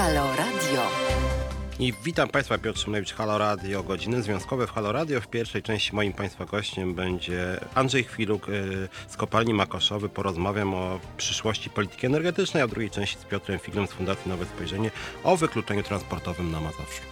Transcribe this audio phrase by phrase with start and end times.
[0.00, 0.82] Halo Radio.
[1.78, 5.20] I witam Państwa, Piotr Szymlewicz, Halo Radio, godziny związkowe w Halo Radio.
[5.20, 10.08] W pierwszej części moim Państwa gościem będzie Andrzej Chwiluk y, z Kopalni Makoszowy.
[10.08, 14.44] Porozmawiam o przyszłości polityki energetycznej, a w drugiej części z Piotrem Figlem z Fundacji Nowe
[14.44, 14.90] Spojrzenie
[15.24, 17.02] o wykluczeniu transportowym na Mazowszu.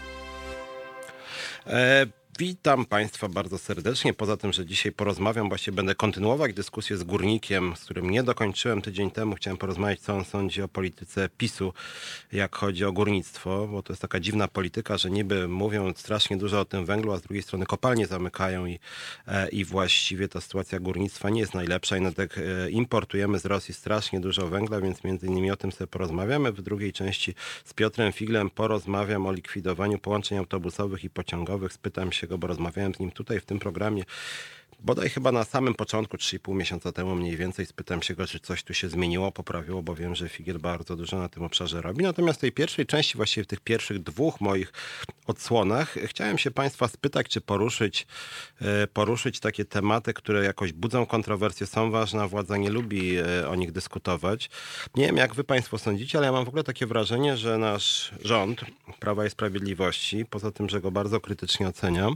[2.40, 4.14] Witam Państwa bardzo serdecznie.
[4.14, 8.82] Poza tym, że dzisiaj porozmawiam, właśnie będę kontynuować dyskusję z górnikiem, z którym nie dokończyłem
[8.82, 9.34] tydzień temu.
[9.34, 11.72] Chciałem porozmawiać, co on sądzi o polityce PiSu,
[12.32, 16.60] jak chodzi o górnictwo, bo to jest taka dziwna polityka, że niby mówią strasznie dużo
[16.60, 18.78] o tym węglu, a z drugiej strony kopalnie zamykają i,
[19.26, 24.20] e, i właściwie ta sytuacja górnictwa nie jest najlepsza i tak importujemy z Rosji strasznie
[24.20, 26.52] dużo węgla, więc między innymi o tym sobie porozmawiamy.
[26.52, 27.34] W drugiej części
[27.64, 31.72] z Piotrem Figlem porozmawiam o likwidowaniu połączeń autobusowych i pociągowych.
[31.72, 34.04] Spytam się go, bo rozmawiałem z nim tutaj w tym programie
[34.80, 38.62] bodaj chyba na samym początku, 3,5 miesiąca temu mniej więcej, spytam się go, czy coś
[38.62, 42.04] tu się zmieniło, poprawiło, bo wiem, że Figiel bardzo dużo na tym obszarze robi.
[42.04, 44.72] Natomiast w tej pierwszej części, właściwie w tych pierwszych dwóch moich
[45.26, 48.06] odsłonach, chciałem się Państwa spytać, czy poruszyć,
[48.60, 53.54] e, poruszyć takie tematy, które jakoś budzą kontrowersje, są ważne, władza nie lubi e, o
[53.54, 54.50] nich dyskutować.
[54.94, 58.12] Nie wiem, jak Wy Państwo sądzicie, ale ja mam w ogóle takie wrażenie, że nasz
[58.24, 58.60] rząd
[59.00, 62.14] Prawa i Sprawiedliwości, poza tym, że go bardzo krytycznie oceniam,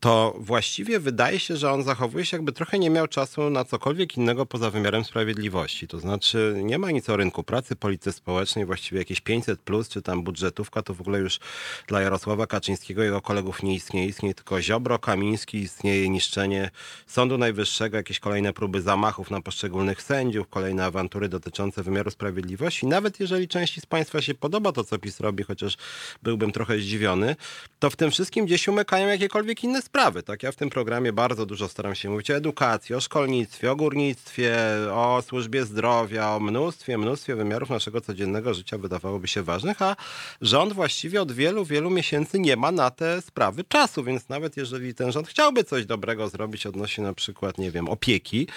[0.00, 4.16] to właściwie wydaje się, że on zachowuje się jakby trochę nie miał czasu na cokolwiek
[4.16, 5.88] innego poza wymiarem sprawiedliwości.
[5.88, 10.02] To znaczy nie ma nic o rynku pracy, polityce społecznej, właściwie jakieś 500 plus, czy
[10.02, 11.38] tam budżetówka, to w ogóle już
[11.86, 14.08] dla Jarosława Kaczyńskiego i jego kolegów nie istnieje.
[14.08, 16.70] Istnieje tylko Ziobro, Kamiński, istnieje niszczenie
[17.06, 22.86] Sądu Najwyższego, jakieś kolejne próby zamachów na poszczególnych sędziów, kolejne awantury dotyczące wymiaru sprawiedliwości.
[22.86, 25.76] Nawet jeżeli części z Państwa się podoba to, co PiS robi, chociaż
[26.22, 27.36] byłbym trochę zdziwiony,
[27.78, 29.95] to w tym wszystkim gdzieś umykają jakiekolwiek inne sprawy.
[29.96, 30.42] Tak?
[30.42, 34.56] Ja w tym programie bardzo dużo staram się mówić o edukacji, o szkolnictwie, o górnictwie,
[34.92, 39.96] o służbie zdrowia, o mnóstwie, mnóstwie wymiarów naszego codziennego życia wydawałoby się ważnych, a
[40.40, 44.94] rząd właściwie od wielu, wielu miesięcy nie ma na te sprawy czasu, więc nawet jeżeli
[44.94, 48.48] ten rząd chciałby coś dobrego zrobić odnośnie na przykład, nie wiem, opieki,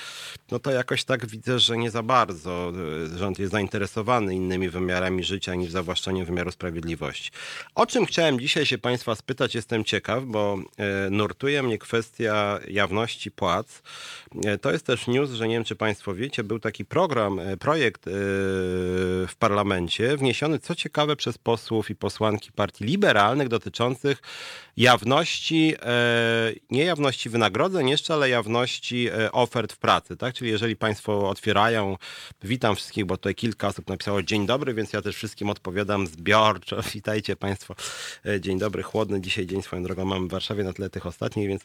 [0.52, 2.74] no to jakoś tak widzę, że nie za bardzo
[3.16, 7.32] rząd jest zainteresowany innymi wymiarami życia niż zawłaszczaniem wymiaru sprawiedliwości.
[7.76, 13.32] O czym chciałem dzisiaj się Państwa spytać, jestem ciekaw, bo e, nurtuje mnie kwestia jawności
[13.32, 13.82] płac.
[14.46, 17.58] E, to jest też news, że nie wiem, czy Państwo wiecie, był taki program, e,
[17.58, 18.12] projekt e,
[19.28, 24.22] w parlamencie, wniesiony, co ciekawe, przez posłów i posłanki partii liberalnych dotyczących
[24.78, 25.76] jawności,
[26.70, 30.34] nie jawności wynagrodzeń jeszcze, ale jawności ofert w pracy, tak?
[30.34, 31.98] Czyli jeżeli Państwo otwierają,
[32.44, 36.82] witam wszystkich, bo tutaj kilka osób napisało dzień dobry, więc ja też wszystkim odpowiadam zbiorczo.
[36.94, 37.76] Witajcie Państwo.
[38.40, 41.62] Dzień dobry, chłodny dzisiaj dzień swoją drogą mamy w Warszawie na tle tych ostatnich, więc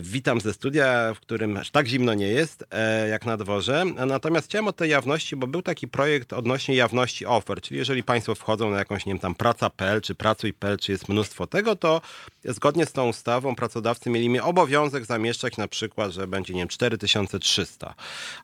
[0.00, 3.84] witam ze studia, w którym tak zimno nie jest, e, jak na dworze.
[4.06, 8.34] Natomiast chciałem o tej jawności, bo był taki projekt odnośnie jawności ofert, czyli jeżeli Państwo
[8.34, 12.00] wchodzą na jakąś, nie wiem, tam praca.pl czy pracuj.pl, czy jest mnóstwo tego, to
[12.44, 16.68] zgodnie z tą ustawą pracodawcy mieli mi obowiązek zamieszczać na przykład, że będzie, nie wiem,
[16.68, 17.94] 4300.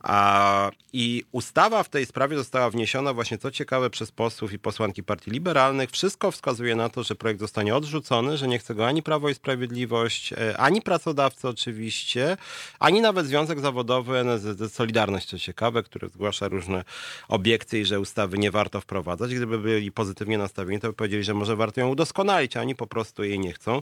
[0.01, 5.03] A, I ustawa w tej sprawie została wniesiona właśnie, co ciekawe, przez posłów i posłanki
[5.03, 5.91] partii liberalnych.
[5.91, 9.35] Wszystko wskazuje na to, że projekt zostanie odrzucony, że nie chce go ani Prawo i
[9.35, 12.37] Sprawiedliwość, e, ani pracodawcy oczywiście,
[12.79, 16.85] ani nawet Związek Zawodowy NSZZ Solidarność, co ciekawe, który zgłasza różne
[17.29, 19.35] obiekcje i że ustawy nie warto wprowadzać.
[19.35, 22.87] Gdyby byli pozytywnie nastawieni, to by powiedzieli, że może warto ją udoskonalić, a oni po
[22.87, 23.81] prostu jej nie chcą.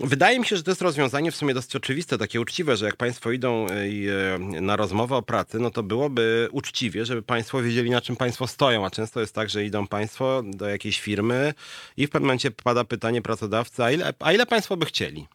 [0.00, 2.96] Wydaje mi się, że to jest rozwiązanie w sumie dosyć oczywiste, takie uczciwe, że jak
[2.96, 3.72] państwo idą e,
[4.34, 8.46] e, na rozmowę o pracy, no to byłoby uczciwie, żeby państwo wiedzieli, na czym państwo
[8.46, 11.54] stoją, a często jest tak, że idą państwo do jakiejś firmy
[11.96, 15.26] i w pewnym momencie pada pytanie pracodawcy, a ile, a ile państwo by chcieli?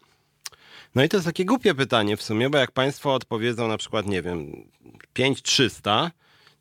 [0.95, 4.07] No i to jest takie głupie pytanie w sumie, bo jak państwo odpowiedzą na przykład,
[4.07, 4.69] nie wiem,
[5.13, 6.11] 5300,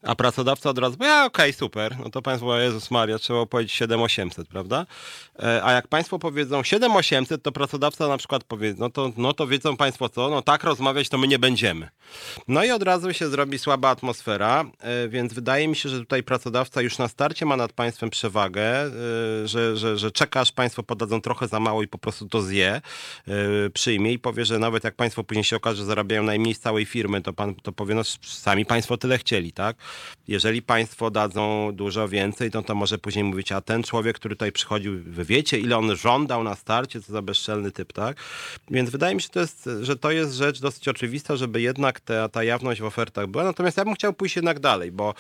[0.03, 3.73] a pracodawca od razu powie, okej, okay, super, no to państwo, Jezus Maria, trzeba powiedzieć
[3.73, 4.87] 7800, prawda?
[5.39, 9.47] E, a jak państwo powiedzą 7800, to pracodawca na przykład powie, no to, no to
[9.47, 11.89] wiedzą państwo co, no tak rozmawiać to my nie będziemy.
[12.49, 16.23] No i od razu się zrobi słaba atmosfera, e, więc wydaje mi się, że tutaj
[16.23, 18.91] pracodawca już na starcie ma nad państwem przewagę, e,
[19.45, 22.81] że, że, że czeka, aż państwo podadzą trochę za mało i po prostu to zje,
[23.75, 26.85] przyjmie i powie, że nawet jak państwo później się okaże, że zarabiają najmniej z całej
[26.85, 29.77] firmy, to, pan, to powie, no sami państwo tyle chcieli, tak?
[30.29, 34.53] Jeżeli państwo dadzą dużo więcej, to to może później mówić, a ten człowiek, który tutaj
[34.53, 38.17] przychodził, wy wiecie, ile on żądał na starcie, co za bezczelny typ, tak?
[38.71, 42.29] Więc wydaje mi się, to jest, że to jest rzecz dosyć oczywista, żeby jednak ta,
[42.29, 43.45] ta jawność w ofertach była.
[43.45, 45.15] Natomiast ja bym chciał pójść jednak dalej, bo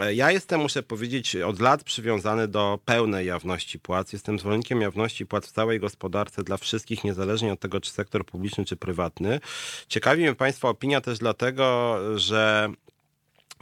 [0.00, 4.12] e, ja jestem, muszę powiedzieć, od lat przywiązany do pełnej jawności płac.
[4.12, 8.64] Jestem zwolennikiem jawności płac w całej gospodarce dla wszystkich, niezależnie od tego, czy sektor publiczny,
[8.64, 9.40] czy prywatny.
[9.88, 12.72] Ciekawi mnie Państwa opinia też dlatego, że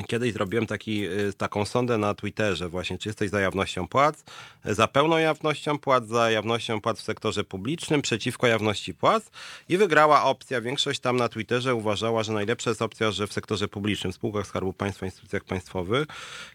[0.06, 4.24] Kiedyś zrobiłem taki, y, taką sondę na Twitterze właśnie, czy jesteś za jawnością płac,
[4.64, 9.30] za pełną jawnością płac, za jawnością płac w sektorze publicznym, przeciwko jawności płac
[9.68, 10.60] i wygrała opcja.
[10.60, 14.46] Większość tam na Twitterze uważała, że najlepsza jest opcja, że w sektorze publicznym, w spółkach
[14.46, 16.06] Skarbu Państwa, instytucjach państwowych.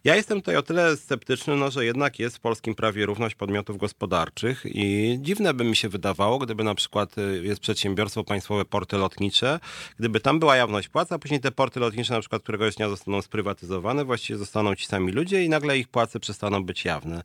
[0.04, 3.78] Ja jestem tutaj o tyle sceptyczny, no, że jednak jest w polskim prawie równość podmiotów
[3.78, 8.98] gospodarczych i dziwne by mi się wydawało, gdyby na przykład y, jest przedsiębiorstwo państwowe, porty
[8.98, 9.60] lotnicze,
[10.00, 13.22] gdyby tam była jawność płac, a później te porty lotnicze na przykład któregoś dnia zostaną
[13.36, 17.24] sprywatyzowane, właściwie zostaną ci sami ludzie i nagle ich płace przestaną być jawne.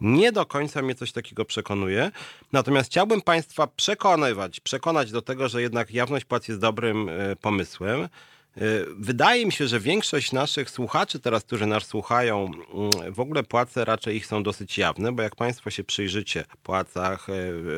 [0.00, 2.10] Nie do końca mnie coś takiego przekonuje.
[2.52, 8.08] Natomiast chciałbym Państwa przekonywać, przekonać do tego, że jednak jawność płac jest dobrym e, pomysłem.
[8.56, 13.42] Y, wydaje mi się, że większość naszych słuchaczy teraz, którzy nas słuchają, mm, w ogóle
[13.42, 17.32] płace raczej ich są dosyć jawne, bo jak Państwo się przyjrzycie płacach y,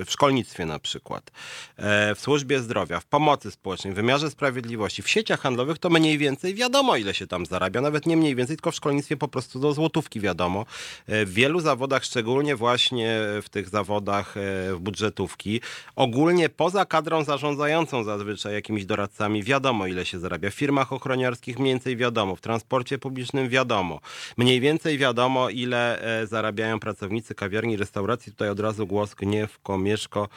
[0.04, 1.82] w szkolnictwie na przykład, y,
[2.14, 6.54] w służbie zdrowia, w pomocy społecznej, w wymiarze sprawiedliwości, w sieciach handlowych, to mniej więcej
[6.54, 7.80] wiadomo, ile się tam zarabia.
[7.80, 10.66] Nawet nie mniej więcej, tylko w szkolnictwie po prostu do złotówki wiadomo.
[11.08, 14.34] W wielu zawodach, szczególnie właśnie w tych zawodach
[14.72, 15.60] w budżetówki,
[15.96, 21.96] ogólnie poza kadrą zarządzającą zazwyczaj jakimiś doradcami, wiadomo, ile się zarabia firmach ochroniarskich mniej więcej
[21.96, 24.00] wiadomo, w transporcie publicznym wiadomo.
[24.36, 28.32] Mniej więcej wiadomo, ile e, zarabiają pracownicy kawiarni, restauracji.
[28.32, 30.28] Tutaj od razu głos gniew, komieszko,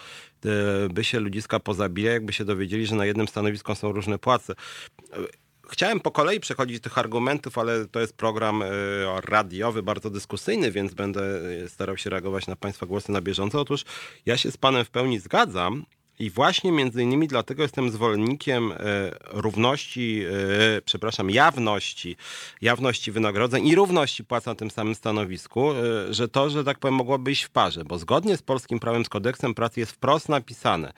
[0.46, 0.50] e,
[0.90, 4.54] by się ludziska pozabili, jakby się dowiedzieli, że na jednym stanowisku są różne płace.
[5.70, 8.68] Chciałem po kolei przechodzić tych argumentów, ale to jest program e,
[9.26, 11.22] radiowy, bardzo dyskusyjny, więc będę
[11.68, 13.62] starał się reagować na Państwa głosy na bieżąco.
[13.62, 13.86] Otóż
[14.26, 15.86] ja się z Panem w pełni zgadzam,
[16.19, 18.75] i właśnie między innymi dlatego jestem zwolennikiem e,
[19.24, 20.24] równości,
[20.78, 22.16] e, przepraszam, jawności,
[22.62, 26.96] jawności wynagrodzeń i równości płac na tym samym stanowisku, e, że to, że tak powiem,
[26.96, 30.94] mogłoby iść w parze, bo zgodnie z polskim prawem, z kodeksem pracy jest wprost napisane,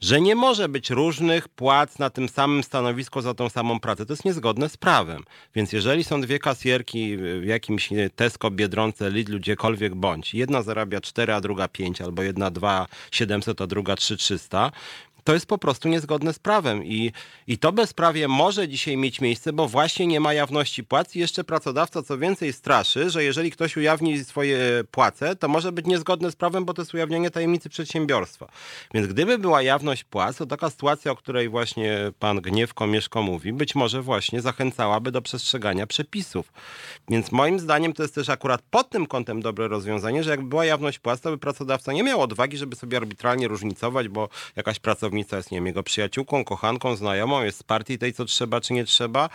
[0.00, 4.06] że nie może być różnych płac na tym samym stanowisku za tą samą pracę.
[4.06, 5.24] To jest niezgodne z prawem.
[5.54, 11.34] Więc jeżeli są dwie kasjerki w jakimś Tesco, Biedronce, Lidlu, gdziekolwiek bądź, jedna zarabia 4,
[11.34, 14.72] a druga 5, albo jedna 2 700, a druga 3 300,
[15.24, 17.12] to jest po prostu niezgodne z prawem i,
[17.46, 21.44] i to bezprawie może dzisiaj mieć miejsce, bo właśnie nie ma jawności płac i jeszcze
[21.44, 24.58] pracodawca co więcej straszy, że jeżeli ktoś ujawni swoje
[24.90, 28.48] płace, to może być niezgodne z prawem, bo to jest ujawnienie tajemnicy przedsiębiorstwa.
[28.94, 33.52] Więc gdyby była jawność płac, to taka sytuacja, o której właśnie pan Gniewko Mieszko mówi,
[33.52, 36.52] być może właśnie zachęcałaby do przestrzegania przepisów.
[37.08, 40.64] Więc moim zdaniem to jest też akurat pod tym kątem dobre rozwiązanie, że jakby była
[40.64, 45.09] jawność płac, to by pracodawca nie miał odwagi, żeby sobie arbitralnie różnicować, bo jakaś pracownica
[45.10, 48.72] pracownica jest, nie wiem, jego przyjaciółką, kochanką, znajomą, jest z partii tej, co trzeba, czy
[48.72, 49.28] nie trzeba.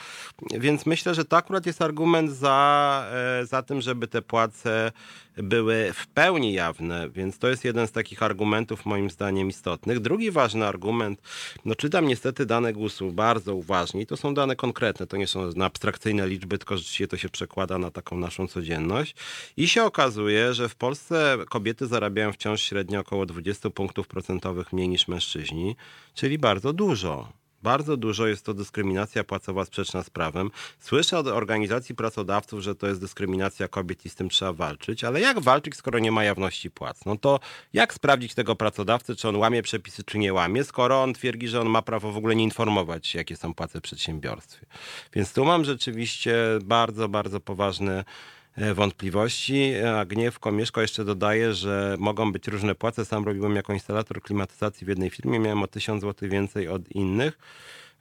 [0.59, 3.07] Więc myślę, że to akurat jest argument za,
[3.41, 4.91] e, za tym, żeby te płace
[5.37, 9.99] były w pełni jawne, więc to jest jeden z takich argumentów moim zdaniem istotnych.
[9.99, 11.21] Drugi ważny argument,
[11.65, 15.49] no czytam niestety dane GUS-u bardzo uważnie i to są dane konkretne, to nie są
[15.63, 19.15] abstrakcyjne liczby, tylko rzeczywiście to się przekłada na taką naszą codzienność
[19.57, 24.89] i się okazuje, że w Polsce kobiety zarabiają wciąż średnio około 20 punktów procentowych mniej
[24.89, 25.64] niż mężczyźni,
[26.13, 27.27] czyli bardzo dużo.
[27.65, 30.51] Bardzo dużo jest to dyskryminacja płacowa sprzeczna z prawem.
[30.79, 35.21] Słyszę od organizacji pracodawców, że to jest dyskryminacja kobiet i z tym trzeba walczyć, ale
[35.21, 37.05] jak walczyć, skoro nie ma jawności płac?
[37.05, 37.39] No to
[37.73, 41.61] jak sprawdzić tego pracodawcy, czy on łamie przepisy, czy nie łamie, skoro on twierdzi, że
[41.61, 44.65] on ma prawo w ogóle nie informować, jakie są płace w przedsiębiorstwie.
[45.13, 48.03] Więc tu mam rzeczywiście bardzo, bardzo poważne
[48.44, 49.75] E, wątpliwości.
[49.75, 53.05] A Gniew Komieszko jeszcze dodaje, że mogą być różne płace.
[53.05, 57.37] Sam robiłem jako instalator klimatyzacji w jednej firmie, miałem o 1000 zł więcej od innych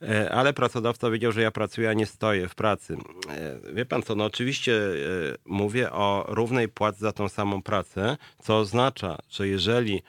[0.02, 2.96] e, ale pracodawca wiedział, że ja pracuję, a nie stoję w pracy.
[3.28, 4.80] E, wie pan co, no oczywiście
[5.44, 10.02] mówię o równej płacy za tą samą pracę, co oznacza, że jeżeli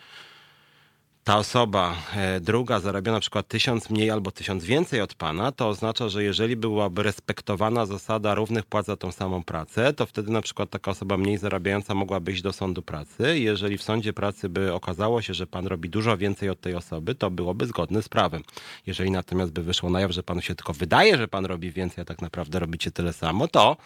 [1.25, 5.69] ta osoba e, druga zarabia na przykład tysiąc mniej albo tysiąc więcej od pana, to
[5.69, 10.41] oznacza, że jeżeli byłaby respektowana zasada równych płac za tą samą pracę, to wtedy na
[10.41, 13.39] przykład taka osoba mniej zarabiająca mogłaby iść do sądu pracy.
[13.39, 17.15] Jeżeli w sądzie pracy by okazało się, że pan robi dużo więcej od tej osoby,
[17.15, 18.43] to byłoby zgodne z prawem.
[18.85, 22.01] Jeżeli natomiast by wyszło na jaw, że panu się tylko wydaje, że pan robi więcej,
[22.01, 23.77] a tak naprawdę robicie tyle samo, to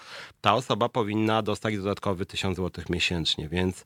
[0.42, 3.50] ta osoba powinna dostać dodatkowy tysiąc złotych miesięcznie.
[3.50, 3.86] Więc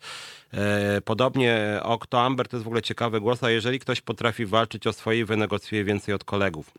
[0.54, 4.94] e, podobnie Okto Amber to jest w ogóle ciekawy głos, jeżeli ktoś potrafi walczyć o
[4.94, 6.72] swoje, wynegocjuje więcej od kolegów.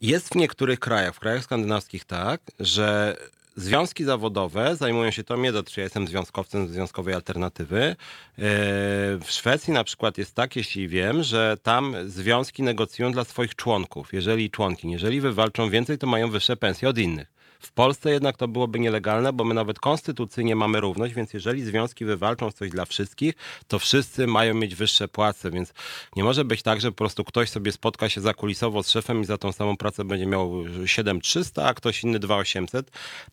[0.00, 3.16] Jest w niektórych krajach, w krajach skandynawskich tak, że
[3.56, 7.82] związki zawodowe zajmują się to, mnie dotyczy, ja jestem związkowcem Związkowej Alternatywy.
[7.82, 7.96] E,
[8.38, 14.12] w Szwecji na przykład jest tak, jeśli wiem, że tam związki negocjują dla swoich członków,
[14.12, 17.35] jeżeli członki, jeżeli wywalczą więcej, to mają wyższe pensje od innych.
[17.60, 22.04] W Polsce jednak to byłoby nielegalne, bo my nawet konstytucyjnie mamy równość, więc jeżeli związki
[22.04, 23.34] wywalczą coś dla wszystkich,
[23.68, 25.72] to wszyscy mają mieć wyższe płace, więc
[26.16, 29.24] nie może być tak, że po prostu ktoś sobie spotka się zakulisowo z szefem i
[29.24, 32.90] za tą samą pracę będzie miał 7300, a ktoś inny 2800.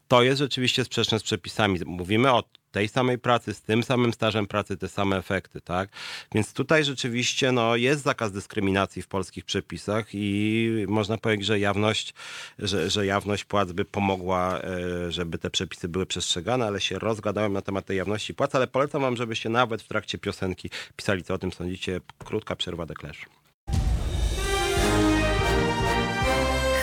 [0.07, 1.79] To jest rzeczywiście sprzeczne z przepisami.
[1.85, 5.89] Mówimy o tej samej pracy, z tym samym stażem pracy, te same efekty, tak?
[6.35, 12.13] Więc tutaj rzeczywiście no, jest zakaz dyskryminacji w polskich przepisach i można powiedzieć, że jawność,
[12.59, 17.53] że, że jawność płac by pomogła, e, żeby te przepisy były przestrzegane, ale się rozgadałem
[17.53, 21.33] na temat tej jawności płac, ale polecam wam, żebyście nawet w trakcie piosenki pisali, co
[21.33, 22.01] o tym sądzicie.
[22.17, 23.25] Krótka przerwa deklerz.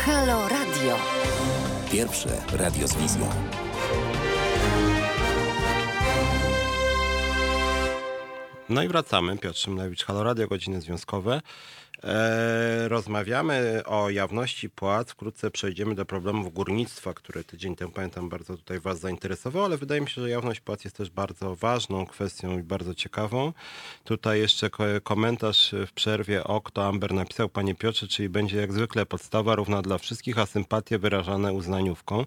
[0.05, 0.99] Halo Radio.
[1.93, 3.70] Pierwsze radio z wizją.
[8.71, 9.39] No i wracamy.
[9.39, 11.41] Piotr Szymlewicz, Halo Radio, godziny związkowe.
[12.05, 15.11] E, rozmawiamy o jawności płac.
[15.11, 20.01] Wkrótce przejdziemy do problemów górnictwa, które tydzień temu, pamiętam, bardzo tutaj Was zainteresował, ale wydaje
[20.01, 23.53] mi się, że jawność płac jest też bardzo ważną kwestią i bardzo ciekawą.
[24.05, 24.71] Tutaj jeszcze
[25.03, 29.83] komentarz w przerwie o kto Amber napisał, Panie Piotrze, czyli będzie jak zwykle podstawa równa
[29.83, 32.25] dla wszystkich, a sympatie wyrażane uznaniówką.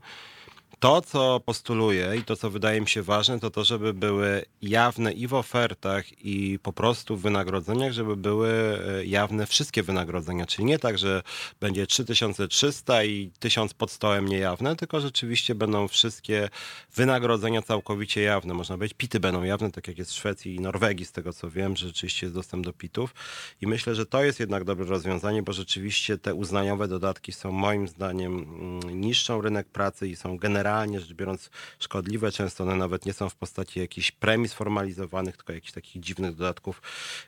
[0.84, 5.12] To, co postuluję i to, co wydaje mi się ważne, to to, żeby były jawne
[5.12, 10.46] i w ofertach, i po prostu w wynagrodzeniach, żeby były e, jawne wszystkie wynagrodzenia.
[10.46, 11.24] Czyli nie tak, że
[11.60, 16.50] będzie 3300 i 1000 pod stołem niejawne, tylko rzeczywiście będą wszystkie
[16.96, 18.54] wynagrodzenia całkowicie jawne.
[18.54, 21.50] Można powiedzieć, pity będą jawne, tak jak jest w Szwecji i Norwegii, z tego co
[21.50, 23.16] wiem, że rzeczywiście jest dostęp do pitów.
[23.62, 27.88] I myślę, że to jest jednak dobre rozwiązanie, bo rzeczywiście te uznaniowe dodatki są moim
[27.88, 31.50] zdaniem mm, niszczą rynek pracy i są generalnie generalnie rzecz biorąc
[31.80, 32.32] szkodliwe.
[32.32, 36.82] Często one nawet nie są w postaci jakichś premii sformalizowanych, tylko jakichś takich dziwnych dodatków,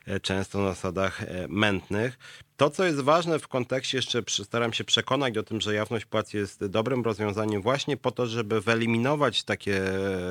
[0.06, 2.18] e, często na zasadach e, mętnych.
[2.56, 6.32] To, co jest ważne w kontekście, jeszcze staram się przekonać o tym, że jawność płac
[6.32, 9.82] jest dobrym rozwiązaniem właśnie po to, żeby wyeliminować takie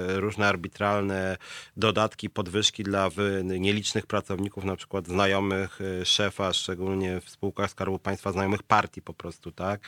[0.07, 1.37] różne arbitralne
[1.77, 3.09] dodatki, podwyżki dla
[3.43, 9.13] nielicznych pracowników, na przykład znajomych y, szefa, szczególnie w spółkach Skarbu Państwa, znajomych partii po
[9.13, 9.79] prostu, tak?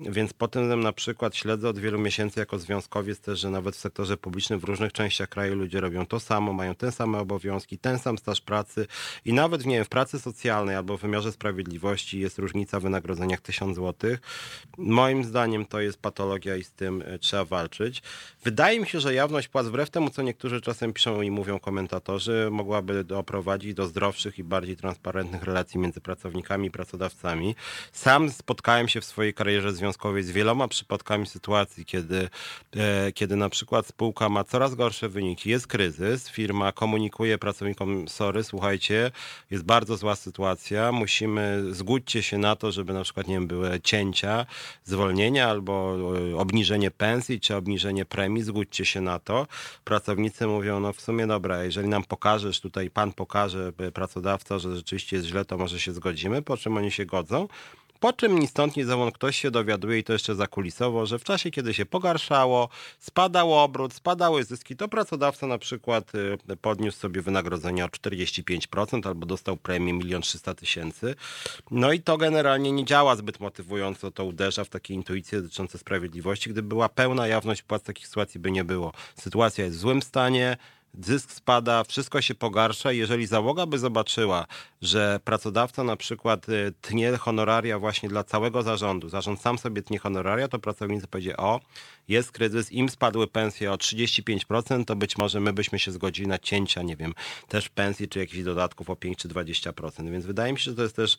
[0.00, 3.78] Więc po tym na przykład śledzę od wielu miesięcy jako związkowiec też, że nawet w
[3.78, 7.98] sektorze publicznym w różnych częściach kraju ludzie robią to samo, mają te same obowiązki, ten
[7.98, 8.86] sam staż pracy
[9.24, 12.82] i nawet, nie wiem, w pracy socjalnej albo w wymiarze sprawiedliwości sprawiedliwości jest różnica w
[12.82, 14.16] wynagrodzeniach 1000 zł.
[14.78, 18.02] Moim zdaniem to jest patologia i z tym e, trzeba walczyć.
[18.44, 22.48] Wydaje mi się, że jawność płac, wbrew temu, co niektórzy czasem piszą i mówią komentatorzy,
[22.50, 27.54] mogłaby doprowadzić do zdrowszych i bardziej transparentnych relacji między pracownikami i pracodawcami.
[27.92, 32.28] Sam spotkałem się w swojej karierze związkowej z wieloma przypadkami sytuacji, kiedy,
[32.76, 38.44] e, kiedy na przykład spółka ma coraz gorsze wyniki, jest kryzys, firma komunikuje pracownikom, sorry,
[38.44, 39.10] słuchajcie,
[39.50, 43.80] jest bardzo zła sytuacja, musimy zgódźcie się na to, żeby na przykład, nie wiem, były
[43.80, 44.46] cięcia,
[44.84, 45.96] zwolnienia albo
[46.32, 49.46] e, obniżenie pensji czy obniżenie premii, zgódźcie się na to.
[49.84, 55.16] Pracownicy mówią, no w sumie dobra, jeżeli nam pokażesz, tutaj pan pokaże, pracodawca, że rzeczywiście
[55.16, 57.48] jest źle, to może się zgodzimy, po czym oni się godzą.
[58.06, 61.24] Po czym ni stąd, ni zowąd ktoś się dowiaduje i to jeszcze zakulisowo, że w
[61.24, 67.22] czasie, kiedy się pogarszało, spadał obrót, spadały zyski, to pracodawca na przykład y, podniósł sobie
[67.22, 71.14] wynagrodzenia o 45% albo dostał premię 1 300 tysięcy.
[71.70, 76.50] No i to generalnie nie działa zbyt motywująco, to uderza w takie intuicje dotyczące sprawiedliwości.
[76.50, 78.92] Gdyby była pełna jawność płac, takich sytuacji by nie było.
[79.20, 80.56] Sytuacja jest w złym stanie,
[81.04, 82.92] zysk spada, wszystko się pogarsza.
[82.92, 84.46] Jeżeli załoga by zobaczyła,
[84.82, 89.98] że pracodawca na przykład y, tnie honoraria właśnie dla całego zarządu, zarząd sam sobie tnie
[89.98, 91.60] honoraria, to pracownicy powiedzie, o,
[92.08, 96.38] jest kryzys, im spadły pensje o 35%, to być może my byśmy się zgodzili na
[96.38, 97.14] cięcia, nie wiem,
[97.48, 100.10] też pensji czy jakichś dodatków o 5 czy 20%.
[100.10, 101.18] Więc wydaje mi się, że to jest też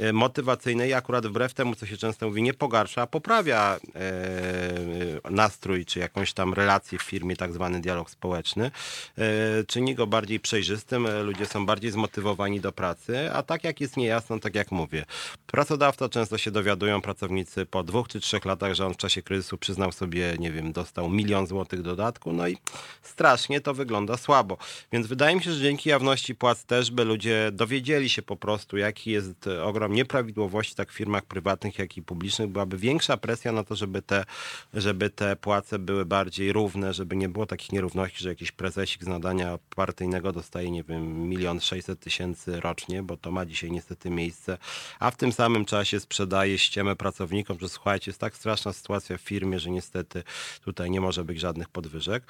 [0.00, 5.30] y, motywacyjne i akurat wbrew temu, co się często mówi, nie pogarsza, a poprawia e,
[5.30, 8.70] nastrój czy jakąś tam relację w firmie, tak zwany dialog społeczny.
[9.18, 13.80] E, czyni go bardziej przejrzystym, e, ludzie są bardziej zmotywowani do pracy, a tak jak
[13.80, 15.04] jest niejasno, tak jak mówię.
[15.46, 19.58] Pracodawca często się dowiadują pracownicy po dwóch czy trzech latach, że on w czasie kryzysu
[19.58, 22.56] przyznał sobie, nie wiem, dostał milion złotych dodatku, no i
[23.02, 24.58] strasznie to wygląda słabo.
[24.92, 28.76] Więc wydaje mi się, że dzięki jawności płac też by ludzie dowiedzieli się po prostu,
[28.76, 32.48] jaki jest ogrom nieprawidłowości tak w firmach prywatnych, jak i publicznych.
[32.48, 34.24] Byłaby większa presja na to, żeby te,
[34.74, 39.58] żeby te płace były bardziej równe, żeby nie było takich nierówności, że jakiś prezesik nadania
[39.76, 44.58] partyjnego dostaje, nie wiem, milion sześćset tysięcy rocznie, bo to ma dzisiaj niestety miejsce,
[44.98, 49.20] a w tym samym czasie sprzedaje ściemę pracownikom, że słuchajcie, jest tak straszna sytuacja w
[49.20, 50.22] firmie, że niestety
[50.64, 52.22] tutaj nie może być żadnych podwyżek.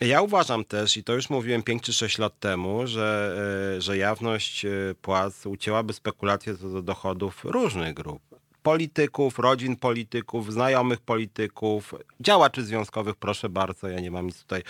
[0.00, 3.36] Ja uważam też, i to już mówiłem 5 czy 6 lat temu, że,
[3.76, 4.70] e, że jawność e,
[5.02, 8.29] płac ucięłaby spekulacje co do dochodów różnych grup
[8.62, 14.62] polityków, rodzin polityków, znajomych polityków, działaczy związkowych, proszę bardzo, ja nie mam nic tutaj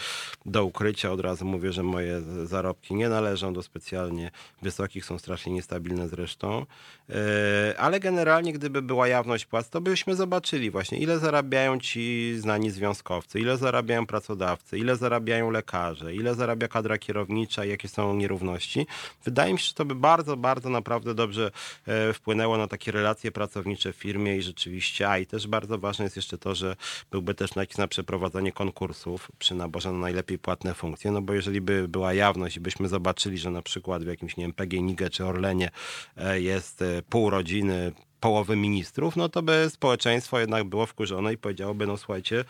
[0.47, 4.31] do ukrycia, od razu mówię, że moje zarobki nie należą do specjalnie
[4.63, 6.67] wysokich, są strasznie niestabilne zresztą,
[7.11, 12.71] e, ale generalnie gdyby była jawność płac, to byśmy zobaczyli właśnie, ile zarabiają ci znani
[12.71, 18.87] związkowcy, ile zarabiają pracodawcy, ile zarabiają lekarze, ile zarabia kadra kierownicza, jakie są nierówności.
[19.25, 21.51] Wydaje mi się, że to by bardzo, bardzo naprawdę dobrze
[21.87, 26.05] e, wpłynęło na takie relacje pracownicze w firmie i rzeczywiście, a i też bardzo ważne
[26.05, 26.77] jest jeszcze to, że
[27.11, 31.61] byłby też nacisk na przeprowadzanie konkursów przy naborze na najlepiej płatne funkcje, no bo jeżeli
[31.61, 35.25] by była jawność i byśmy zobaczyli, że na przykład w jakimś, nie wiem, PGNiG czy
[35.25, 35.71] Orlenie
[36.17, 41.39] e, jest e, pół rodziny, połowy ministrów, no to by społeczeństwo jednak było wkurzone i
[41.39, 42.45] powiedziałoby, no słuchajcie,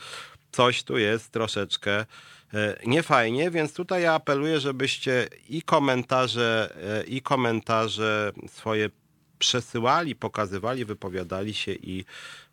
[0.52, 2.06] coś tu jest troszeczkę
[2.86, 6.74] niefajnie, więc tutaj ja apeluję, żebyście i komentarze,
[7.06, 8.90] i komentarze swoje
[9.40, 12.04] przesyłali, pokazywali, wypowiadali się i,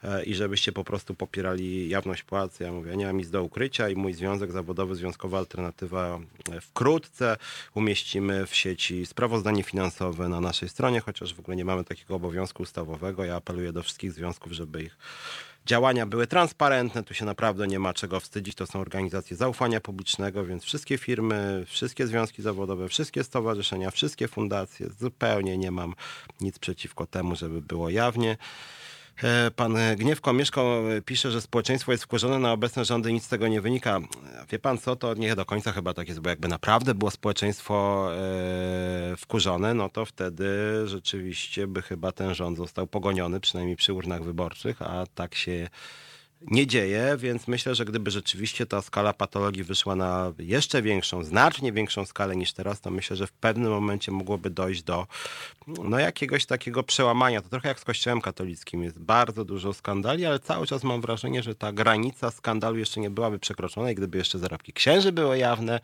[0.03, 2.63] e, i żebyście po prostu popierali jawność płacy.
[2.63, 6.20] Ja mówię, nie mam nic do ukrycia i mój związek zawodowy, Związkowa Alternatywa
[6.51, 7.38] e, wkrótce
[7.75, 12.63] umieścimy w sieci sprawozdanie finansowe na naszej stronie, chociaż w ogóle nie mamy takiego obowiązku
[12.63, 13.25] ustawowego.
[13.25, 14.98] Ja apeluję do wszystkich związków, żeby ich
[15.68, 18.56] działania były transparentne, tu się naprawdę nie ma czego wstydzić.
[18.56, 24.90] To są organizacje zaufania publicznego, więc wszystkie firmy, wszystkie związki zawodowe, wszystkie stowarzyszenia, wszystkie fundacje,
[25.00, 25.94] zupełnie nie mam
[26.42, 28.38] nic przeciwko temu, żeby było jawnie.
[29.24, 33.48] E, pan Gniewko Mieszko pisze, że społeczeństwo jest wkurzone na obecne rządy, nic z tego
[33.48, 34.00] nie wynika.
[34.52, 38.08] Wie pan co, to nie do końca chyba tak jest, bo jakby naprawdę było społeczeństwo
[38.14, 40.48] e, wkurzone, no to wtedy
[40.86, 45.70] rzeczywiście by chyba ten rząd został pogoniony, przynajmniej przy urnach wyborczych, a tak się
[46.41, 51.72] nie dzieje, więc myślę, że gdyby rzeczywiście ta skala patologii wyszła na jeszcze większą, znacznie
[51.72, 55.08] większą skalę niż teraz, to myślę, że w pewnym momencie mogłoby dojść do
[55.67, 57.41] no, jakiegoś takiego przełamania.
[57.41, 58.84] To trochę jak z Kościołem katolickim.
[58.84, 63.10] Jest bardzo dużo skandali, ale cały czas mam wrażenie, że ta granica skandalu jeszcze nie
[63.10, 65.79] byłaby przekroczona i gdyby jeszcze zarobki księży były jawne,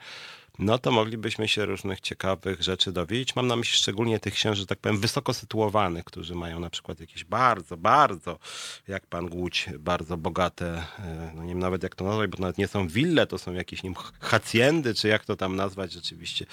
[0.60, 3.36] no to moglibyśmy się różnych ciekawych rzeczy dowiedzieć.
[3.36, 7.00] Mam na myśli szczególnie tych księży, że tak powiem, wysoko sytuowanych, którzy mają na przykład
[7.00, 8.40] jakieś bardzo, bardzo,
[8.88, 12.58] jak pan Głódź, bardzo bogate, e, no nie wiem nawet jak to nazwać, bo nawet
[12.58, 16.46] nie są wille, to są jakieś, nie wiem, hacjendy, czy jak to tam nazwać, rzeczywiście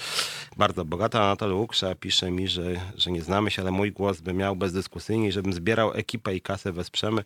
[0.57, 1.23] bardzo bogata.
[1.23, 2.63] Anatol Łuksza pisze mi, że,
[2.97, 6.73] że nie znamy się, ale mój głos by miał bezdyskusyjnie, żebym zbierał ekipę i kasę
[6.73, 7.25] wesprzemy.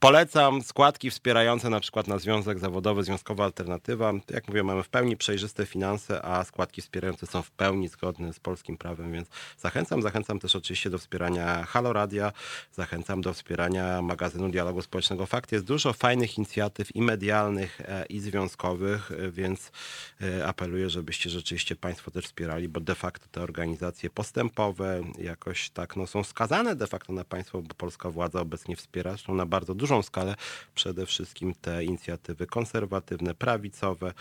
[0.00, 4.12] Polecam składki wspierające na przykład na Związek Zawodowy, Związkowa Alternatywa.
[4.30, 5.16] Jak mówię, mamy w pełni
[5.64, 10.02] przejrzyste finanse, a składki wspierające są w pełni zgodne z polskim prawem, więc zachęcam.
[10.02, 12.32] Zachęcam też oczywiście do wspierania Halo Radia,
[12.72, 15.26] zachęcam do wspierania magazynu Dialogu Społecznego.
[15.26, 19.72] Fakt jest dużo fajnych inicjatyw i medialnych, e, i związkowych, e, więc
[20.20, 25.96] e, apeluję, żebyście rzeczywiście Państwo też wspierali, bo de facto te organizacje postępowe jakoś tak
[25.96, 29.74] no, są skazane de facto na państwo, bo polska władza obecnie wspiera, zresztą na bardzo
[29.74, 30.34] dużą skalę,
[30.74, 34.12] przede wszystkim te inicjatywy konserwatywne, prawicowe.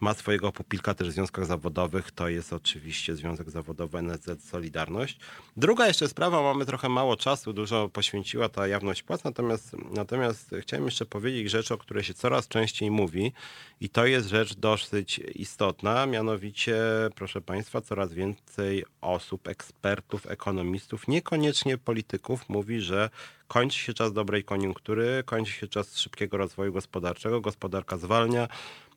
[0.00, 5.18] Ma swojego pupilka kilka też związkach zawodowych, to jest oczywiście Związek Zawodowy NSZ Solidarność.
[5.56, 10.84] Druga jeszcze sprawa, mamy trochę mało czasu, dużo poświęciła ta jawność płac, natomiast, natomiast chciałem
[10.84, 13.32] jeszcze powiedzieć rzecz, o której się coraz częściej mówi
[13.80, 16.76] i to jest rzecz dosyć istotna, mianowicie,
[17.14, 23.10] proszę Państwa, coraz więcej osób, ekspertów, ekonomistów, niekoniecznie polityków mówi, że
[23.48, 28.48] kończy się czas dobrej koniunktury, kończy się czas szybkiego rozwoju gospodarczego, gospodarka zwalnia,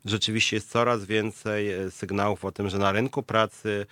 [0.05, 3.85] rzeczywiście jest coraz więcej e, sygnałów o tym, że na rynku pracy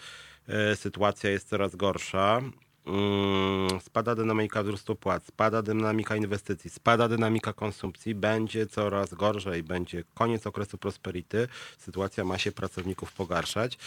[0.47, 2.41] e, sytuacja jest coraz gorsza.
[2.85, 10.03] Mm, spada dynamika wzrostu płac, spada dynamika inwestycji, spada dynamika konsumpcji, będzie coraz gorzej, będzie
[10.13, 11.47] koniec okresu prosperity,
[11.77, 13.77] sytuacja ma się pracowników pogarszać.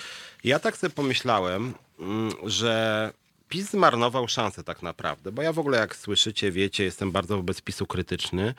[0.45, 3.13] Ja tak sobie pomyślałem, mm, że
[3.49, 7.61] PiS zmarnował szansę tak naprawdę, bo ja w ogóle jak słyszycie, wiecie, jestem bardzo wobec
[7.61, 8.55] PiSu krytyczny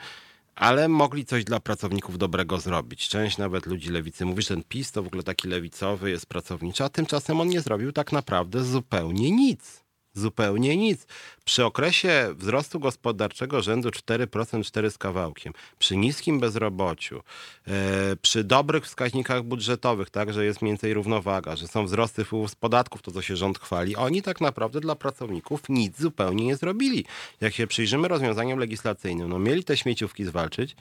[0.58, 3.08] ale mogli coś dla pracowników dobrego zrobić.
[3.08, 6.84] Część nawet ludzi lewicy mówi, że ten PiS to w ogóle taki lewicowy jest pracowniczy,
[6.84, 9.87] a tymczasem on nie zrobił tak naprawdę zupełnie nic
[10.18, 11.06] zupełnie nic.
[11.44, 17.22] Przy okresie wzrostu gospodarczego rzędu 4%, 4 z kawałkiem, przy niskim bezrobociu,
[17.66, 22.50] e, przy dobrych wskaźnikach budżetowych, tak, że jest mniej więcej równowaga, że są wzrosty wpływów
[22.50, 26.56] z podatków, to co się rząd chwali, oni tak naprawdę dla pracowników nic zupełnie nie
[26.56, 27.04] zrobili.
[27.40, 30.76] Jak się przyjrzymy rozwiązaniom legislacyjnym, no mieli te śmieciówki zwalczyć,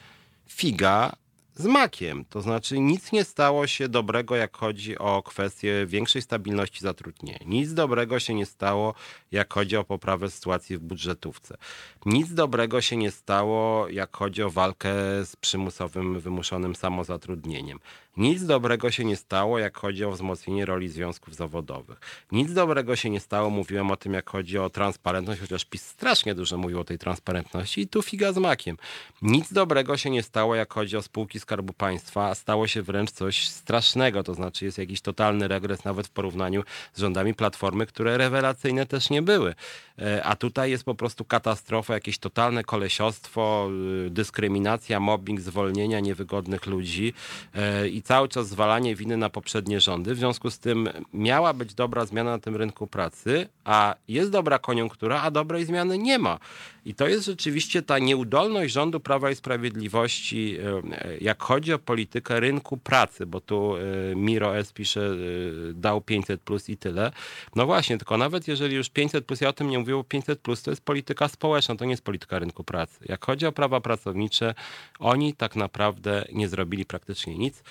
[0.48, 1.12] figa,
[1.58, 2.26] z makiem.
[2.26, 7.40] To znaczy nic nie stało się dobrego, jak chodzi o kwestię większej stabilności zatrudnienia.
[7.46, 8.94] Nic dobrego się nie stało,
[9.32, 11.58] jak chodzi o poprawę sytuacji w budżetówce.
[12.06, 14.90] Nic dobrego się nie stało, jak chodzi o walkę
[15.26, 17.80] z przymusowym, wymuszonym samozatrudnieniem.
[18.18, 22.00] Nic dobrego się nie stało, jak chodzi o wzmocnienie roli związków zawodowych.
[22.32, 26.36] Nic dobrego się nie stało, mówiłem o tym, jak chodzi o transparentność, chociaż PiS strasznie
[26.36, 28.78] dużo mówił o tej transparentności i tu figa z makiem.
[29.22, 33.48] Nic dobrego się nie stało, jak chodzi o spółki Skarbu Państwa, stało się wręcz coś
[33.48, 38.86] strasznego, to znaczy jest jakiś totalny regres nawet w porównaniu z rządami Platformy, które rewelacyjne
[38.86, 39.56] też nie były.
[40.00, 43.70] E, a tutaj jest po prostu katastrofa, jakieś totalne kolesiostwo,
[44.06, 47.14] y, dyskryminacja, mobbing, zwolnienia niewygodnych ludzi
[47.56, 50.16] e, i cały czas zwalanie winy na poprzednie rządy.
[50.16, 54.60] W związku z tym miała być dobra zmiana na tym rynku pracy, a jest dobra
[54.60, 56.40] koniunktura, a dobrej zmiany nie ma.
[56.88, 60.58] I to jest rzeczywiście ta nieudolność rządu Prawa i Sprawiedliwości,
[60.92, 64.74] e, jak chodzi o politykę rynku pracy, bo tu e, Miro S.
[64.74, 67.12] pisze, e, dał 500 plus i tyle.
[67.56, 70.64] No właśnie, tylko nawet jeżeli już 500 plus, ja o tym nie mówię, 500 plus
[70.64, 73.00] to jest polityka społeczna, to nie jest polityka rynku pracy.
[73.06, 74.56] Jak chodzi o prawa pracownicze,
[75.00, 77.64] oni tak naprawdę nie zrobili praktycznie nic.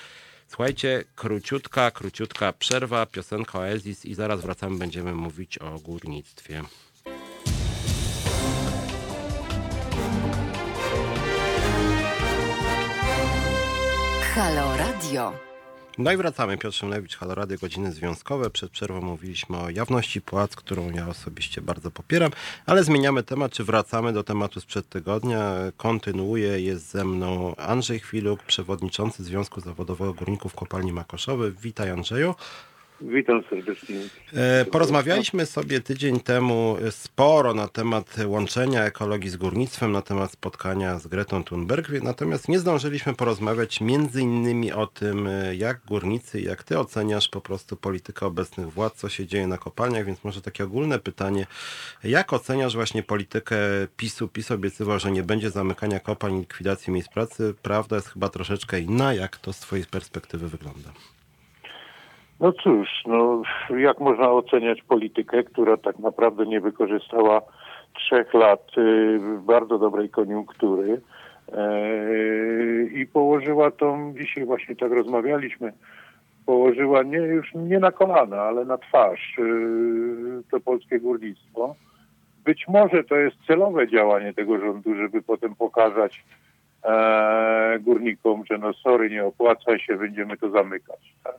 [0.49, 6.63] Słuchajcie, króciutka, króciutka przerwa, piosenka Oasis i zaraz wracamy, będziemy mówić o górnictwie.
[14.37, 15.33] Halo Radio.
[15.99, 16.59] No i wracamy.
[16.59, 18.51] Piotr Szymlewicz, Halo Radio, godziny związkowe.
[18.51, 22.31] Przed przerwą mówiliśmy o jawności płac, którą ja osobiście bardzo popieram,
[22.67, 25.55] ale zmieniamy temat, czy wracamy do tematu sprzed tygodnia.
[25.77, 31.53] Kontynuuje, jest ze mną Andrzej Chwiluk, przewodniczący Związku Zawodowego Górników Kopalni Makoszowy.
[31.63, 32.35] Witaj Andrzeju.
[33.01, 33.97] Witam serdecznie.
[34.33, 40.99] E, porozmawialiśmy sobie tydzień temu sporo na temat łączenia ekologii z górnictwem, na temat spotkania
[40.99, 46.63] z Gretą Thunberg, natomiast nie zdążyliśmy porozmawiać między innymi o tym, e, jak górnicy, jak
[46.65, 50.65] ty oceniasz po prostu politykę obecnych władz, co się dzieje na kopalniach, więc może takie
[50.65, 51.47] ogólne pytanie,
[52.05, 53.57] jak oceniasz właśnie politykę
[53.97, 54.29] PiSu?
[54.29, 57.55] PiS obiecywał, że nie będzie zamykania kopalń, likwidacji miejsc pracy.
[57.63, 59.15] Prawda jest chyba troszeczkę inna.
[59.15, 60.93] Jak to z twojej perspektywy wygląda?
[62.41, 63.43] No cóż, no,
[63.79, 67.43] jak można oceniać politykę, która tak naprawdę nie wykorzystała
[67.95, 71.01] trzech lat y, bardzo dobrej koniunktury
[71.49, 75.73] y, i położyła tą, dzisiaj właśnie tak rozmawialiśmy,
[76.47, 81.75] położyła nie już nie na kolana, ale na twarz y, to polskie górnictwo.
[82.45, 86.25] Być może to jest celowe działanie tego rządu, żeby potem pokazać
[86.85, 91.15] e, górnikom, że no sorry, nie opłaca się, będziemy to zamykać.
[91.25, 91.37] Tak?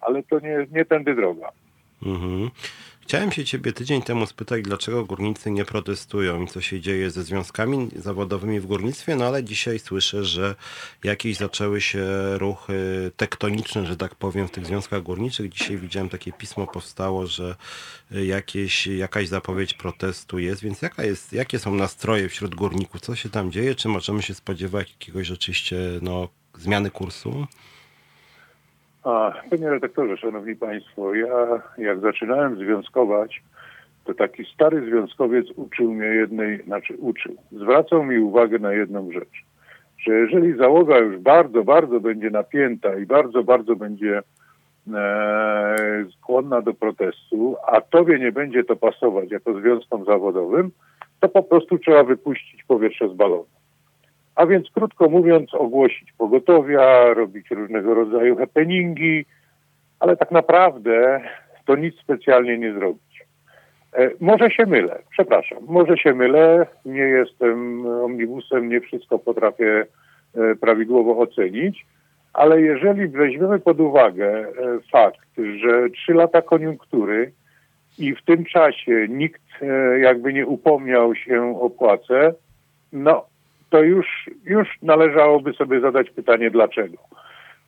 [0.00, 1.52] Ale to nie, nie tędy droga.
[2.02, 2.50] Mhm.
[3.08, 7.22] Chciałem się ciebie tydzień temu spytać, dlaczego górnicy nie protestują i co się dzieje ze
[7.22, 10.54] związkami zawodowymi w górnictwie, no ale dzisiaj słyszę, że
[11.04, 12.04] jakieś zaczęły się
[12.38, 15.48] ruchy tektoniczne, że tak powiem, w tych związkach górniczych.
[15.48, 17.56] Dzisiaj widziałem takie pismo powstało, że
[18.10, 23.00] jakieś, jakaś zapowiedź protestu jest, więc jaka jest, jakie są nastroje wśród górników?
[23.00, 23.74] Co się tam dzieje?
[23.74, 27.46] Czy możemy się spodziewać jakiegoś rzeczywiście no, zmiany kursu?
[29.08, 33.42] A, panie redaktorze, szanowni państwo, ja jak zaczynałem związkować,
[34.04, 39.44] to taki stary związkowiec uczył mnie jednej, znaczy uczył, zwracał mi uwagę na jedną rzecz,
[39.98, 44.22] że jeżeli załoga już bardzo, bardzo będzie napięta i bardzo, bardzo będzie
[44.94, 50.70] e, skłonna do protestu, a tobie nie będzie to pasować jako związkom zawodowym,
[51.20, 53.57] to po prostu trzeba wypuścić powietrze z balonu.
[54.38, 59.24] A więc krótko mówiąc, ogłosić pogotowia, robić różnego rodzaju happeningi,
[60.00, 61.20] ale tak naprawdę
[61.66, 63.24] to nic specjalnie nie zrobić.
[63.92, 69.86] E, może się mylę, przepraszam, może się mylę, nie jestem omnibusem, nie wszystko potrafię
[70.34, 71.86] e, prawidłowo ocenić,
[72.32, 74.52] ale jeżeli weźmiemy pod uwagę e,
[74.92, 75.28] fakt,
[75.62, 77.32] że trzy lata koniunktury
[77.98, 79.42] i w tym czasie nikt
[80.00, 82.34] jakby nie upomniał się o płacę,
[82.92, 83.24] no
[83.70, 86.96] to już, już należałoby sobie zadać pytanie dlaczego.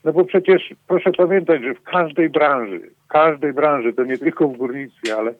[0.04, 4.48] No bo przecież proszę pamiętać, że w każdej branży, w każdej branży, to nie tylko
[4.48, 5.34] w górnictwie, ale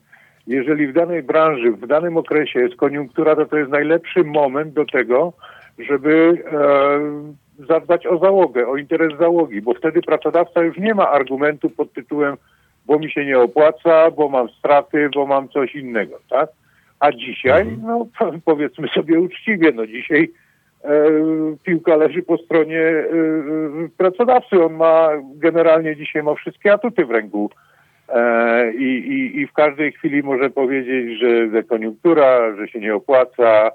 [0.46, 4.84] jeżeli w danej branży, w danym okresie jest koniunktura, to to jest najlepszy moment do
[4.84, 5.32] tego,
[5.78, 11.70] żeby e, zadbać o załogę, o interes załogi, bo wtedy pracodawca już nie ma argumentu
[11.70, 12.36] pod tytułem
[12.86, 16.48] bo mi się nie opłaca, bo mam straty, bo mam coś innego, tak?
[17.00, 17.82] A dzisiaj, mhm.
[17.82, 18.06] no
[18.44, 20.30] powiedzmy sobie uczciwie, no dzisiaj
[21.64, 24.64] piłka leży po stronie e, e, pracodawcy.
[24.64, 27.50] On ma generalnie dzisiaj ma wszystkie atuty w ręku.
[28.78, 31.20] I, i, I w każdej chwili może powiedzieć,
[31.52, 33.70] że koniunktura, że się nie opłaca,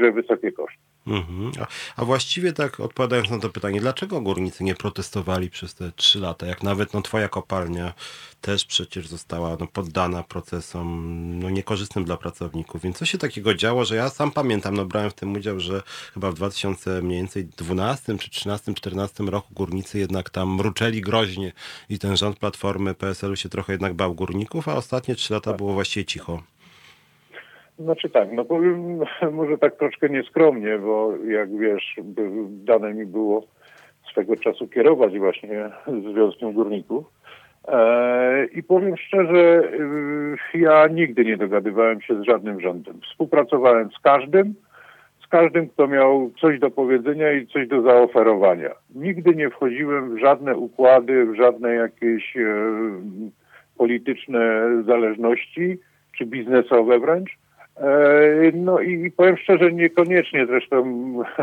[0.00, 0.87] że wysokie koszty.
[1.08, 1.52] Mhm.
[1.60, 1.66] A,
[2.02, 6.46] a, właściwie tak odpowiadając na to pytanie, dlaczego górnicy nie protestowali przez te trzy lata,
[6.46, 7.94] jak nawet no, twoja kopalnia
[8.40, 13.84] też przecież została no, poddana procesom no, niekorzystnym dla pracowników, więc co się takiego działo,
[13.84, 15.82] że ja sam pamiętam, no brałem w tym udział, że
[16.14, 21.52] chyba w 2012 czy 13, 14 roku górnicy jednak tam mruczeli groźnie
[21.88, 25.72] i ten rząd Platformy PSL-u się trochę jednak bał górników, a ostatnie trzy lata było
[25.72, 26.42] właściwie cicho.
[27.78, 28.98] Znaczy tak, no powiem
[29.32, 31.96] może tak troszkę nieskromnie, bo jak wiesz,
[32.48, 33.46] dane mi było
[34.10, 35.70] swego czasu kierować właśnie
[36.12, 37.04] Związkiem Górników.
[37.68, 39.62] E, I powiem szczerze,
[40.54, 43.00] y, ja nigdy nie dogadywałem się z żadnym rządem.
[43.10, 44.54] Współpracowałem z każdym,
[45.24, 48.70] z każdym, kto miał coś do powiedzenia i coś do zaoferowania.
[48.94, 52.42] Nigdy nie wchodziłem w żadne układy, w żadne jakieś e,
[53.76, 55.78] polityczne zależności,
[56.18, 57.38] czy biznesowe wręcz.
[57.80, 60.82] E, no i powiem szczerze, niekoniecznie zresztą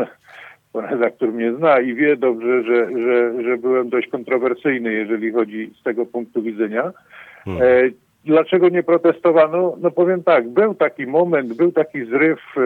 [0.72, 5.70] pan redaktor mnie zna i wie dobrze, że, że, że byłem dość kontrowersyjny, jeżeli chodzi
[5.80, 6.92] z tego punktu widzenia.
[7.44, 7.62] Hmm.
[7.62, 7.90] E,
[8.24, 9.76] dlaczego nie protestowano?
[9.80, 12.60] No powiem tak, był taki moment, był taki zryw e,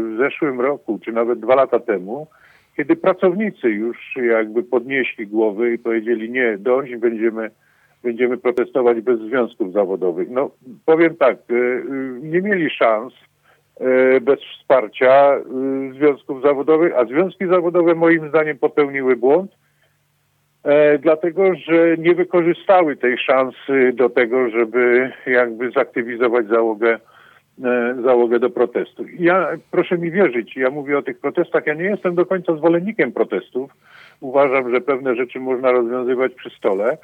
[0.00, 2.26] w zeszłym roku, czy nawet dwa lata temu,
[2.76, 7.50] kiedy pracownicy już jakby podnieśli głowy i powiedzieli nie, dość, będziemy
[8.02, 10.30] będziemy protestować bez związków zawodowych.
[10.30, 10.50] No
[10.86, 11.82] powiem tak, e, e,
[12.22, 13.12] nie mieli szans
[13.80, 15.36] e, bez wsparcia
[15.92, 19.50] związków zawodowych, a związki zawodowe moim zdaniem popełniły błąd,
[21.00, 26.98] dlatego że nie wykorzystały tej szansy do tego, żeby jakby zaktywizować załogę
[28.04, 29.04] załogę do protestu.
[29.18, 33.12] Ja, proszę mi wierzyć, ja mówię o tych protestach, ja nie jestem do końca zwolennikiem
[33.12, 33.70] protestów.
[34.20, 36.98] Uważam, że pewne rzeczy można rozwiązywać przy stole,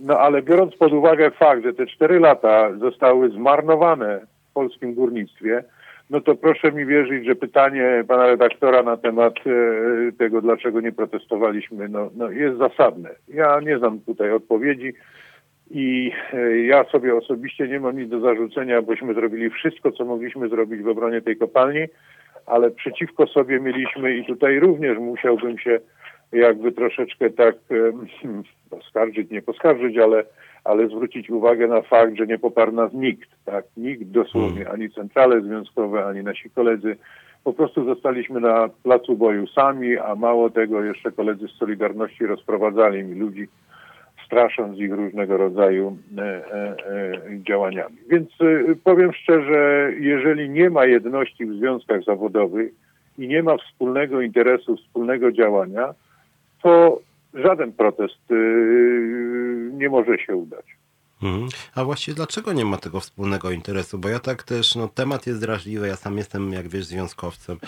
[0.00, 5.64] no ale biorąc pod uwagę fakt, że te cztery lata zostały zmarnowane w polskim górnictwie,
[6.10, 10.92] no to proszę mi wierzyć, że pytanie pana redaktora na temat e, tego, dlaczego nie
[10.92, 13.10] protestowaliśmy, no, no jest zasadne.
[13.28, 14.92] Ja nie znam tutaj odpowiedzi
[15.70, 20.48] i e, ja sobie osobiście nie mam nic do zarzucenia, bośmy zrobili wszystko, co mogliśmy
[20.48, 21.86] zrobić w obronie tej kopalni,
[22.46, 25.80] ale przeciwko sobie mieliśmy i tutaj również musiałbym się
[26.32, 27.54] jakby troszeczkę tak
[28.70, 30.24] poskarżyć, nie poskarżyć, ale,
[30.64, 33.64] ale zwrócić uwagę na fakt, że nie poparł nas nikt, tak?
[33.76, 34.74] Nikt dosłownie, hmm.
[34.74, 36.96] ani centrale związkowe, ani nasi koledzy.
[37.44, 43.04] Po prostu zostaliśmy na placu boju sami, a mało tego jeszcze koledzy z Solidarności rozprowadzali
[43.04, 43.48] mi ludzi,
[44.28, 47.96] strasząc ich różnego rodzaju e, e, e, działaniami.
[48.10, 52.72] Więc e, powiem szczerze, jeżeli nie ma jedności w związkach zawodowych
[53.18, 55.94] i nie ma wspólnego interesu, wspólnego działania,
[56.62, 57.00] to
[57.34, 60.78] żaden protest y, nie może się udać.
[61.22, 61.48] Mhm.
[61.74, 63.98] A właściwie dlaczego nie ma tego wspólnego interesu?
[63.98, 67.58] Bo ja tak też, no temat jest drażliwy, ja sam jestem, jak wiesz, związkowcem,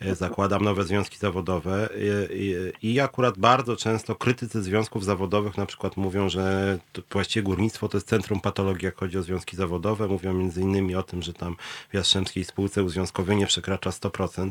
[0.00, 1.88] e, zakładam nowe związki zawodowe
[2.30, 7.42] i, i, i akurat bardzo często krytycy związków zawodowych na przykład mówią, że to, właściwie
[7.44, 10.08] górnictwo to jest centrum patologii, jak chodzi o związki zawodowe.
[10.08, 11.56] Mówią między innymi o tym, że tam
[11.90, 14.50] w Jastrzębskiej spółce uzwiązkowienie przekracza 100%.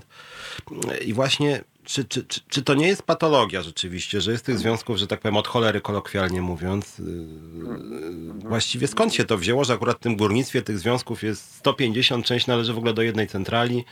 [1.05, 4.97] I właśnie czy, czy, czy, czy, to nie jest patologia rzeczywiście, że jest tych związków,
[4.97, 6.99] że tak powiem, od cholery kolokwialnie mówiąc?
[6.99, 12.25] Yy, właściwie skąd się to wzięło, że akurat w tym górnictwie tych związków jest 150,
[12.25, 13.83] część należy w ogóle do jednej centrali?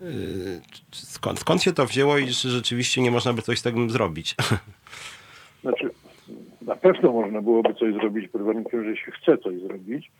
[0.00, 0.08] Yy,
[0.92, 4.34] skąd, skąd się to wzięło i że rzeczywiście nie można by coś z tego zrobić?
[5.62, 5.90] Znaczy,
[6.62, 10.10] na pewno można byłoby coś zrobić pod warunkiem, że się chce coś zrobić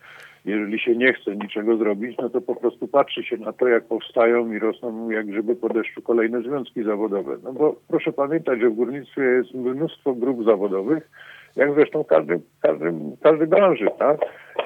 [0.45, 3.85] jeżeli się nie chce niczego zrobić, no to po prostu patrzy się na to, jak
[3.85, 7.37] powstają i rosną jak grzyby po deszczu kolejne związki zawodowe.
[7.43, 11.11] No bo proszę pamiętać, że w górnictwie jest mnóstwo grup zawodowych,
[11.57, 14.21] jak zresztą każdy, każdy, każdy branży, tak?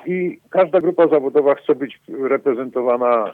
[0.07, 3.33] I każda grupa zawodowa chce być reprezentowana e,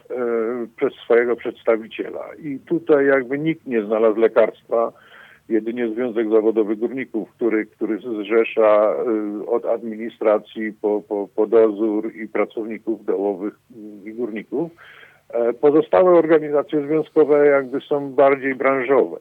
[0.77, 2.24] przez swojego przedstawiciela.
[2.42, 4.92] I tutaj jakby nikt nie znalazł lekarstwa,
[5.49, 8.95] jedynie Związek Zawodowy Górników, który, który zrzesza
[9.43, 13.55] y, od administracji po, po, po dozór i pracowników dołowych
[14.05, 14.71] i górników.
[15.29, 19.19] E, pozostałe organizacje związkowe jakby są bardziej branżowe.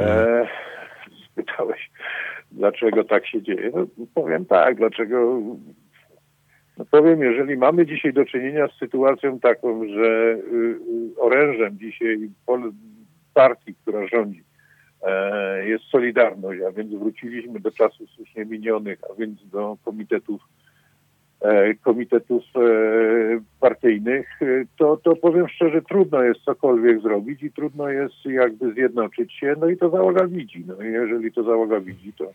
[0.00, 0.46] E,
[1.30, 1.90] spytałeś,
[2.52, 3.70] dlaczego tak się dzieje?
[3.74, 5.40] No, powiem tak, dlaczego
[6.78, 10.38] no powiem, jeżeli mamy dzisiaj do czynienia z sytuacją taką, że y,
[11.16, 12.30] y, orężem dzisiaj
[13.34, 14.42] partii, która rządzi,
[15.64, 20.40] jest Solidarność, a więc wróciliśmy do czasów słusznie minionych, a więc do komitetów
[21.40, 22.60] e, komitetów e,
[23.60, 24.40] partyjnych,
[24.78, 29.68] to, to powiem szczerze, trudno jest cokolwiek zrobić i trudno jest jakby zjednoczyć się, no
[29.68, 30.64] i to załoga widzi.
[30.66, 32.32] No i jeżeli to załoga widzi, to,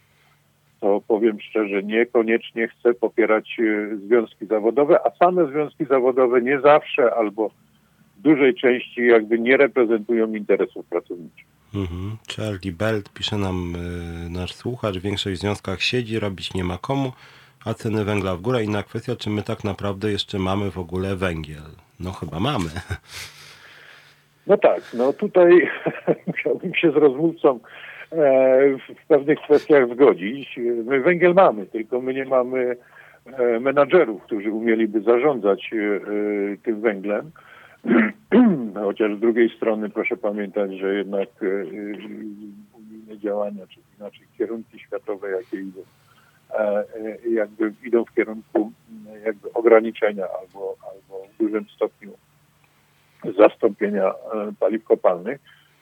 [0.82, 3.58] to powiem szczerze, niekoniecznie chce popierać
[4.06, 7.50] związki zawodowe, a same związki zawodowe nie zawsze albo
[8.18, 11.57] w dużej części jakby nie reprezentują interesów pracowniczych.
[11.76, 12.18] Mhm.
[12.36, 17.12] Charlie Belt pisze nam y, nasz słuchacz, większość w związkach siedzi, robić nie ma komu,
[17.66, 18.64] a ceny węgla w górę.
[18.64, 21.72] Inna kwestia, czy my tak naprawdę jeszcze mamy w ogóle węgiel?
[22.00, 22.70] No chyba mamy.
[24.48, 25.70] No tak, no tutaj
[26.28, 27.60] musiałbym się z rozmówcą
[28.12, 28.18] e,
[28.78, 30.60] w pewnych kwestiach zgodzić.
[30.86, 32.76] My węgiel mamy, tylko my nie mamy
[33.26, 37.32] e, menadżerów, którzy umieliby zarządzać e, tym węglem.
[38.74, 41.30] Chociaż z drugiej strony proszę pamiętać, że jednak
[42.74, 45.82] unijne działania, czy inaczej kierunki światowe, jakie idą,
[47.30, 48.72] jakby idą w kierunku
[49.26, 52.12] jakby ograniczenia albo, albo w dużym stopniu
[53.38, 54.14] zastąpienia e,
[54.60, 55.40] paliw kopalnych.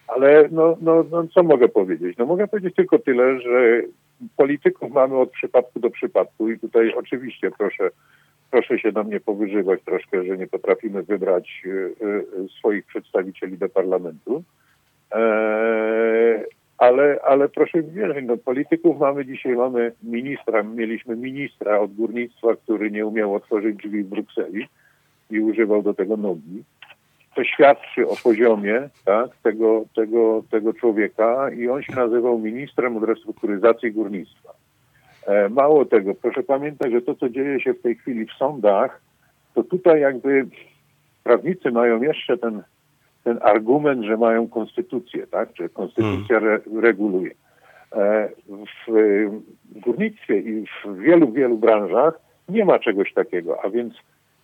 [0.07, 2.17] Ale no, no, no, co mogę powiedzieć?
[2.17, 3.81] No mogę powiedzieć tylko tyle, że
[4.37, 7.89] polityków mamy od przypadku do przypadku i tutaj oczywiście proszę,
[8.55, 13.69] proszę się na mnie powyżywać troszkę, że nie potrafimy wybrać y, y, swoich przedstawicieli do
[13.69, 14.43] parlamentu.
[15.11, 16.43] E,
[16.77, 22.91] ale, ale proszę wierzyć, no polityków mamy dzisiaj, mamy ministra, mieliśmy ministra od górnictwa, który
[22.91, 24.67] nie umiał otworzyć drzwi w Brukseli
[25.31, 26.63] i używał do tego nogi
[27.35, 33.03] to świadczy o poziomie tak, tego, tego, tego człowieka i on się nazywał ministrem od
[33.03, 34.53] restrukturyzacji górnictwa.
[35.25, 39.01] E, mało tego, proszę pamiętać, że to, co dzieje się w tej chwili w sądach,
[39.53, 40.45] to tutaj jakby
[41.23, 42.63] prawnicy mają jeszcze ten,
[43.23, 47.31] ten argument, że mają konstytucję, tak, że konstytucja re, reguluje.
[47.95, 48.29] E,
[48.87, 48.91] w,
[49.75, 53.93] górnictwie i w wielu, wielu branżach nie ma czegoś takiego, a więc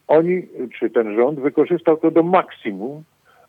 [0.07, 0.47] oni,
[0.79, 3.03] czy ten rząd wykorzystał to do maksimum,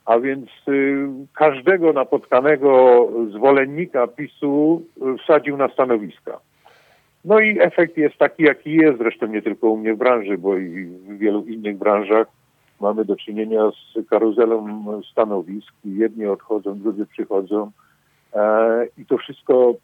[0.04, 4.82] a więc y, każdego napotkanego zwolennika PiSu
[5.22, 6.40] wsadził na stanowiska.
[7.24, 10.58] No i efekt jest taki, jaki jest, zresztą nie tylko u mnie w branży, bo
[10.58, 12.26] i w wielu innych branżach
[12.80, 15.72] mamy do czynienia z karuzelą stanowisk.
[15.84, 17.70] Jedni odchodzą, drudzy przychodzą.
[18.34, 19.74] E, I to wszystko,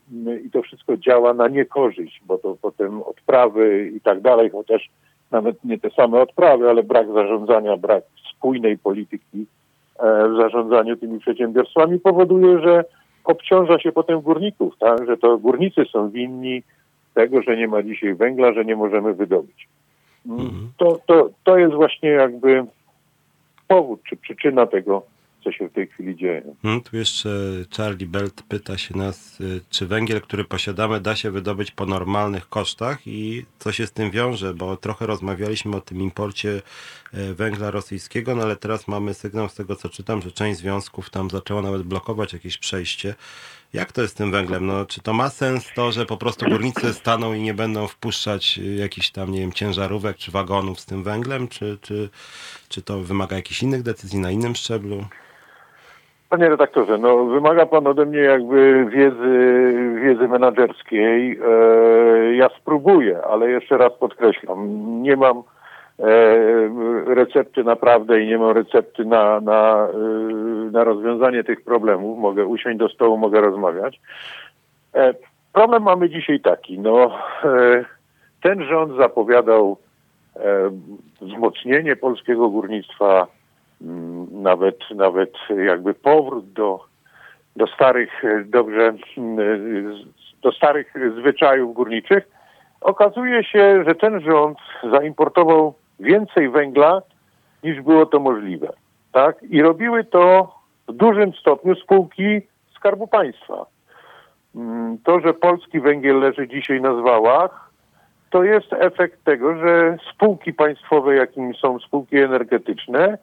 [0.45, 4.91] i to wszystko działa na niekorzyść, bo to potem odprawy i tak dalej, chociaż
[5.31, 8.05] nawet nie te same odprawy, ale brak zarządzania, brak
[8.37, 9.47] spójnej polityki
[9.99, 12.85] e, w zarządzaniu tymi przedsiębiorstwami powoduje, że
[13.25, 15.07] obciąża się potem górników, tak?
[15.07, 16.63] że to górnicy są winni
[17.15, 19.69] tego, że nie ma dzisiaj węgla, że nie możemy wydobyć.
[20.27, 20.73] Mhm.
[20.77, 22.65] To, to, to jest właśnie jakby
[23.69, 25.03] powód czy przyczyna tego,
[25.45, 26.43] co się w tej chwili dzieje.
[26.63, 27.29] Hmm, tu jeszcze
[27.77, 32.49] Charlie Belt pyta się nas, y, czy węgiel, który posiadamy, da się wydobyć po normalnych
[32.49, 37.71] kosztach i co się z tym wiąże, bo trochę rozmawialiśmy o tym imporcie y, węgla
[37.71, 41.63] rosyjskiego, no ale teraz mamy sygnał z tego, co czytam, że część związków tam zaczęła
[41.63, 43.15] nawet blokować jakieś przejście.
[43.73, 44.67] Jak to jest z tym węglem?
[44.67, 48.59] No, czy to ma sens to, że po prostu górnicy staną i nie będą wpuszczać
[48.59, 52.09] y, jakichś tam, nie wiem, ciężarówek czy wagonów z tym węglem, czy, czy,
[52.69, 54.97] czy to wymaga jakichś innych decyzji na innym szczeblu?
[56.31, 61.41] Panie redaktorze, no wymaga pan ode mnie jakby wiedzy, wiedzy menedżerskiej.
[61.45, 64.59] E, ja spróbuję, ale jeszcze raz podkreślam,
[65.03, 65.43] nie mam
[67.07, 69.99] recepty naprawdę i nie mam recepty na, na, e,
[70.71, 72.19] na rozwiązanie tych problemów.
[72.19, 74.01] Mogę usiąść do stołu, mogę rozmawiać.
[74.95, 75.15] E,
[75.53, 77.85] problem mamy dzisiaj taki, no e,
[78.43, 79.77] ten rząd zapowiadał
[80.37, 80.41] e,
[81.21, 83.27] wzmocnienie polskiego górnictwa,
[83.83, 85.33] Mm, nawet, nawet
[85.67, 86.85] jakby powrót do,
[87.57, 88.95] do starych, dobrze,
[90.43, 92.29] do starych zwyczajów górniczych,
[92.81, 94.59] okazuje się, że ten rząd
[94.93, 97.03] zaimportował więcej węgla
[97.63, 98.69] niż było to możliwe.
[99.13, 99.43] Tak?
[99.43, 100.55] I robiły to
[100.89, 102.41] w dużym stopniu spółki
[102.77, 103.67] Skarbu Państwa.
[104.55, 107.71] Mm, to, że polski węgiel leży dzisiaj na zwałach,
[108.31, 113.19] to jest efekt tego, że spółki państwowe, jakimi są spółki energetyczne,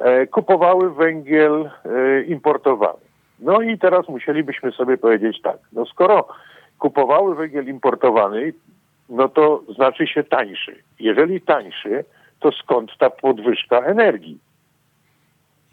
[0.00, 2.98] E, kupowały węgiel e, importowany.
[3.40, 6.28] No i teraz musielibyśmy sobie powiedzieć tak, no skoro
[6.78, 8.52] kupowały węgiel importowany,
[9.08, 10.82] no to znaczy się tańszy.
[11.00, 12.04] Jeżeli tańszy,
[12.40, 14.38] to skąd ta podwyżka energii?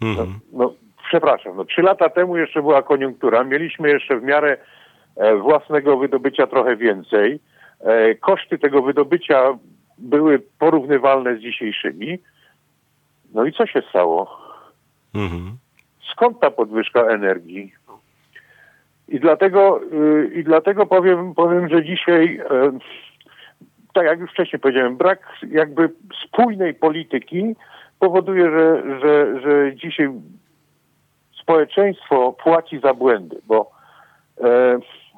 [0.00, 0.40] No, mhm.
[0.52, 0.74] no,
[1.08, 4.56] przepraszam, no trzy lata temu jeszcze była koniunktura, mieliśmy jeszcze w miarę
[5.16, 7.40] e, własnego wydobycia trochę więcej.
[8.20, 9.58] Koszty tego wydobycia
[9.98, 12.18] były porównywalne z dzisiejszymi.
[13.34, 14.38] No i co się stało?
[15.14, 15.56] Mhm.
[16.12, 17.72] Skąd ta podwyżka energii?
[19.08, 22.72] I dlatego, yy, i dlatego powiem, powiem, że dzisiaj, yy,
[23.94, 25.90] tak jak już wcześniej powiedziałem, brak jakby
[26.26, 27.56] spójnej polityki
[27.98, 30.08] powoduje, że, że, że dzisiaj
[31.42, 33.70] społeczeństwo płaci za błędy, bo
[34.40, 34.46] yy,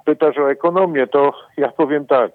[0.04, 2.32] pytasz o ekonomię, to ja powiem tak.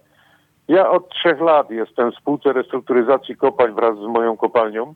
[0.68, 4.94] Ja od trzech lat jestem w spółce restrukturyzacji kopalń wraz z moją kopalnią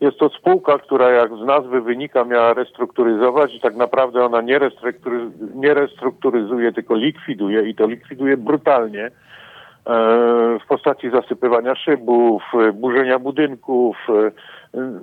[0.00, 4.58] Jest to spółka, która jak z nazwy wynika miała restrukturyzować i tak naprawdę ona nie,
[4.58, 9.10] restruktury, nie restrukturyzuje, tylko likwiduje i to likwiduje brutalnie e,
[10.60, 14.30] w postaci zasypywania szybów, e, burzenia budynków, e,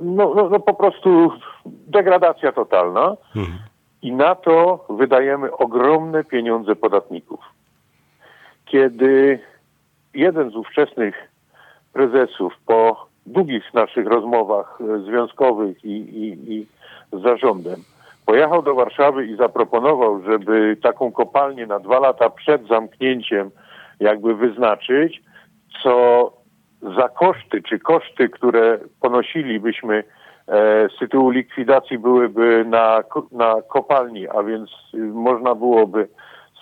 [0.02, 1.32] no, no, no po prostu
[1.66, 3.16] degradacja totalna.
[3.36, 3.58] Mhm.
[4.02, 7.40] I na to wydajemy ogromne pieniądze podatników.
[8.66, 9.40] Kiedy
[10.14, 11.16] jeden z ówczesnych
[11.94, 16.68] prezesów po długich naszych rozmowach e, związkowych i, i, i
[17.14, 17.84] z zarządem
[18.26, 23.52] pojechał do Warszawy i zaproponował, żeby taką kopalnię na dwa lata przed zamknięciem
[24.02, 25.22] jakby wyznaczyć,
[25.84, 26.34] co
[26.82, 30.04] za koszty, czy koszty, które ponosilibyśmy e,
[30.90, 34.70] z tytułu likwidacji byłyby na, na kopalni, a więc
[35.14, 36.08] można byłoby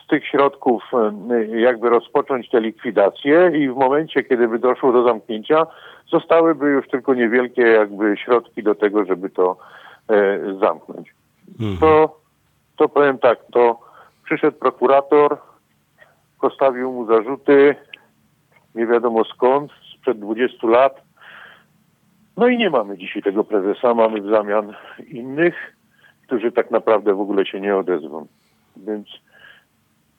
[0.04, 5.04] z tych środków e, jakby rozpocząć te likwidacje i w momencie, kiedy by doszło do
[5.04, 5.66] zamknięcia,
[6.12, 9.58] zostałyby już tylko niewielkie jakby środki do tego, żeby to
[10.10, 11.14] e, zamknąć.
[11.60, 11.78] Mhm.
[11.78, 12.20] To,
[12.78, 13.80] to powiem tak, to
[14.26, 15.38] przyszedł prokurator,
[16.42, 17.76] postawił mu zarzuty,
[18.76, 21.02] nie wiadomo skąd, sprzed 20 lat.
[22.38, 24.74] No i nie mamy dzisiaj tego prezesa, mamy w zamian
[25.08, 25.76] innych,
[26.28, 28.28] którzy tak naprawdę w ogóle się nie odezwą.
[28.78, 29.08] Więc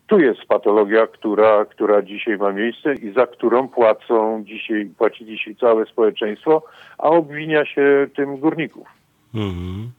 [0.06, 5.56] tu jest patologia, która, która dzisiaj ma miejsce i za którą płacą dzisiaj, płaci dzisiaj
[5.56, 6.62] całe społeczeństwo,
[6.98, 8.88] a obwinia się tym górników.
[9.34, 9.90] Mhm.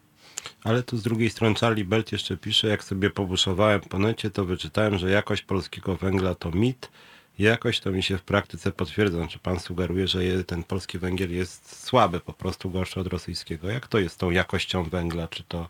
[0.64, 4.44] Ale tu z drugiej strony Charlie Belt jeszcze pisze, jak sobie pobuszowałem po necie, to
[4.44, 6.90] wyczytałem, że jakość polskiego węgla to mit.
[7.38, 9.26] Jakoś to mi się w praktyce potwierdza.
[9.26, 13.68] Czy pan sugeruje, że ten polski węgiel jest słaby, po prostu gorszy od rosyjskiego?
[13.68, 15.28] Jak to jest z tą jakością węgla?
[15.28, 15.68] Czy to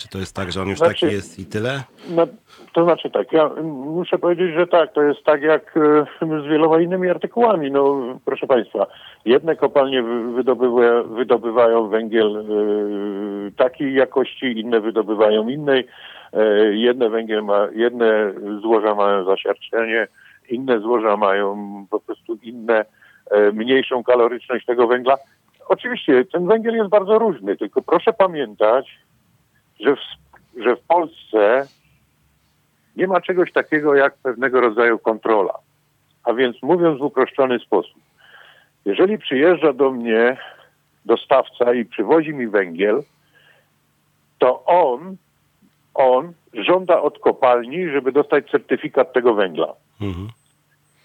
[0.00, 1.82] czy to jest tak, że on już znaczy, taki jest i tyle?
[2.10, 2.26] No,
[2.72, 6.06] to znaczy tak, ja muszę powiedzieć, że tak, to jest tak jak e,
[6.42, 7.70] z wieloma innymi artykułami.
[7.70, 8.86] No, proszę Państwa,
[9.24, 10.02] jedne kopalnie
[10.34, 15.86] wydobywa, wydobywają węgiel y, takiej jakości, inne wydobywają innej.
[16.34, 20.06] Y, jedne węgiel ma, jedne złoża mają zasiarczenie,
[20.50, 21.56] inne złoża mają
[21.90, 22.84] po prostu inne,
[23.52, 25.16] mniejszą kaloryczność tego węgla.
[25.68, 28.98] Oczywiście ten węgiel jest bardzo różny, tylko proszę pamiętać,
[29.84, 30.00] że w,
[30.62, 31.66] że w Polsce
[32.96, 35.54] nie ma czegoś takiego jak pewnego rodzaju kontrola.
[36.24, 38.00] A więc mówiąc w uproszczony sposób,
[38.84, 40.36] jeżeli przyjeżdża do mnie
[41.04, 43.02] dostawca i przywozi mi węgiel,
[44.38, 45.16] to on,
[45.94, 49.74] on żąda od kopalni, żeby dostać certyfikat tego węgla.
[50.00, 50.28] Mhm.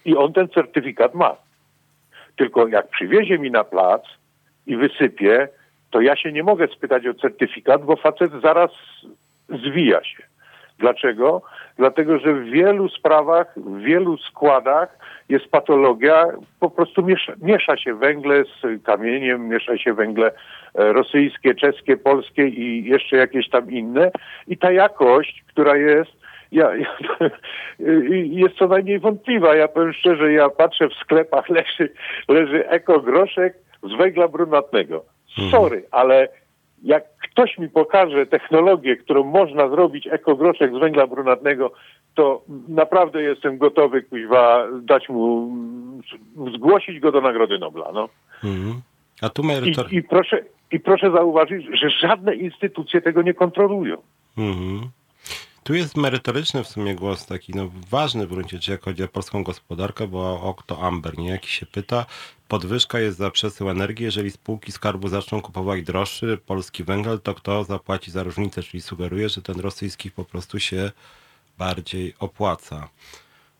[0.04, 1.36] I on ten certyfikat ma.
[2.36, 4.02] Tylko jak przywiezie mi na plac
[4.66, 5.48] i wysypie,
[5.90, 8.70] to ja się nie mogę spytać o certyfikat, bo facet zaraz
[9.48, 10.22] zwija się.
[10.78, 11.42] Dlaczego?
[11.76, 16.26] Dlatego, że w wielu sprawach, w wielu składach jest patologia,
[16.60, 20.26] po prostu miesza, miesza się węgle z kamieniem, miesza się węgle
[20.74, 24.10] e, rosyjskie, czeskie, polskie i jeszcze jakieś tam inne.
[24.48, 26.12] I ta jakość, która jest,
[26.52, 27.30] ja, ja,
[28.22, 29.54] jest co najmniej wątpliwa.
[29.54, 31.92] Ja powiem szczerze, ja patrzę w sklepach, leży,
[32.28, 35.15] leży ekogroszek z węgla brunatnego.
[35.38, 35.50] Mhm.
[35.50, 36.28] Sorry, ale
[36.82, 41.72] jak ktoś mi pokaże technologię, którą można zrobić ekogroszek z węgla brunatnego,
[42.14, 45.50] to naprawdę jestem gotowy kuźwa, dać mu,
[46.54, 47.92] zgłosić go do Nagrody Nobla.
[47.94, 48.08] No.
[48.44, 48.80] Mhm.
[49.22, 53.96] A tu I, I, proszę, I proszę zauważyć, że żadne instytucje tego nie kontrolują.
[54.38, 54.80] Mhm.
[55.66, 59.08] Tu jest merytoryczny w sumie głos, taki no, ważny w gruncie rzeczy, jak chodzi o
[59.08, 61.30] polską gospodarkę, bo o kto Amber, nie?
[61.30, 62.06] Jaki się pyta,
[62.48, 67.64] podwyżka jest za przesył energii, jeżeli spółki skarbu zaczną kupować droższy polski węgiel, to kto
[67.64, 70.90] zapłaci za różnicę, czyli sugeruje, że ten rosyjski po prostu się
[71.58, 72.88] bardziej opłaca.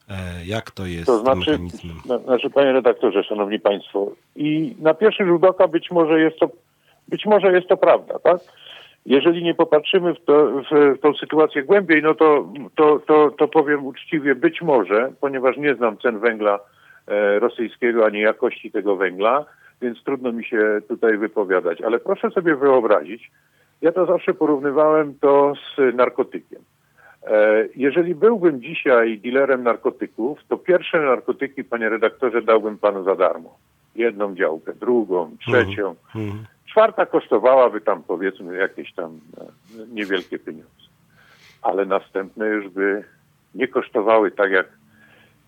[0.08, 2.00] E, jak to jest to znaczy, mechanizmem?
[2.24, 6.48] Znaczy, panie redaktorze, szanowni państwo, i na pierwszy rzut oka być może jest to,
[7.08, 8.40] być może jest to prawda, tak?
[9.06, 13.86] Jeżeli nie popatrzymy w, to, w tą sytuację głębiej, no to, to, to, to powiem
[13.86, 16.58] uczciwie, być może, ponieważ nie znam cen węgla
[17.06, 19.44] e, rosyjskiego ani jakości tego węgla,
[19.82, 21.82] więc trudno mi się tutaj wypowiadać.
[21.82, 23.30] Ale proszę sobie wyobrazić,
[23.82, 26.62] ja to zawsze porównywałem to z narkotykiem.
[27.26, 33.58] E, jeżeli byłbym dzisiaj dealerem narkotyków, to pierwsze narkotyki, panie redaktorze, dałbym panu za darmo.
[33.94, 35.94] Jedną działkę, drugą, trzecią.
[36.14, 39.46] Mm -hmm czwarta kosztowałaby tam powiedzmy jakieś tam e,
[39.88, 40.86] niewielkie pieniądze.
[41.62, 43.04] Ale następne już by
[43.54, 44.66] nie kosztowały tak jak,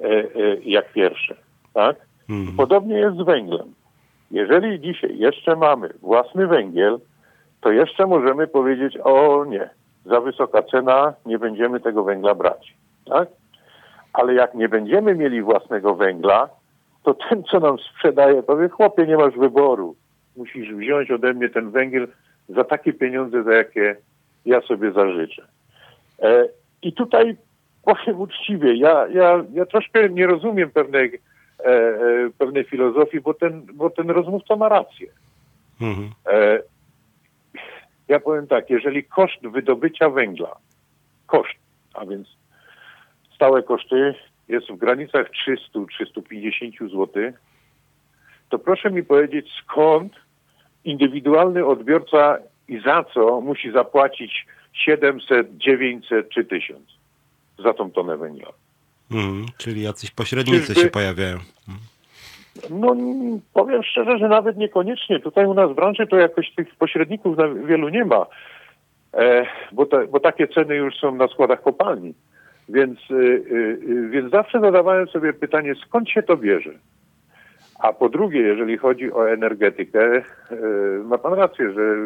[0.01, 0.26] e, e,
[0.64, 1.37] jak pierwsze.
[1.74, 1.97] Tak?
[2.31, 2.57] Mhm.
[2.57, 3.74] Podobnie jest z węglem.
[4.31, 7.01] Jeżeli dzisiaj jeszcze mamy własny węgiel,
[7.61, 9.70] to jeszcze możemy powiedzieć, o nie,
[10.05, 12.74] za wysoka cena, nie będziemy tego węgla brać.
[13.07, 13.29] Tak?
[14.12, 16.49] Ale jak nie będziemy mieli własnego węgla,
[17.03, 19.97] to ten, co nam sprzedaje, powie, chłopie, nie masz wyboru
[20.39, 22.09] musisz wziąć ode mnie ten węgiel
[22.49, 23.97] za takie pieniądze, za jakie
[24.47, 25.47] ja sobie zażyczę.
[26.22, 26.49] E,
[26.82, 27.36] I tutaj
[27.84, 31.20] powiem uczciwie, ja, ja, ja troszkę nie rozumiem pewnej,
[31.61, 35.07] e, e, pewnej filozofii, bo ten, bo ten rozmówca ma rację.
[35.80, 36.11] Mhm.
[36.26, 36.62] E,
[38.09, 40.57] ja powiem tak, jeżeli koszt wydobycia węgla,
[41.26, 41.59] koszt,
[41.95, 42.28] a więc
[43.34, 44.14] stałe koszty
[44.49, 45.26] jest w granicach
[45.74, 47.32] 300-350 zł,
[48.49, 50.12] to proszę mi powiedzieć, skąd
[50.85, 56.79] indywidualny odbiorca i za co musi zapłacić 700, 900 czy 1000
[57.59, 58.49] za tą tonę węgla.
[59.11, 59.47] Mhm.
[59.59, 61.39] Czyli jacyś pośrednicy Czyżby- się pojawiają.
[62.70, 65.20] No n- powiem szczerze, że nawet niekoniecznie.
[65.20, 68.26] Tutaj u nas w branży to jakoś tych pośredników wielu nie ma,
[69.14, 72.14] e, bo, bo takie ceny już są na składach kopalni.
[72.68, 76.70] Więc, y, y, więc zawsze zadawałem sobie pytanie, skąd się to bierze?
[77.79, 80.22] A po drugie, jeżeli chodzi o energetykę, e,
[81.05, 81.97] ma pan rację, że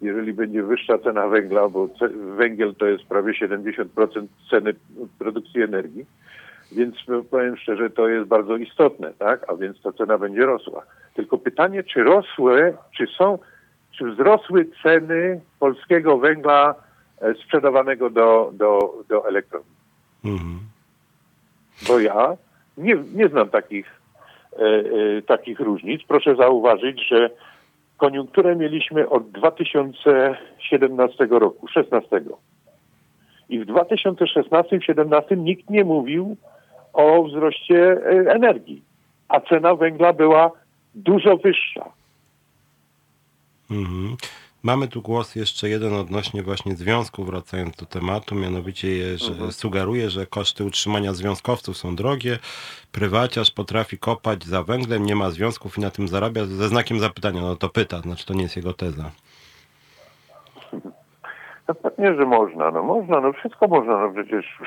[0.00, 1.88] jeżeli będzie wyższa cena węgla, bo
[2.36, 4.74] węgiel to jest prawie 70% ceny
[5.18, 6.06] produkcji energii,
[6.72, 9.50] więc no, powiem szczerze, to jest bardzo istotne, tak?
[9.50, 10.82] A więc ta cena będzie rosła.
[11.14, 13.38] Tylko pytanie, czy rosły, czy są,
[13.90, 16.74] czy wzrosły ceny polskiego węgla
[17.20, 19.74] e, sprzedawanego do, do, do elektrowni?
[20.24, 20.58] Mhm.
[21.88, 22.36] Bo ja
[22.78, 23.95] nie, nie znam takich,
[25.26, 26.02] takich różnic.
[26.08, 27.30] Proszę zauważyć, że
[27.96, 32.20] koniunkturę mieliśmy od 2017 roku, 16.
[33.48, 36.36] I w 2016-17 nikt nie mówił
[36.92, 38.82] o wzroście e, energii,
[39.28, 40.50] a cena węgla była
[40.94, 41.92] dużo wyższa.
[43.70, 44.16] Mhm.
[44.66, 50.26] Mamy tu głos jeszcze jeden odnośnie właśnie związków, wracając do tematu, mianowicie że sugeruje, że
[50.26, 52.38] koszty utrzymania związkowców są drogie,
[52.92, 57.40] prywaciarz potrafi kopać za węglem, nie ma związków i na tym zarabia, ze znakiem zapytania,
[57.40, 59.10] no to pyta, znaczy to nie jest jego teza.
[61.68, 64.58] No pewnie, że można, no można, no wszystko można, no przecież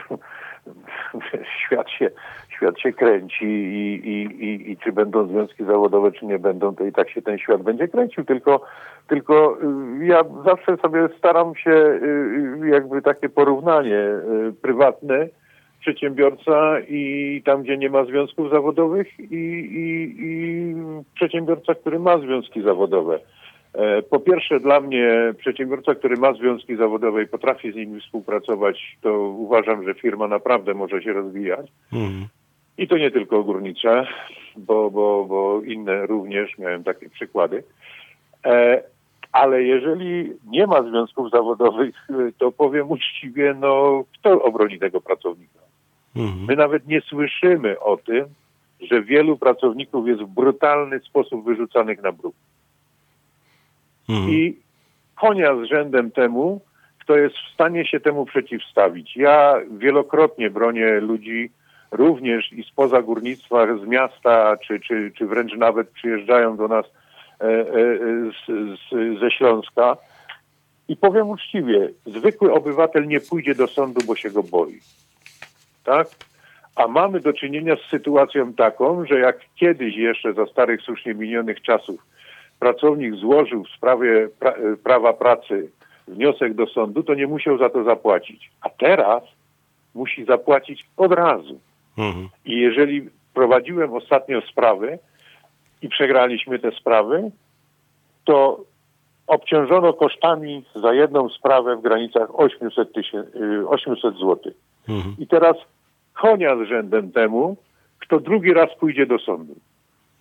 [1.65, 2.11] świat się,
[2.59, 6.85] świat się kręci i, i, i, i czy będą związki zawodowe, czy nie będą, to
[6.85, 8.61] i tak się ten świat będzie kręcił, tylko,
[9.07, 9.57] tylko
[10.01, 14.03] y, ja zawsze sobie staram się y, y, jakby takie porównanie
[14.61, 15.27] prywatne,
[15.79, 20.75] przedsiębiorca i tam, gdzie nie ma związków zawodowych i, i, i
[21.15, 23.19] przedsiębiorca, który ma związki zawodowe.
[23.73, 28.97] E, Po pierwsze, dla mnie przedsiębiorca, który ma związki zawodowe i potrafi z nimi współpracować,
[29.01, 31.71] to uważam, że firma naprawdę może się rozwijać.
[31.93, 32.27] Mhm.
[32.79, 34.07] I to nie tylko górnicze,
[34.57, 37.63] bo, bo, bo inne również miałem takie przykłady.
[38.45, 38.83] E,
[39.31, 41.95] ale jeżeli nie ma związków zawodowych,
[42.37, 45.59] to powiem uczciwie, no kto obroni tego pracownika?
[46.15, 46.45] Mhm.
[46.47, 48.25] My nawet nie słyszymy o tym,
[48.81, 52.35] że wielu pracowników jest w brutalny sposób wyrzucanych na bruk.
[54.09, 54.29] Mhm.
[54.29, 54.57] I
[55.15, 56.61] konia z rzędem temu,
[56.99, 59.17] kto jest w stanie się temu przeciwstawić.
[59.17, 61.51] Ja wielokrotnie bronię ludzi
[61.91, 67.45] również i spoza górnictwa, z miasta, czy, czy, czy wręcz nawet przyjeżdżają do nas e,
[67.45, 67.65] e,
[68.31, 68.47] z,
[68.79, 69.97] z, ze Śląska.
[70.87, 74.79] I powiem uczciwie, zwykły obywatel nie pójdzie do sądu, bo się go boi.
[75.83, 76.07] Tak?
[76.75, 81.61] A mamy do czynienia z sytuacją taką, że jak kiedyś jeszcze za starych, słusznie minionych
[81.61, 82.05] czasów
[82.59, 85.69] pracownik złożył w sprawie pra prawa pracy
[86.07, 88.51] wniosek do sądu, to nie musiał za to zapłacić.
[88.61, 89.23] A teraz
[89.95, 91.59] musi zapłacić od razu.
[91.99, 92.29] Mhm.
[92.45, 94.99] I jeżeli prowadziłem ostatnio sprawy
[95.81, 97.31] i przegraliśmy te sprawy,
[98.25, 98.63] to
[99.27, 104.37] obciążono kosztami za jedną sprawę w granicach 800, tysię- y, 800 zł.
[104.89, 105.15] Mhm.
[105.19, 105.55] I teraz
[106.13, 107.57] konia z rzędem temu,
[107.99, 109.55] kto drugi raz pójdzie do sądu.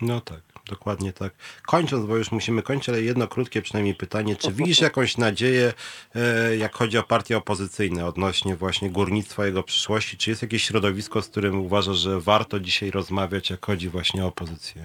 [0.01, 1.33] No tak, dokładnie tak.
[1.66, 4.37] Kończąc, bo już musimy kończyć, ale jedno krótkie przynajmniej pytanie.
[4.37, 5.73] Czy widzisz jakąś nadzieję,
[6.14, 10.16] e, jak chodzi o partie opozycyjne odnośnie właśnie górnictwa, jego przyszłości?
[10.16, 14.29] Czy jest jakieś środowisko, z którym uważasz, że warto dzisiaj rozmawiać, jak chodzi właśnie o
[14.29, 14.83] opozycję?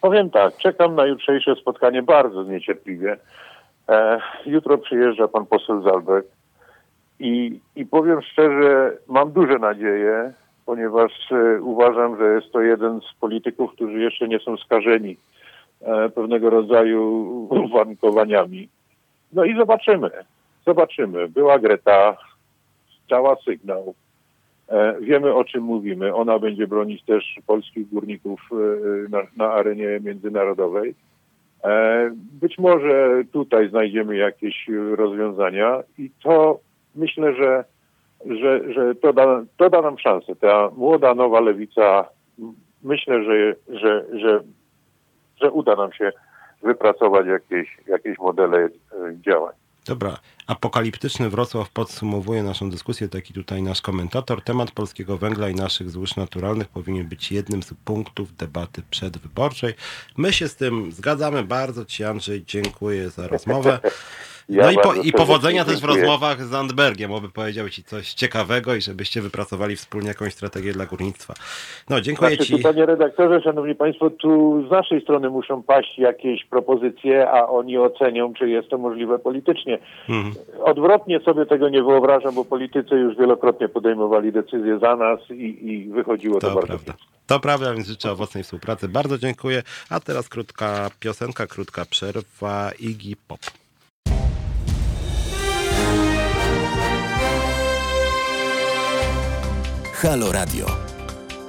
[0.00, 3.16] Powiem tak, czekam na jutrzejsze spotkanie bardzo niecierpliwie.
[3.88, 6.26] E, jutro przyjeżdża pan poseł Zalbek
[7.20, 10.32] i, i powiem szczerze, mam duże nadzieje,
[10.66, 15.16] ponieważ e, uważam, że jest to jeden z polityków, którzy jeszcze nie są skażeni
[15.82, 17.02] e, pewnego rodzaju
[17.66, 18.68] uwarunkowaniami.
[19.32, 20.10] No i zobaczymy,
[20.66, 21.28] zobaczymy.
[21.28, 22.16] Była Greta,
[23.10, 23.94] działa sygnał.
[24.68, 26.14] E, Wiemy o czym mówimy.
[26.14, 28.40] Ona będzie bronić też polskich górników
[29.10, 30.94] na, na arenie międzynarodowej.
[32.14, 36.60] Być może tutaj znajdziemy jakieś rozwiązania i to
[36.94, 37.64] myślę, że,
[38.24, 40.36] że, że to, da, to da nam szansę.
[40.36, 42.08] Ta młoda, nowa lewica,
[42.82, 44.40] myślę, że, że, że,
[45.40, 46.12] że uda nam się
[46.62, 48.68] wypracować jakieś, jakieś modele e,
[49.26, 49.54] działań.
[49.86, 50.18] Dobra.
[50.46, 54.42] Apokaliptyczny Wrocław podsumowuje naszą dyskusję, taki tutaj nasz komentator.
[54.42, 59.74] Temat polskiego węgla i naszych złóż naturalnych powinien być jednym z punktów debaty przedwyborczej.
[60.16, 61.42] My się z tym zgadzamy.
[61.42, 63.80] Bardzo Ci, Andrzej, dziękuję za rozmowę.
[64.48, 68.14] Ja no i, po, i powodzenia też w rozmowach z Andbergiem, oby powiedział Ci coś
[68.14, 71.34] ciekawego i żebyście wypracowali wspólnie jakąś strategię dla górnictwa.
[71.90, 72.56] No, dziękuję Znaczy, Ci.
[72.56, 77.78] tu, panie redaktorze, szanowni państwo, tu z naszej strony muszą paść jakieś propozycje, a oni
[77.78, 79.78] ocenią, czy jest to możliwe politycznie.
[80.08, 80.34] Mhm.
[80.62, 85.88] Odwrotnie sobie tego nie wyobrażam, bo politycy już wielokrotnie podejmowali decyzje za nas i, i
[85.88, 86.92] wychodziło to, To bardzo prawda.
[87.26, 88.88] To prawda, więc życzę owocnej współpracy.
[88.88, 89.62] Bardzo dziękuję.
[89.90, 92.70] A teraz krótka piosenka, krótka przerwa.
[92.80, 93.40] Iggy Pop.
[100.02, 100.66] Halo Radio.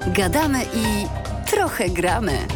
[0.08, 1.08] Gadamy i
[1.50, 2.48] trochę gramy.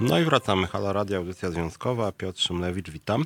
[0.00, 0.66] No i wracamy.
[0.66, 2.12] Halo Radio, audycja związkowa.
[2.12, 3.24] Piotr Szymlewicz, witam.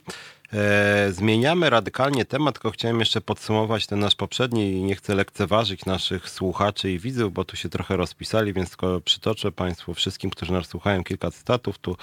[0.55, 5.85] E, zmieniamy radykalnie temat, tylko chciałem jeszcze podsumować ten nasz poprzedni i nie chcę lekceważyć
[5.85, 10.53] naszych słuchaczy i widzów, bo tu się trochę rozpisali, więc tylko przytoczę Państwu wszystkim, którzy
[10.53, 11.79] nas słuchają, kilka cytatów.
[11.79, 11.97] Tu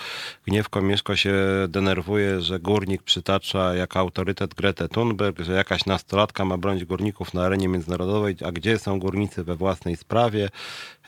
[0.46, 1.34] Gniewko Mieszko się
[1.68, 7.44] denerwuje, że górnik przytacza jako autorytet Gretę Thunberg, że jakaś nastolatka ma bronić górników na
[7.44, 10.50] arenie międzynarodowej, a gdzie są górnicy we własnej sprawie?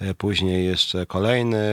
[0.02, 1.64] E, Później jeszcze kolejne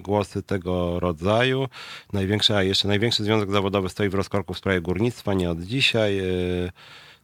[0.00, 1.68] głosy tego rodzaju.
[2.12, 4.80] Największy, a jeszcze największy związek zawodowy stoi w rozkorku w sprawie
[5.14, 6.18] górnictwa, nie od dzisiaj.
[6.18, 6.24] E,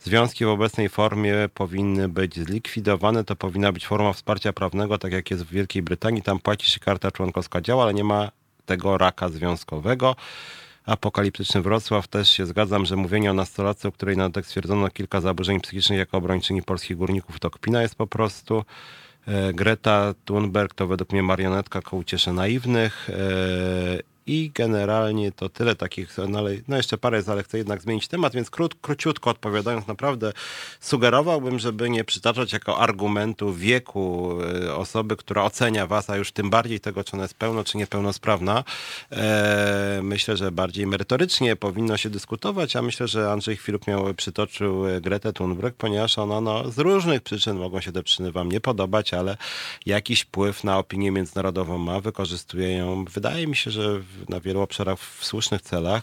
[0.00, 3.24] Związki w obecnej formie powinny być zlikwidowane.
[3.24, 6.22] To powinna być forma wsparcia prawnego, tak jak jest w Wielkiej Brytanii.
[6.22, 8.30] Tam płaci się karta członkowska działa, ale nie ma
[8.66, 10.16] tego raka związkowego.
[10.86, 15.60] Apokaliptyczny Wrocław też się zgadzam, że mówienie o nastolatce, u której na stwierdzono kilka zaburzeń
[15.60, 18.64] psychicznych jako obrończyni polskich górników, to kpina jest po prostu.
[19.26, 23.10] E, Greta Thunberg to według mnie marionetka ku uciesze naiwnych.
[24.30, 28.34] I generalnie to tyle takich, no, no jeszcze parę jest, ale chcę jednak zmienić temat,
[28.34, 30.32] więc krót, króciutko odpowiadając, naprawdę
[30.80, 36.50] sugerowałbym, żeby nie przytaczać jako argumentu wieku e, osoby, która ocenia was, a już tym
[36.50, 38.64] bardziej tego, czy ona jest pełno, czy niepełnosprawna.
[39.12, 44.86] E, myślę, że bardziej merytorycznie powinno się dyskutować, a myślę, że Andrzej Chwiluk miał, przytoczył
[44.86, 48.60] e, Gretę Thunberg, ponieważ ona no, z różnych przyczyn, mogą się te przyczyny wam nie
[48.60, 49.36] podobać, ale
[49.86, 54.98] jakiś wpływ na opinię międzynarodową ma, wykorzystuje ją, wydaje mi się, że na wielu obszarach
[54.98, 56.02] w słusznych celach,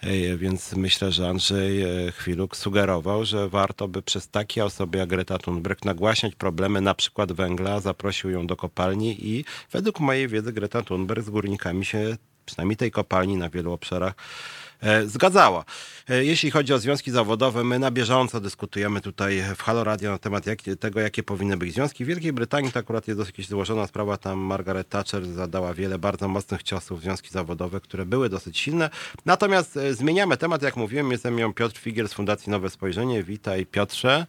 [0.00, 5.08] E, więc myślę, że Andrzej e, Chwiluk sugerował, że warto by przez takie osoby jak
[5.08, 10.52] Greta Thunberg nagłaśniać problemy na przykład węgla, zaprosił ją do kopalni i według mojej wiedzy
[10.52, 14.14] Greta Thunberg z górnikami się przynajmniej tej kopalni na wielu obszarach
[15.06, 15.64] zgadzała.
[16.08, 20.18] E, Jeśli chodzi o związki zawodowe, my na bieżąco dyskutujemy tutaj w Halo Radio na
[20.18, 22.04] temat jak, tego, jakie powinny być związki.
[22.04, 24.16] W Wielkiej Brytanii to akurat jest dosyć złożona sprawa.
[24.16, 28.90] Tam Margaret Thatcher zadała wiele bardzo mocnych ciosów w związki zawodowe, które były dosyć silne.
[29.26, 33.22] Natomiast e, zmieniamy temat, jak mówiłem, jest ze mną Piotr Figiel z Fundacji Nowe Spojrzenie.
[33.22, 34.26] Witaj Piotrze.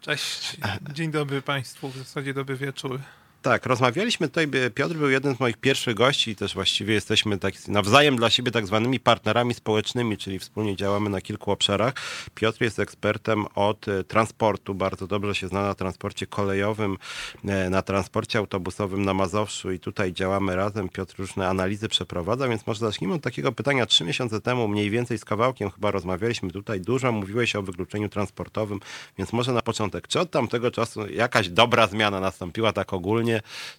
[0.00, 0.56] Cześć,
[0.92, 3.00] dzień dobry Państwu, w zasadzie dobry wieczór.
[3.42, 7.68] Tak, rozmawialiśmy tutaj, Piotr był jeden z moich pierwszych gości i też właściwie jesteśmy tak
[7.68, 11.94] nawzajem dla siebie tak zwanymi partnerami społecznymi, czyli wspólnie działamy na kilku obszarach.
[12.34, 16.96] Piotr jest ekspertem od e, transportu, bardzo dobrze się zna na transporcie kolejowym,
[17.44, 20.88] e, na transporcie autobusowym na Mazowszu i tutaj działamy razem.
[20.88, 23.86] Piotr różne analizy przeprowadza, więc może zacznijmy od takiego pytania.
[23.86, 28.80] Trzy miesiące temu, mniej więcej z kawałkiem chyba rozmawialiśmy tutaj dużo, mówiłeś o wykluczeniu transportowym,
[29.18, 33.27] więc może na początek, czy od tamtego czasu jakaś dobra zmiana nastąpiła tak ogólnie,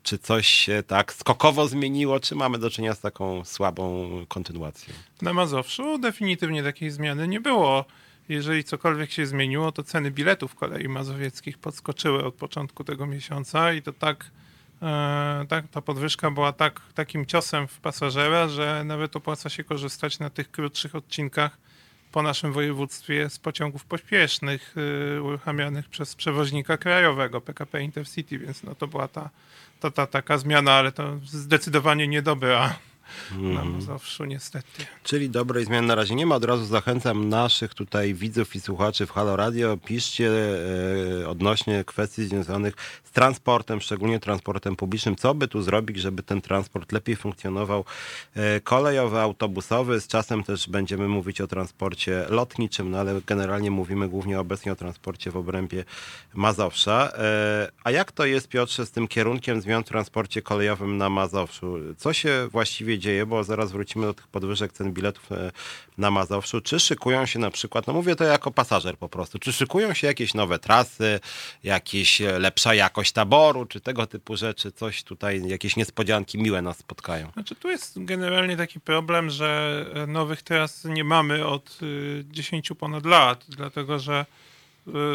[0.04, 4.94] czy coś się tak skokowo zmieniło, czy mamy do czynienia z taką słabą kontynuacją?
[5.22, 7.86] Na Mazowszu definitywnie takiej zmiany nie było.
[8.30, 13.82] Jeżeli cokolwiek się zmieniło, to ceny biletów kolei mazowieckich podskoczyły od początku tego miesiąca i
[13.82, 14.32] to tak,
[14.82, 20.20] e, tak ta podwyżka była tak, takim ciosem w pasażera, że nawet opłaca się korzystać
[20.20, 21.58] na tych krótszych odcinkach
[22.12, 24.76] po naszym województwie z pociągów pośpiesznych
[25.18, 29.30] y, uruchamianych przez przewoźnika krajowego PKP Intercity, więc no to była ta,
[29.80, 32.76] ta, ta taka zmiana, ale to zdecydowanie niedobra
[33.38, 34.86] na Mazowszu niestety.
[35.04, 36.36] Czyli dobrej zmiany na razie nie ma.
[36.36, 39.78] Od razu zachęcam naszych tutaj widzów i słuchaczy w Halo Radio.
[39.86, 40.32] Piszcie
[41.22, 45.16] e, odnośnie kwestii związanych z transportem, szczególnie transportem publicznym.
[45.16, 47.86] Co by tu zrobić, żeby ten transport lepiej funkcjonował?
[48.36, 50.02] E, kolejowy, autobusowy.
[50.02, 54.76] Z czasem też będziemy mówić o transporcie lotniczym, no ale generalnie mówimy głównie obecnie o
[54.76, 55.84] transporcie w obrębie
[56.34, 57.12] Mazowsza.
[57.18, 61.78] E, a jak to jest, Piotrze, z tym kierunkiem zmian w transporcie kolejowym na Mazowszu?
[61.98, 65.52] Co się właściwie dzieje, bo zaraz wrócimy do tych podwyżek cen biletów e,
[65.98, 66.62] na Mazowszu.
[66.62, 70.08] Czy szykują się na przykład, no mówię to jako pasażer po prostu, czy szykują się
[70.08, 71.20] jakieś nowe trasy,
[71.64, 76.78] jakieś e, lepsza jakość taboru, czy tego typu rzeczy, coś tutaj, jakieś niespodzianki miłe nas
[76.78, 77.32] spotkają?
[77.32, 81.80] Znaczy tu jest generalnie taki problem, że nowych tras nie mamy od
[82.24, 84.26] 10 ponad lat, dlatego że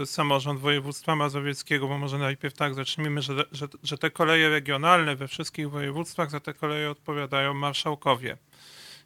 [0.05, 5.29] samorząd województwa mazowieckiego, bo może najpierw tak zacznijmy, że, że, że te koleje regionalne we
[5.29, 8.37] wszystkich województwach za te koleje odpowiadają marszałkowie.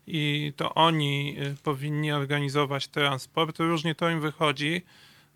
[0.07, 3.59] I to oni y, powinni organizować transport.
[3.59, 4.83] Różnie to im wychodzi.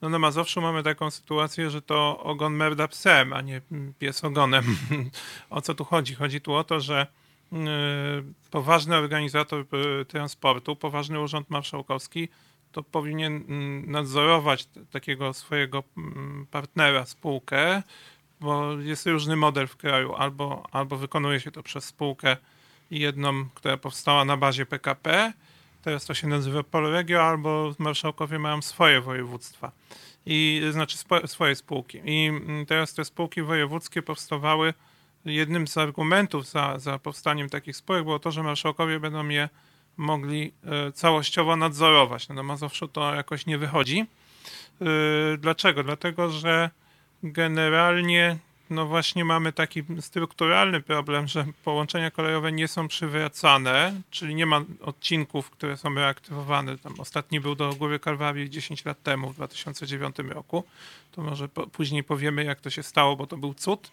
[0.03, 3.61] No na Mazowszu mamy taką sytuację, że to ogon merda psem, a nie
[3.99, 4.77] pies ogonem.
[5.51, 6.15] o co tu chodzi?
[6.15, 7.07] Chodzi tu o to, że
[7.53, 7.57] y,
[8.51, 9.67] poważny organizator
[10.09, 12.29] transportu, poważny urząd marszałkowski
[12.73, 17.83] to powinien mm, nadzorować takiego swojego mm, partnera, spółkę,
[18.41, 20.15] bo jest różny model w kraju.
[20.15, 22.37] Albo, albo wykonuje się to przez spółkę
[22.91, 25.33] jedną, która powstała na bazie PKP,
[25.83, 29.73] teraz to się nazywa Polregio, albo marszałkowie mają swoje województwa.
[30.27, 30.97] I znaczy
[31.27, 32.01] swoje spółki.
[32.05, 34.75] I mm, teraz te spółki wojewódzkie powstawały.
[35.25, 39.49] Jednym z argumentów za, za powstaniem takich spółek było to, że marszałkowie będą je
[39.97, 42.29] mogli e, całościowo nadzorować.
[42.29, 44.07] No na Mazowszu to jakoś nie wychodzi.
[44.81, 44.85] E,
[45.39, 45.83] dlaczego?
[45.85, 46.71] Dlatego, że
[47.23, 48.39] generalnie
[48.73, 54.61] no właśnie mamy taki strukturalny problem, że połączenia kolejowe nie są przywracane, czyli nie ma
[54.81, 56.79] odcinków, które są reaktywowane.
[56.79, 60.65] Tam ostatni był do Góry Kalwarii 10 lat temu, w 2009 roku.
[61.13, 63.93] To może po, później powiemy, jak to się stało, bo to był cud.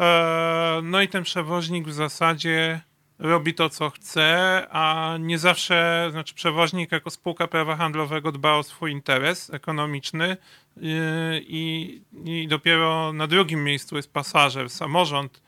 [0.00, 2.80] E, no i ten przewoźnik w zasadzie
[3.18, 8.62] robi to, co chce, a nie zawsze, znaczy przewoźnik jako spółka prawa handlowego dba o
[8.62, 10.36] swój interes ekonomiczny
[10.76, 10.92] yy,
[11.40, 15.42] i, i dopiero na drugim miejscu jest pasażer, samorząd,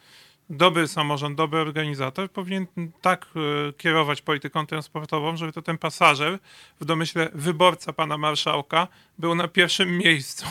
[0.50, 2.66] dobry samorząd, dobry organizator powinien
[3.00, 6.38] tak yy, kierować polityką transportową, żeby to ten pasażer,
[6.80, 8.88] w domyśle wyborca pana marszałka,
[9.18, 10.46] był na pierwszym miejscu.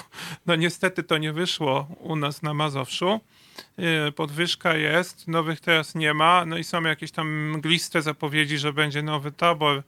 [0.45, 3.20] No niestety to nie wyszło u nas na Mazowszu.
[4.08, 8.74] Y, podwyżka jest, nowych teraz nie ma, no i są jakieś tam mgliste zapowiedzi, że
[8.74, 9.78] będzie nowy tabor.
[9.78, 9.84] Y,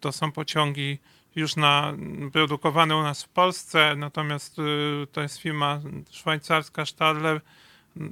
[0.00, 0.98] to są pociągi
[1.36, 1.94] już na,
[2.32, 4.62] produkowane u nas w Polsce, natomiast y,
[5.12, 5.80] to jest firma
[6.10, 7.40] szwajcarska Stadler.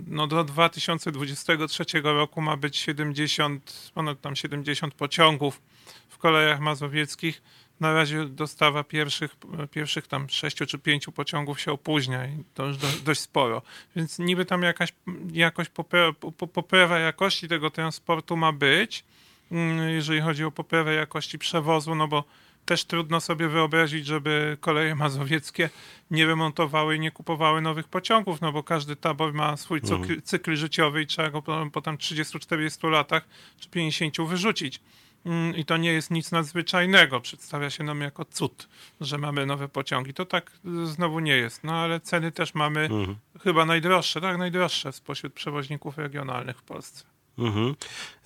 [0.07, 5.61] No do 2023 roku ma być 70, ponad tam 70 pociągów
[6.09, 7.43] w kolejach mazowieckich
[7.81, 9.37] na razie dostawa pierwszych,
[9.71, 13.63] pierwszych tam sześciu czy pięciu pociągów się opóźnia i to już do, dość sporo.
[13.97, 14.93] Więc niby tam jakaś
[15.33, 16.13] jakoś poprawa,
[16.53, 19.05] poprawa jakości tego transportu ma być,
[19.53, 22.25] mm, jeżeli chodzi o poprawę jakości przewozu, no bo
[22.69, 25.71] też trudno sobie wyobrazić, żeby koleje mazowieckie
[26.11, 30.23] nie remontowały i nie kupowały nowych pociągów, no bo każdy tabor ma swój cykl, mhm.
[30.23, 33.29] cykl życiowy i trzeba go po, po tam 30-40 latach
[33.61, 34.81] czy 50 wyrzucić.
[35.29, 37.21] Mm, i to nie jest nic nadzwyczajnego.
[37.21, 38.69] Przedstawia się nam jako cud,
[39.01, 40.15] że mamy nowe pociągi.
[40.15, 40.53] To tak
[40.85, 41.65] znowu nie jest.
[41.65, 43.17] No ale ceny też mamy mhm.
[43.43, 44.39] chyba najdroższe, tak?
[44.39, 47.05] Najdroższe spośród przewoźników regionalnych w Polsce.
[47.39, 47.75] Mhm.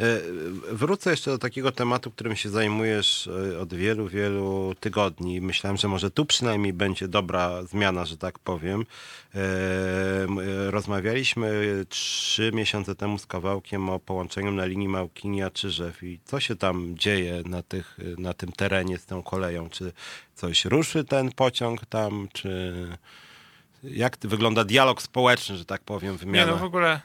[0.01, 0.21] E,
[0.73, 5.41] wrócę jeszcze do takiego tematu, którym się zajmujesz e, od wielu, wielu tygodni.
[5.41, 8.87] Myślałem, że może tu przynajmniej będzie dobra zmiana, że tak powiem.
[9.35, 9.41] E,
[10.71, 11.51] rozmawialiśmy
[11.89, 17.43] trzy miesiące temu z kawałkiem o połączeniu na linii Małkinia-Czyżew i co się tam dzieje
[17.47, 19.71] na, tych, na tym terenie z tą koleją?
[19.71, 19.93] Czy
[20.35, 22.73] coś ruszy ten pociąg tam, czy
[23.85, 26.47] jak wygląda dialog społeczny, że tak powiem, wymiana?
[26.47, 27.01] Nie, no w ogóle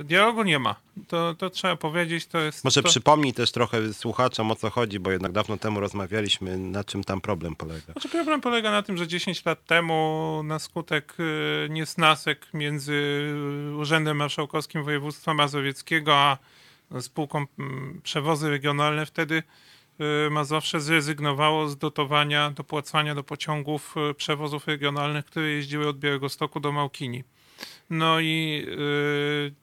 [0.00, 0.74] y, dialogu nie ma.
[1.08, 2.64] To, to trzeba powiedzieć, to jest...
[2.64, 2.88] Może to...
[2.88, 7.20] przypomnij też trochę słuchaczom, o co chodzi, bo jednak dawno temu rozmawialiśmy, na czym tam
[7.20, 7.92] problem polega.
[7.92, 13.26] Znaczy problem polega na tym, że 10 lat temu na skutek y, niesnasek między
[13.78, 16.38] Urzędem Marszałkowskim Województwa Mazowieckiego a
[17.00, 19.42] spółką mm, Przewozy Regionalne wtedy
[20.26, 26.60] Y, Mazowsze zrezygnowało z dotowania, dopłacania do pociągów y, przewozów regionalnych, które jeździły od Białegostoku
[26.60, 27.24] do Małkini.
[27.90, 29.54] No i y,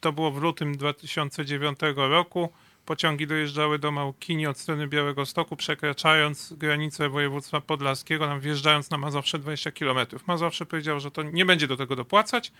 [0.00, 2.48] to było w lutym 2009 roku.
[2.86, 8.98] Pociągi dojeżdżały do Małkini od strony Białego Stoku, przekraczając granicę województwa podlaskiego, tam wjeżdżając na
[8.98, 10.06] Mazowsze 20 km.
[10.26, 12.52] Mazowsze powiedział, że to nie będzie do tego dopłacać,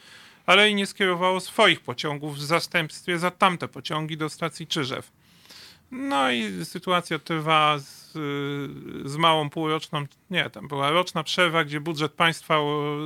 [0.47, 5.11] ale i nie skierowało swoich pociągów w zastępstwie za tamte pociągi do stacji Czyżew.
[5.91, 8.12] No i sytuacja trwa z,
[9.05, 12.59] z małą półroczną, nie, tam była roczna przerwa, gdzie budżet państwa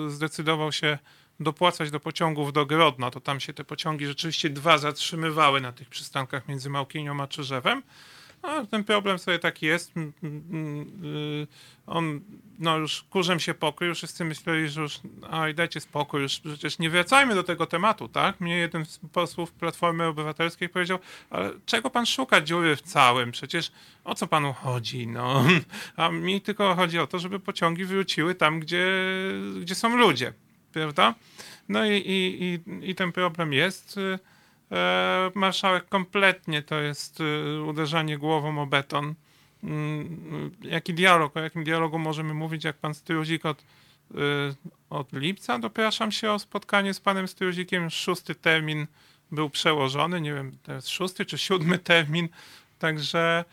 [0.08, 0.98] zdecydował się
[1.40, 5.88] dopłacać do pociągów do Grodna, to tam się te pociągi rzeczywiście dwa zatrzymywały na tych
[5.88, 7.82] przystankach między Małkinią a Czyżewem.
[8.42, 9.92] No, ten problem sobie taki jest.
[9.96, 11.46] Y,
[11.86, 12.20] On,
[12.58, 16.90] no już kurzem się pokrył, wszyscy myśleli, że już, oj, dajcie spokój, już przecież nie
[16.90, 18.40] wracajmy do tego tematu, tak?
[18.40, 20.98] Mnie jeden z posłów Platformy Obywatelskiej powiedział,
[21.30, 23.32] ale czego pan szuka dziury w całym?
[23.32, 23.72] Przecież
[24.04, 25.44] o co panu chodzi, no?
[25.96, 28.86] A mi tylko chodzi o to, żeby pociągi wróciły tam, gdzie,
[29.60, 30.32] gdzie są ludzie,
[30.72, 31.14] prawda?
[31.68, 33.98] No i, i, i, i ten problem jest.
[34.72, 39.14] E, marszałek kompletnie to jest e, uderzanie głową o beton.
[39.64, 41.36] Mm, jaki dialog?
[41.36, 43.62] O jakim dialogu możemy mówić, jak pan Struzik od,
[44.10, 44.14] e,
[44.90, 47.90] od lipca dopraszam się o spotkanie z panem Struzikiem.
[47.90, 48.86] Szósty termin
[49.32, 52.28] był przełożony, nie wiem, teraz szósty czy siódmy termin,
[52.78, 53.44] także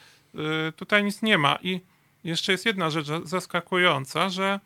[0.75, 1.57] tutaj nic nie ma.
[1.61, 1.81] I
[2.23, 4.59] jeszcze jest jedna rzecz zaskakująca, że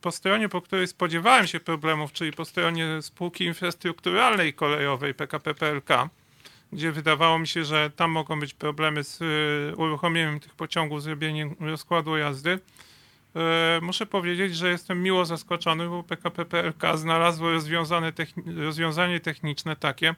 [0.00, 5.88] po stronie, po której spodziewałem się problemów, czyli po stronie spółki infrastrukturalnej kolejowej PKP PLK,
[6.72, 11.56] gdzie wydawało mi się, że tam mogą być problemy z y, uruchomieniem tych pociągów, zrobieniem
[11.60, 12.50] rozkładu jazdy.
[12.50, 17.48] Y, muszę powiedzieć, że jestem miło zaskoczony, bo PKP PLK znalazło
[18.12, 20.14] techni- rozwiązanie techniczne takie,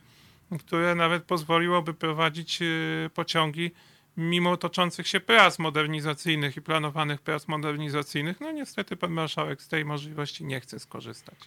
[0.59, 3.71] które nawet pozwoliłoby prowadzić y, pociągi
[4.21, 9.85] mimo toczących się prac modernizacyjnych i planowanych prac modernizacyjnych, no niestety pan marszałek z tej
[9.85, 11.39] możliwości nie chce skorzystać.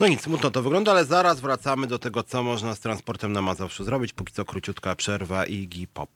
[0.00, 3.42] No nic, smutno to wygląda, ale zaraz wracamy do tego, co można z transportem na
[3.42, 4.12] Mazowszu zrobić.
[4.12, 6.10] Póki co króciutka przerwa i gipop.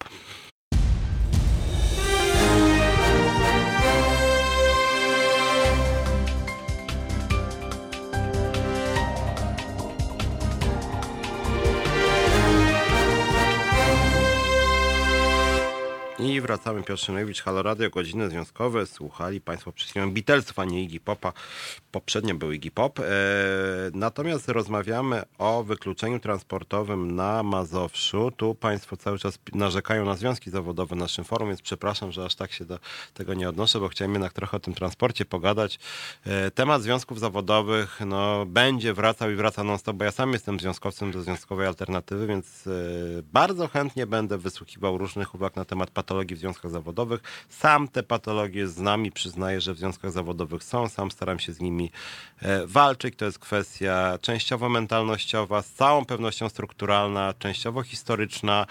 [16.22, 16.82] I wracamy.
[16.82, 18.86] Piotr Szymlewicz, Halo Radio, godziny związkowe.
[18.86, 21.32] Słuchali Państwo przed chwilą Beatlesów, a nie Iggy Popa.
[21.92, 22.98] Poprzednio był Iggy Pop.
[22.98, 23.04] E,
[23.94, 28.30] natomiast rozmawiamy o wykluczeniu transportowym na Mazowszu.
[28.36, 32.34] Tu Państwo cały czas narzekają na związki zawodowe na naszym forum, więc przepraszam, że aż
[32.34, 32.78] tak się do
[33.14, 35.78] tego nie odnoszę, bo chciałem jednak trochę o tym transporcie pogadać.
[36.26, 41.12] E, temat związków zawodowych no, będzie wracał i wraca non-stop, bo ja sam jestem związkowcem
[41.12, 42.70] do Związkowej Alternatywy, więc e,
[43.32, 47.20] bardzo chętnie będę wysłuchiwał różnych uwag na temat patologii patologii w związkach zawodowych.
[47.48, 50.88] Sam te patologie znam i przyznaję, że w związkach zawodowych są.
[50.88, 51.90] Sam staram się z nimi
[52.42, 53.16] e, walczyć.
[53.16, 58.66] To jest kwestia częściowo mentalnościowa, z całą pewnością strukturalna, częściowo historyczna.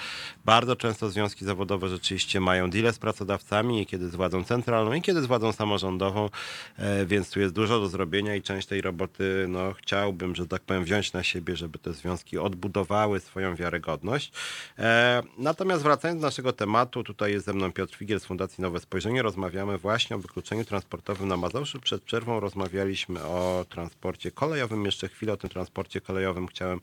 [0.46, 5.22] Bardzo często związki zawodowe rzeczywiście mają deale z pracodawcami, kiedy z władzą centralną, i kiedy
[5.22, 6.30] z władzą samorządową,
[6.78, 10.62] e, więc tu jest dużo do zrobienia i część tej roboty no, chciałbym, że tak
[10.62, 14.32] powiem, wziąć na siebie, żeby te związki odbudowały swoją wiarygodność.
[14.80, 18.80] E, natomiast wracając do naszego tematu, tutaj Jest ze mną Piotr Figiel z Fundacji Nowe
[18.80, 19.22] Spojrzenie.
[19.22, 21.80] Rozmawiamy właśnie o wykluczeniu transportowym na Mazowszu.
[21.80, 24.86] Przed przerwą rozmawialiśmy o transporcie kolejowym.
[24.86, 26.80] Jeszcze chwilę o tym transporcie kolejowym chciałem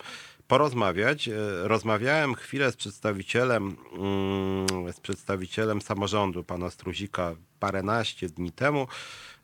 [0.47, 1.27] porozmawiać.
[1.27, 1.33] E,
[1.67, 8.87] rozmawiałem chwilę z przedstawicielem, mm, z przedstawicielem samorządu, pana Struzika, paręnaście dni temu.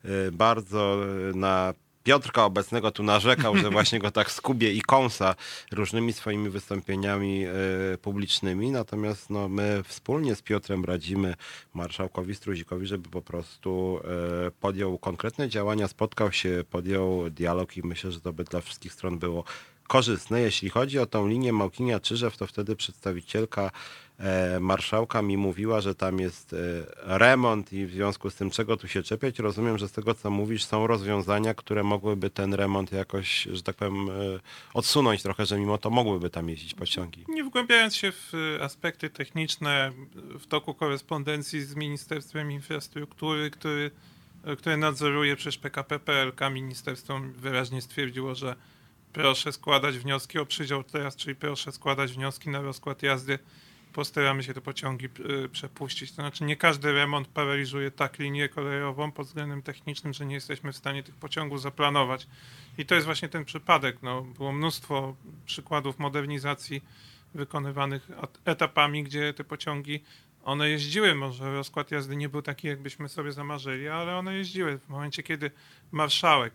[0.04, 0.98] E, bardzo
[1.34, 1.74] na
[2.04, 5.34] Piotrka obecnego tu narzekał, że właśnie go tak skubie i kąsa
[5.72, 7.46] różnymi swoimi wystąpieniami
[7.94, 8.70] y, publicznymi.
[8.70, 11.34] Natomiast no, my wspólnie z Piotrem radzimy
[11.74, 14.00] marszałkowi Struzikowi, żeby po prostu
[14.48, 18.92] y, podjął konkretne działania, spotkał się, podjął dialog i myślę, że to by dla wszystkich
[18.92, 19.44] stron było
[19.88, 20.40] korzystne.
[20.40, 23.70] Jeśli chodzi o tą linię Małkinia-Czyżew, to wtedy przedstawicielka e,
[24.60, 26.56] marszałka mi mówiła, że tam jest e,
[27.18, 29.38] remont i w związku z tym czego tu się czepiać.
[29.38, 33.76] Rozumiem, że z tego co mówisz są rozwiązania, które mogłyby ten remont jakoś, że tak
[33.76, 34.12] powiem, e,
[34.74, 37.24] odsunąć trochę, że mimo to mogłyby tam jeździć pociągi.
[37.28, 43.90] Nie wgłębiając się w aspekty techniczne w toku korespondencji z Ministerstwem Infrastruktury, który,
[44.58, 48.56] które nadzoruje przez PKP PLK, ministerstwo wyraźnie stwierdziło, że
[49.12, 53.38] proszę składać wnioski o przydział teraz, czyli proszę składać wnioski na rozkład jazdy.
[53.94, 55.08] Postaramy się te pociągi
[55.44, 56.10] y, przepuścić.
[56.10, 60.72] To znaczy nie każdy remont paraliżuje tak linię kolejową pod względem technicznym, że nie jesteśmy
[60.72, 62.26] w stanie tych pociągów zaplanować.
[62.78, 63.96] I to jest właśnie ten przypadek.
[64.02, 65.16] No, było mnóstwo
[65.46, 66.82] przykładów modernizacji
[67.34, 68.08] wykonywanych
[68.44, 70.02] etapami, gdzie te pociągi
[70.44, 74.78] one jeździły, może rozkład jazdy nie był taki, jakbyśmy sobie zamarzyli, ale one jeździły.
[74.78, 75.50] W momencie, kiedy
[75.92, 76.54] marszałek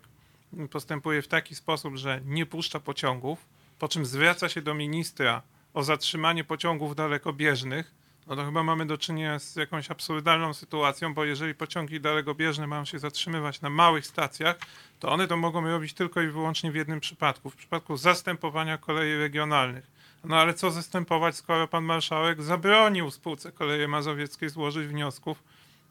[0.70, 3.46] postępuje w taki sposób, że nie puszcza pociągów,
[3.78, 5.42] po czym zwraca się do ministra
[5.74, 7.94] o zatrzymanie pociągów dalekobieżnych,
[8.26, 12.84] no to chyba mamy do czynienia z jakąś absurdalną sytuacją, bo jeżeli pociągi dalekobieżne mają
[12.84, 14.58] się zatrzymywać na małych stacjach,
[15.00, 19.16] to one to mogą robić tylko i wyłącznie w jednym przypadku, w przypadku zastępowania kolei
[19.16, 19.86] regionalnych.
[20.24, 25.42] No ale co zastępować, skoro pan marszałek zabronił spółce Koleje Mazowieckiej złożyć wniosków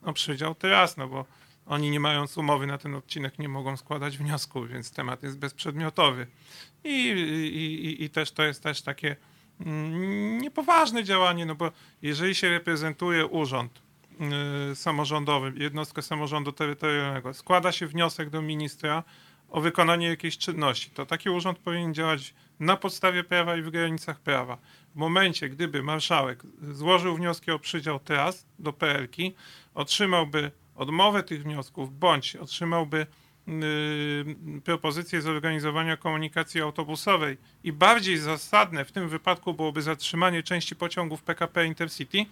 [0.04, 1.26] o przydział teraz, no bo
[1.66, 6.28] oni nie mając umowy na ten odcinek nie mogą składać wniosków, więc temat jest bezprzedmiotowy.
[6.84, 9.16] I, i, i też to jest też takie
[10.40, 13.82] niepoważne działanie, no bo jeżeli się reprezentuje urząd
[14.72, 19.04] y, samorządowy, jednostkę samorządu terytorialnego, składa się wniosek do ministra
[19.50, 24.20] o wykonanie jakiejś czynności, to taki urząd powinien działać na podstawie prawa i w granicach
[24.20, 24.58] prawa.
[24.94, 29.16] W momencie, gdyby marszałek złożył wnioski o przydział tras do PLK,
[29.74, 33.08] otrzymałby odmowę tych wniosków, bądź otrzymałby
[34.64, 37.38] propozycję zorganizowania komunikacji autobusowej.
[37.64, 42.26] I bardziej zasadne w tym wypadku byłoby zatrzymanie części pociągów PKP Intercity,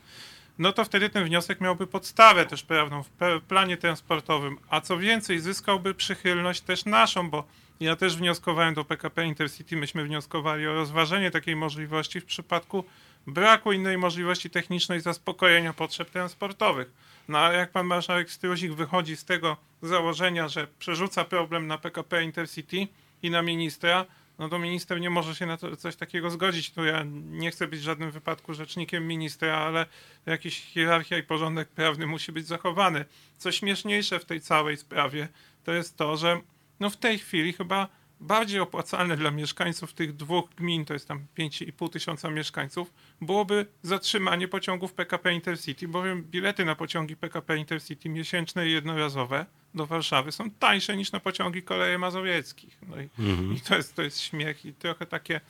[0.58, 3.10] no to wtedy ten wniosek miałby podstawę też prawną w
[3.48, 7.44] planie transportowym, a co więcej zyskałby przychylność też naszą, bo
[7.80, 12.84] ja też wnioskowałem do PKP Intercity, myśmy wnioskowali o rozważenie takiej możliwości w przypadku
[13.28, 16.92] braku innej możliwości technicznej zaspokojenia potrzeb transportowych.
[17.28, 22.24] No a jak pan marszałek Struzik wychodzi z tego założenia, że przerzuca problem na PKP
[22.24, 22.88] Intercity
[23.24, 24.06] i na ministra,
[24.40, 26.72] no to minister nie może się na to, coś takiego zgodzić.
[26.72, 29.86] Tu ja nie chcę być w żadnym wypadku rzecznikiem ministra, ale
[30.26, 33.06] jakiś hierarchia i porządek prawny musi być zachowany.
[33.38, 35.28] Co śmieszniejsze w tej całej sprawie,
[35.64, 36.42] to jest to, że
[36.80, 37.88] no w tej chwili chyba
[38.20, 44.48] bardziej opłacalne dla mieszkańców tych dwóch gmin, to jest tam 5,5 tysiąca mieszkańców, byłoby zatrzymanie
[44.48, 49.46] pociągów PKP Intercity, bowiem bilety na pociągi PKP Intercity miesięczne i jednorazowe
[49.76, 52.78] do Warszawy są tańsze niż na pociągi koleje mazowieckich.
[52.88, 53.56] No i, mhm.
[53.56, 55.42] i to, jest, to jest śmiech i trochę takie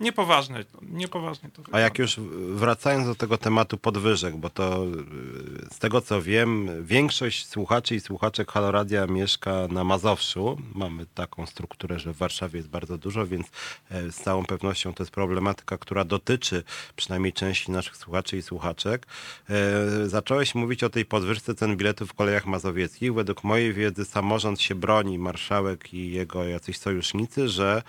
[0.00, 2.20] Niepoważne, niepoważnie to A jak już
[2.50, 4.86] wracając do tego tematu podwyżek, bo to
[5.72, 10.58] z tego co wiem, większość słuchaczy i słuchaczek Haloradia mieszka na Mazowszu.
[10.74, 13.46] Mamy taką strukturę, że w Warszawie jest bardzo dużo, więc
[13.90, 16.62] e, z całą pewnością to jest problematyka, która dotyczy
[16.96, 19.06] przynajmniej części naszych słuchaczy i słuchaczek.
[19.50, 23.14] E, zacząłeś mówić o tej podwyżce cen biletów w kolejach mazowieckich.
[23.14, 27.82] Według mojej wiedzy samorząd się broni, marszałek i jego jacyś sojusznicy, że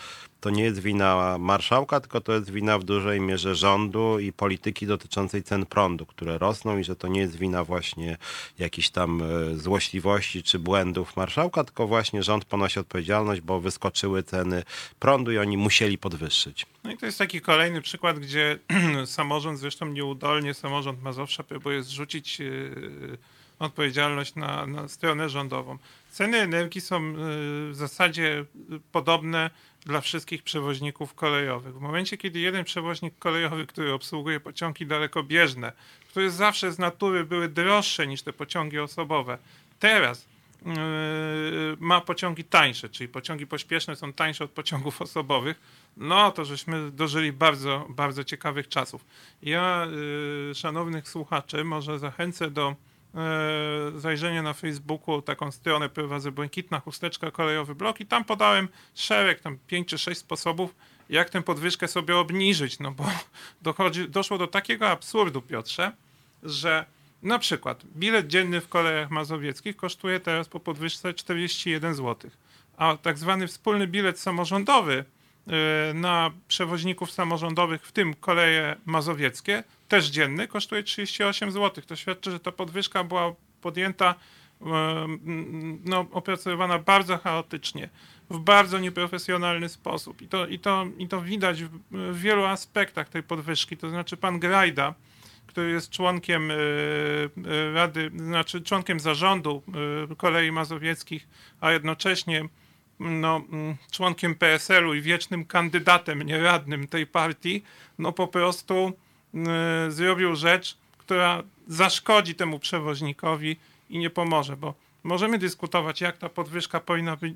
[0.46, 4.88] to nie jest wina marszałka, tylko to jest wina w dużej mierze rządu i polityki
[4.88, 8.18] dotyczącej cen prądu, które rosną i że to nie jest wina właśnie
[8.60, 14.64] jakichś tam e, złośliwości czy błędów marszałka, tylko właśnie rząd ponosi odpowiedzialność, bo wyskoczyły ceny
[15.00, 16.66] prądu i oni musieli podwyższyć.
[16.84, 18.60] No i to jest taki kolejny przykład, gdzie
[19.06, 22.46] samorząd, zresztą nieudolnie samorząd Mazowsza próbuje zrzucić e,
[23.60, 25.78] odpowiedzialność na, na stronę rządową.
[26.12, 27.12] Ceny energii są e,
[27.70, 28.46] w zasadzie
[28.92, 29.50] podobne
[29.86, 31.76] dla wszystkich przewoźników kolejowych.
[31.76, 35.72] W momencie, kiedy jeden przewoźnik kolejowy, który obsługuje pociągi dalekobieżne,
[36.10, 39.38] które zawsze z natury były droższe niż te pociągi osobowe,
[39.80, 40.26] teraz
[40.66, 40.74] yy,
[41.80, 45.60] ma pociągi tańsze, czyli pociągi pośpieszne są tańsze od pociągów osobowych,
[45.98, 49.06] no to żeśmy dożyli bardzo, bardzo ciekawych czasów.
[49.42, 49.88] Ja,
[50.48, 52.76] yy, szanownych słuchaczy, może zachęcę do
[53.96, 59.58] zajrzenie na Facebooku, taką stronę prowadzę Błękitna Chusteczka Kolejowy Blok i tam podałem szereg, tam
[59.68, 60.76] pięć czy sześć sposobów,
[61.10, 63.06] jak tę podwyżkę sobie obniżyć, no bo
[63.62, 65.92] dochodzi, doszło do takiego absurdu, Piotrze,
[66.44, 66.86] że
[67.24, 72.32] na przykład bilet dzienny w kolejach mazowieckich kosztuje teraz po podwyżce 41 zł,
[72.78, 75.06] a tak zwany wspólny bilet samorządowy e,
[75.94, 81.84] na przewoźników samorządowych, w tym koleje mazowieckie, też dzienny, kosztuje 38 zł.
[81.88, 84.16] To świadczy, że ta podwyżka była podjęta,
[85.86, 87.90] no, opracowywana bardzo chaotycznie,
[88.30, 90.22] w bardzo nieprofesjonalny sposób.
[90.22, 91.80] I to, i to, i to widać w,
[92.20, 93.78] wielu aspektach tej podwyżki.
[93.78, 94.94] To znaczy pan Grajda,
[95.48, 96.56] który jest członkiem e,
[97.74, 99.64] Rady, znaczy członkiem zarządu
[100.18, 101.28] kolei mazowieckich,
[101.62, 102.46] a jednocześnie
[103.00, 103.42] no,
[103.92, 107.64] członkiem PSL-u i wiecznym kandydatem nieradnym tej partii,
[108.00, 108.94] no po prostu
[109.88, 113.58] Y, zrobił rzecz, która zaszkodzi temu przewoźnikowi
[113.90, 114.74] i nie pomoże, bo
[115.04, 117.34] możemy dyskutować, jak ta podwyżka powinna być,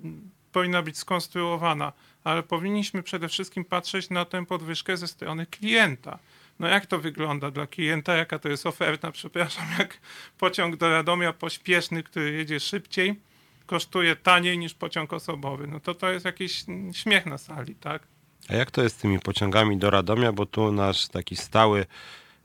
[0.51, 1.93] powinna być skonstruowana,
[2.24, 6.20] ale powinniśmy przede wszystkim patrzeć na tę podwyżkę ze strony klienta.
[6.60, 9.12] No jak to wygląda dla klienta, jaka to jest oferta?
[9.20, 9.97] Przepraszam, jak
[10.38, 13.16] pociąg do Radomia pośpieszny, który jedzie szybciej,
[13.70, 15.67] kosztuje taniej niż pociąg osobowy.
[15.67, 18.03] No to to jest jakiś śmiech na sali, tak?
[18.47, 20.32] A jak to jest z tymi pociągami do Radomia?
[20.32, 21.86] Bo tu nasz taki stały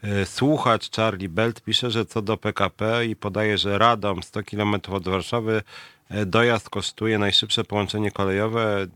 [0.02, 4.74] e, słuchacz Charlie Belt pisze, że co do PKP i podaje, że Radom 100 km
[4.90, 5.62] od Warszawy
[6.08, 8.86] e, dojazd kosztuje najszybsze połączenie kolejowe.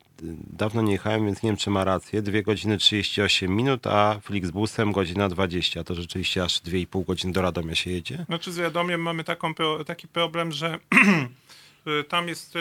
[0.52, 2.22] Dawno nie jechałem, więc nie wiem, czy ma rację.
[2.22, 5.84] 2 godziny 38 minut, a Flixbusem godzina 20.
[5.84, 8.24] To rzeczywiście aż 2,5 godziny do Radomia się jedzie?
[8.26, 9.54] Znaczy z Radomiem mamy taką,
[9.86, 10.78] taki problem, że
[12.09, 12.61] tam jest e,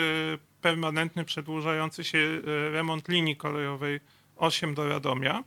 [0.62, 2.40] permanentny, przedłużający się
[2.72, 4.00] remont linii kolejowej
[4.36, 5.44] 8 do Radomia.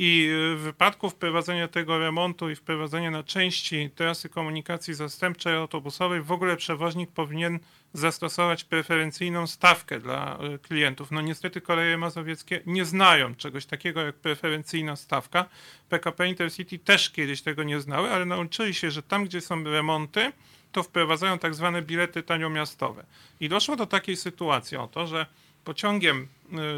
[0.00, 6.32] I w wypadku wprowadzenia tego remontu i wprowadzenia na części trasy komunikacji zastępczej autobusowej w
[6.32, 7.58] ogóle przewoźnik powinien
[7.92, 11.10] zastosować preferencyjną stawkę dla klientów.
[11.10, 15.44] No niestety koleje mazowieckie nie znają czegoś takiego jak preferencyjna stawka.
[15.88, 20.32] PKP Intercity też kiedyś tego nie znały, ale nauczyli się, że tam, gdzie są remonty,
[20.72, 23.04] to wprowadzają tak zwane bilety taniomiastowe.
[23.40, 25.26] I doszło do takiej sytuacji oto, że
[25.64, 26.28] pociągiem,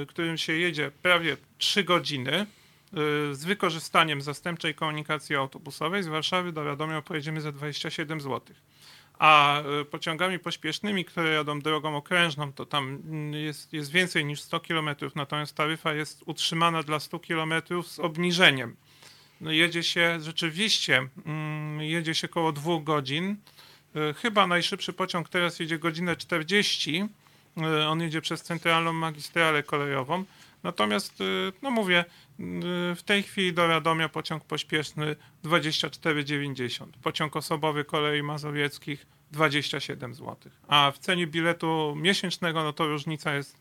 [0.03, 2.47] y, którym się jedzie prawie 3 godziny, y,
[3.35, 8.41] z wykorzystaniem zastępczej komunikacji autobusowej z Warszawy do Radomia pojedziemy za 27 zł.
[9.19, 14.41] A y, pociągami pośpiesznymi, które jadą drogą okrężną, to tam mm, jest, jest więcej niż
[14.41, 17.53] 100 km, natomiast taryfa jest utrzymana dla 100 km
[17.85, 18.77] z obniżeniem.
[19.41, 23.37] No jedzie się rzeczywiście, mm, jedzie się około dwóch godzin.
[24.17, 27.09] Chyba najszybszy pociąg teraz jedzie godzinę 40
[27.57, 30.25] E, on jedzie przez centralną magistralę kolejową.
[30.63, 31.25] Natomiast, e,
[31.63, 32.05] no mówię, e,
[32.95, 36.87] w tej chwili do Radomia pociąg pośpieszny 24,90.
[37.03, 40.37] Pociąg osobowy kolei mazowieckich 27 zł.
[40.69, 43.61] A w cenie biletu miesięcznego, no to różnica jest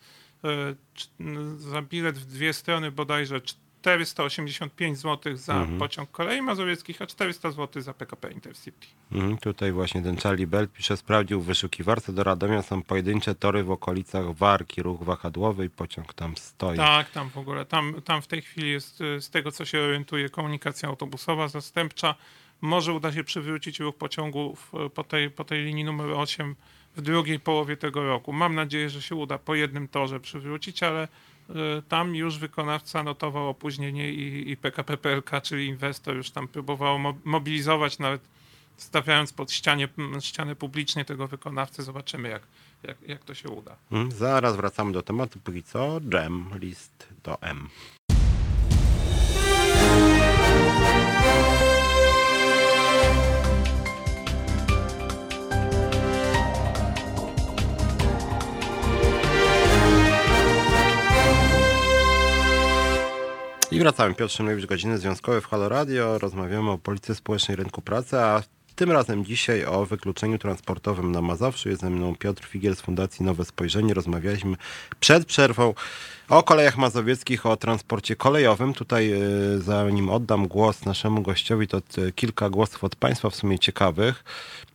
[1.57, 3.41] za bilet w dwie strony bodajże
[3.81, 5.79] 485 zł za mhm.
[5.79, 8.87] pociąg kolei mazowieckich, a 400 zł za PKP Intercity.
[9.11, 13.63] Mhm, tutaj właśnie ten Charlie Bell pisze, sprawdził w wyszukiwarce do Radomia są pojedyncze tory
[13.63, 16.77] w okolicach Warki, ruch wahadłowy i pociąg tam stoi.
[16.77, 19.79] Tak, tam w ogóle, tam, tam w tej chwili jest, y, z tego co się
[19.79, 22.15] orientuje, komunikacja autobusowa zastępcza.
[22.61, 26.55] Może uda się przywrócić ruch pociągów po tej, po tej linii numer 8
[26.95, 28.33] w drugiej połowie tego roku.
[28.33, 31.07] Mam nadzieję, że się uda po jednym torze przywrócić, ale
[31.87, 37.99] tam już wykonawca notował opóźnienie i, i PKP PLK, czyli inwestor już tam próbował mobilizować,
[37.99, 38.21] nawet
[38.77, 39.87] stawiając pod ścianie,
[40.19, 41.83] ścianę publicznie tego wykonawcę.
[41.83, 42.41] Zobaczymy, jak,
[42.83, 43.75] jak, jak to się uda.
[43.89, 45.39] Hmm, zaraz wracamy do tematu.
[45.43, 47.69] Póki co, Jam, list do M.
[63.71, 64.15] I wracamy.
[64.15, 66.17] Piotr Szymlewicz, godziny związkowe w Halo Radio.
[66.17, 68.43] Rozmawiamy o polityce społecznej rynku pracy, a
[68.75, 71.69] tym razem dzisiaj o wykluczeniu transportowym na Mazowszu.
[71.69, 73.93] Jest ze mną Piotr Figiel z Fundacji Nowe Spojrzenie.
[73.93, 74.55] Rozmawialiśmy
[74.99, 75.73] przed przerwą
[76.29, 78.73] o kolejach mazowieckich, o transporcie kolejowym.
[78.73, 81.81] Tutaj y, zanim oddam głos naszemu gościowi, to
[82.15, 84.23] kilka głosów od Państwa w sumie ciekawych.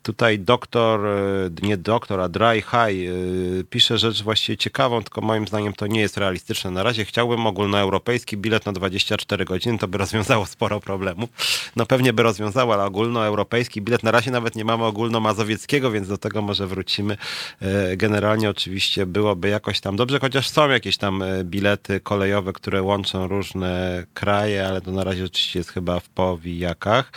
[0.04, 5.48] Tutaj doktor, e, nie doktor, a Dry High e, pisze rzecz właściwie ciekawą, tylko moim
[5.48, 6.70] zdaniem to nie jest realistyczne.
[6.70, 11.30] Na razie chciałbym ogólnoeuropejski bilet na 24 godziny, to by rozwiązało sporo problemów.
[11.76, 16.18] No pewnie by rozwiązało, ale ogólnoeuropejski bilet na razie nawet nie mamy ogólnomazowieckiego, więc do
[16.18, 17.16] tego może wrócimy.
[17.60, 23.28] E, generalnie oczywiście byłoby jakoś tam dobrze, chociaż są jakieś tam bilety kolejowe, które łączą
[23.28, 27.12] różne kraje, ale to na razie oczywiście jest chyba w powijakach.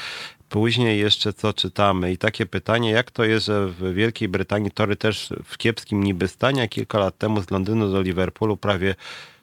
[0.49, 4.95] Później jeszcze co czytamy i takie pytanie, jak to jest, że w Wielkiej Brytanii tory
[4.95, 8.95] też w kiepskim niby stanie, kilka lat temu z Londynu do Liverpoolu prawie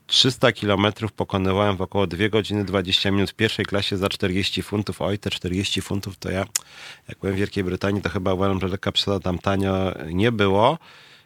[0.06, 5.02] 300 kilometrów pokonywałem w około 2 godziny 20 minut w pierwszej klasie za 40 funtów.
[5.02, 6.44] Oj, te 40 funtów to ja,
[7.08, 10.78] jak byłem w Wielkiej Brytanii, to chyba uważam, że lekka przesada tam tanio nie było.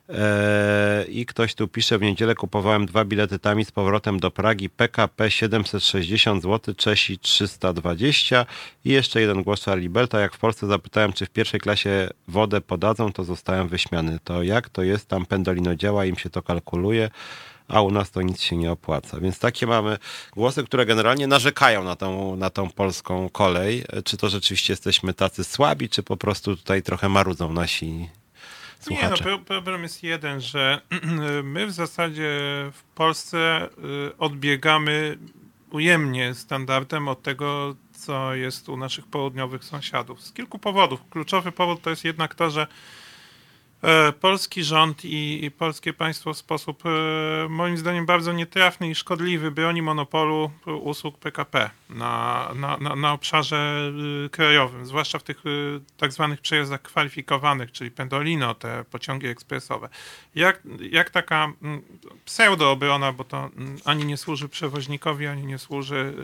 [0.08, 4.30] Eee, I ktoś tu pisze, w niedzielę kupowałem dwa bilety tam i z powrotem do
[4.30, 8.46] Pragi, PKP 760 zł, Czesi 320
[8.84, 10.20] i jeszcze jeden głos Charlie Belta.
[10.20, 14.18] Jak w Polsce zapytałem, czy w pierwszej klasie wodę podadzą, to zostałem wyśmiany.
[14.24, 15.08] To jak to jest?
[15.08, 17.10] Tam pendolino działa, im się to kalkuluje
[17.68, 19.20] a u nas to nic się nie opłaca.
[19.20, 19.98] Więc takie mamy
[20.32, 23.84] głosy, które generalnie narzekają na tą, na tą polską kolej.
[24.04, 28.08] Czy to rzeczywiście jesteśmy tacy słabi, czy po prostu tutaj trochę marudzą nasi
[28.80, 29.24] słuchacze?
[29.24, 30.80] Nie, no, problem jest jeden, że
[31.42, 32.30] my w zasadzie
[32.72, 33.68] w Polsce
[34.08, 35.18] y, odbiegamy
[35.70, 40.22] ujemnie standardem od tego, co jest u naszych południowych sąsiadów.
[40.22, 41.00] Z kilku powodów.
[41.10, 42.66] Kluczowy powód to jest jednak to, że
[44.20, 49.50] polski rząd i, i, polskie państwo w sposób e, moim zdaniem bardzo nietrafny i szkodliwy
[49.50, 53.90] broni monopolu usług PKP na, na, na, na obszarze
[54.26, 55.42] e, krajowym, zwłaszcza w tych
[55.96, 59.88] tak zwanych przejazdach kwalifikowanych, czyli pendolino, te pociągi ekspresowe.
[60.34, 61.52] Jak, jak taka
[62.24, 63.50] pseudoobrona, bo to
[63.84, 66.14] ani nie służy przewoźnikowi, ani nie służy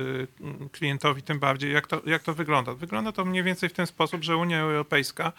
[0.72, 2.74] klientowi tym bardziej, jak to, jak to wygląda?
[2.74, 5.32] Wygląda to mniej więcej w ten sposób, że Unia Europejska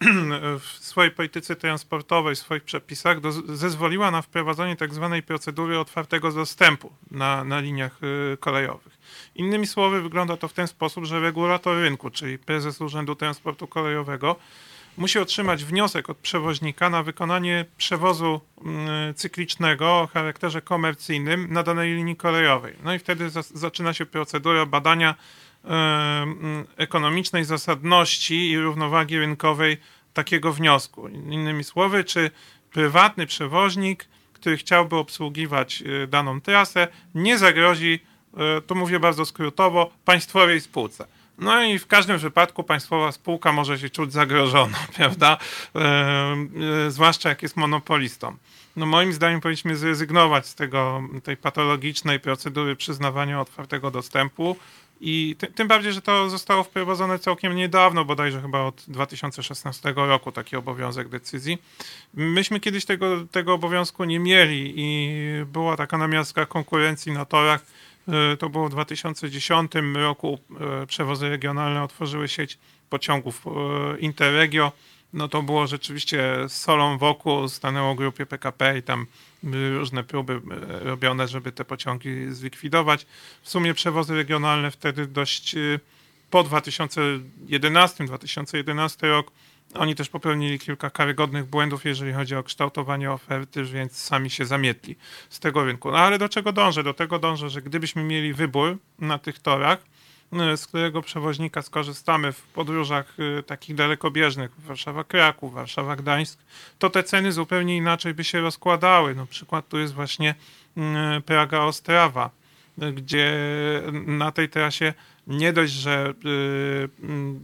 [0.60, 6.32] w swojej polityce transportowej, w swoich przepisach do, zezwoliła na wprowadzenie tak zwanej procedury otwartego
[6.32, 8.00] dostępu na, na liniach
[8.32, 8.98] y, kolejowych.
[9.34, 14.36] Innymi słowy, wygląda to w ten sposób, że regulator rynku, czyli prezes Urzędu Transportu Kolejowego,
[14.96, 18.40] musi otrzymać wniosek od przewoźnika na wykonanie przewozu
[19.10, 22.74] y, cyklicznego o charakterze komercyjnym na danej linii kolejowej.
[22.84, 25.14] No i wtedy za, zaczyna się procedura badania
[26.76, 29.76] ekonomicznej zasadności i równowagi rynkowej
[30.14, 31.08] takiego wniosku.
[31.08, 32.30] Innymi słowy, czy
[32.70, 38.00] prywatny przewoźnik, który chciałby obsługiwać y, daną trasę, nie zagrozi,
[38.58, 41.06] y, to mówię bardzo skrótowo, państwowej spółce.
[41.38, 45.38] No i w każdym wypadku państwowa spółka może się czuć zagrożona, prawda?
[45.76, 48.36] E, zwłaszcza jak jest monopolistą.
[48.76, 54.56] No moim zdaniem powinniśmy zrezygnować z tego, tej patologicznej procedury przyznawania otwartego dostępu
[55.00, 60.32] i ty, tym bardziej, że to zostało wprowadzone całkiem niedawno, bodajże chyba od 2016 roku
[60.32, 61.58] taki obowiązek decyzji.
[62.14, 65.10] Myśmy kiedyś tego, tego obowiązku nie mieli i
[65.46, 67.64] była taka namiastka konkurencji na torach.
[68.08, 70.38] E, to było w 2010 roku.
[70.82, 72.58] E, przewozy regionalne otworzyły sieć
[72.90, 73.50] pociągów e,
[73.98, 74.72] Interregio
[75.14, 79.06] no to było rzeczywiście solą wokół, stanęło grupie PKP i tam
[79.78, 80.38] różne próby e,
[80.78, 83.06] robione, żeby te pociągi zlikwidować.
[83.42, 85.58] W sumie przewozy regionalne wtedy dość e,
[86.30, 89.30] po 2011-2011 rok
[89.74, 94.96] oni też popełnili kilka karygodnych błędów, jeżeli chodzi o kształtowanie oferty, więc sami się zamietli
[95.30, 95.90] z tego rynku.
[95.90, 96.82] No ale do czego dążę?
[96.82, 99.78] Do tego dążę, że gdybyśmy mieli wybór na tych torach,
[100.56, 106.36] z którego przewoźnika skorzystamy w podróżach e, takich dalekobieżnych, Warszawa-Kraków, Warszawa-Gdańsk,
[106.78, 109.14] to te ceny zupełnie inaczej by się rozkładały.
[109.14, 110.34] No, przykład tu jest właśnie
[110.76, 112.30] mm, Praga-Ostrawa,
[112.94, 113.32] gdzie
[113.92, 114.94] na tej trasie
[115.26, 116.14] nie dość, że
[117.02, 117.40] mm,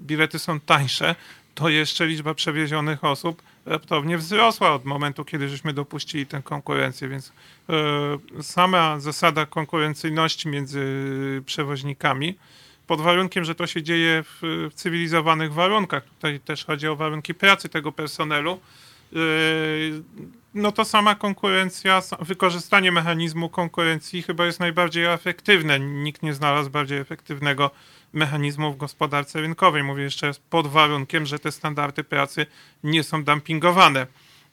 [0.00, 1.14] bilety są tańsze,
[1.54, 7.32] to jeszcze liczba przewiezionych osób raptownie wzrosła od momentu, kiedy żeśmy dopuścili tę konkurencję, więc
[8.38, 10.86] e, sama zasada konkurencyjności między
[11.46, 12.38] przewoźnikami,
[12.86, 14.38] pod warunkiem, że to się dzieje w,
[14.70, 18.60] w cywilizowanych warunkach, tutaj też chodzi o warunki pracy tego personelu,
[19.12, 19.16] e,
[20.54, 25.80] no to sama konkurencja, wykorzystanie mechanizmu konkurencji chyba jest najbardziej efektywne.
[25.80, 27.70] Nikt nie znalazł bardziej efektywnego
[28.14, 29.82] mechanizmu w gospodarce rynkowej.
[29.82, 32.46] Mówię jeszcze raz, pod warunkiem, że te standardy pracy
[32.84, 34.06] nie są dumpingowane.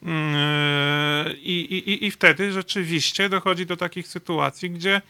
[0.04, 1.52] Mm, I,
[1.88, 5.02] i, I wtedy rzeczywiście dochodzi do takich sytuacji, gdzie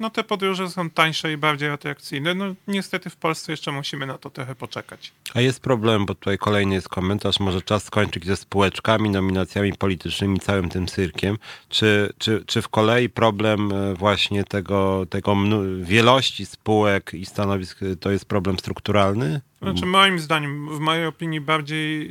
[0.00, 2.34] no te podróże są tańsze i bardziej atrakcyjne.
[2.34, 5.12] No niestety w Polsce jeszcze musimy na to trochę poczekać.
[5.34, 10.40] A jest problem, bo tutaj kolejny jest komentarz, może czas skończyć ze spółeczkami, nominacjami politycznymi,
[10.40, 11.38] całym tym cyrkiem.
[11.68, 15.36] Czy, czy, czy w kolei problem e, właśnie tego, tego
[15.80, 19.40] wielości spółek i stanowisk e, to jest problem strukturalny?
[19.62, 22.08] Znaczy moim zdaniem, w mojej opinii bardziej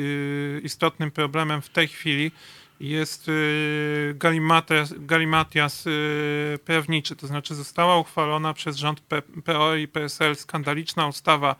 [0.57, 2.31] y, istotnym problemem w tej chwili
[2.79, 9.01] jest y, galimatias, galimatias y, prawniczy, to znaczy została uchwalona przez rząd
[9.45, 11.55] PO i PSL skandaliczna ustawa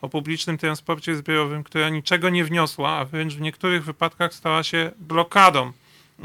[0.00, 4.90] o publicznym transporcie zbiorowym, która niczego nie wniosła, a wręcz w niektórych wypadkach stała się
[4.98, 6.22] blokadą y,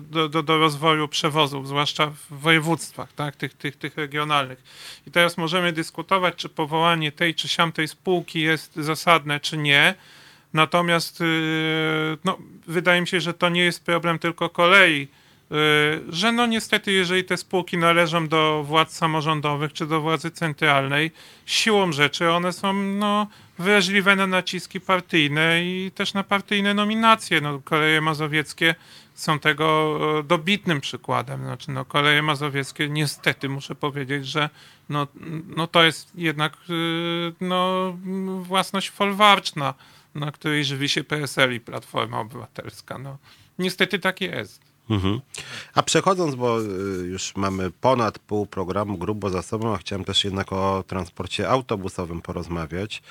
[0.00, 4.62] do, do, do rozwoju przewozów, zwłaszcza w województwach, tak, tych, tych, tych regionalnych.
[5.06, 9.94] I teraz możemy dyskutować, czy powołanie tej czy siamtej spółki jest zasadne, czy nie.
[10.54, 11.24] Natomiast y,
[12.24, 15.56] no, wydaje mi się, że to nie jest problem tylko kolei, y,
[16.08, 21.10] że no niestety, jeżeli te spółki należą do władz samorządowych czy do władzy centralnej,
[21.46, 23.26] siłą rzeczy one są no,
[23.58, 27.40] wrażliwe na naciski partyjne i też na partyjne nominacje.
[27.40, 28.74] No, koleje mazowieckie
[29.14, 31.44] są tego e, dobitnym przykładem.
[31.44, 34.50] Znaczy, no, koleje mazowieckie niestety muszę powiedzieć, że
[34.88, 35.06] no,
[35.56, 37.92] no to jest jednak y, no,
[38.42, 39.74] własność folwarczna
[40.14, 42.98] na której żywi się PSL i Platforma Obywatelska.
[42.98, 43.18] No,
[43.58, 44.74] niestety tak jest.
[44.90, 45.20] Mhm.
[45.74, 46.64] A przechodząc, bo y,
[47.06, 52.22] już mamy ponad pół programu grubo za sobą, a chciałem też jednak o transporcie autobusowym
[52.22, 53.02] porozmawiać.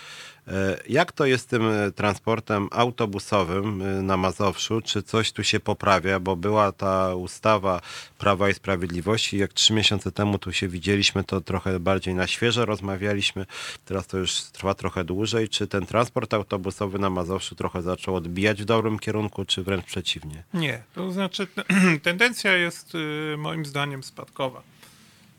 [0.48, 4.82] E, jak to jest z tym e, transportem autobusowym e, na Mazowszu?
[4.82, 6.20] Czy coś tu się poprawia?
[6.20, 7.82] Bo była ta ustawa
[8.18, 9.38] Prawa i Sprawiedliwości.
[9.38, 13.45] Jak trzy miesiące temu tu się widzieliśmy, to trochę bardziej na świeżo rozmawialiśmy.
[13.86, 15.49] Teraz to już trwa trochę dłużej.
[15.49, 20.44] Czy ten transport autobusowy na Mazowszu trochę zaczął odbijać w dobrym kierunku, czy wręcz przeciwnie?
[20.53, 20.84] Nie.
[20.95, 21.48] To znaczy
[22.03, 24.61] tendencja jest y, moim zdaniem spadkowa.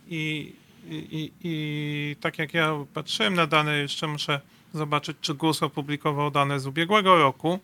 [0.09, 0.52] I,
[0.90, 4.40] i, i tak jak ja patrzyłem na dane, jeszcze muszę
[4.74, 7.60] zobaczyć, czy GUS opublikował dane z ubiegłego roku,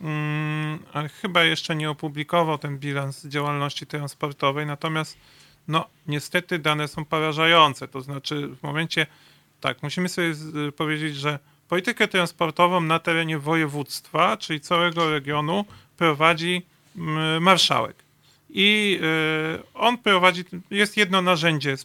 [0.00, 5.18] mm, ale chyba jeszcze nie opublikował ten bilans działalności transportowej, natomiast
[5.68, 9.06] no niestety dane są porażające, to znaczy w momencie,
[9.60, 10.34] tak, musimy sobie
[10.76, 11.38] powiedzieć, że
[11.68, 15.64] politykę transportową na terenie województwa, czyli całego regionu
[15.96, 16.62] prowadzi
[16.96, 18.06] mm, marszałek.
[18.50, 21.76] I y, on prowadzi, jest jedno narzędzie y,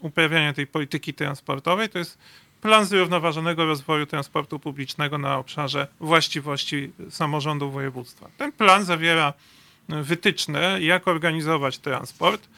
[0.00, 2.18] uprawiania tej polityki transportowej, to jest
[2.60, 8.28] plan zrównoważonego rozwoju transportu publicznego na obszarze właściwości samorządu województwa.
[8.36, 9.32] Ten plan zawiera
[9.88, 12.48] wytyczne, jak organizować transport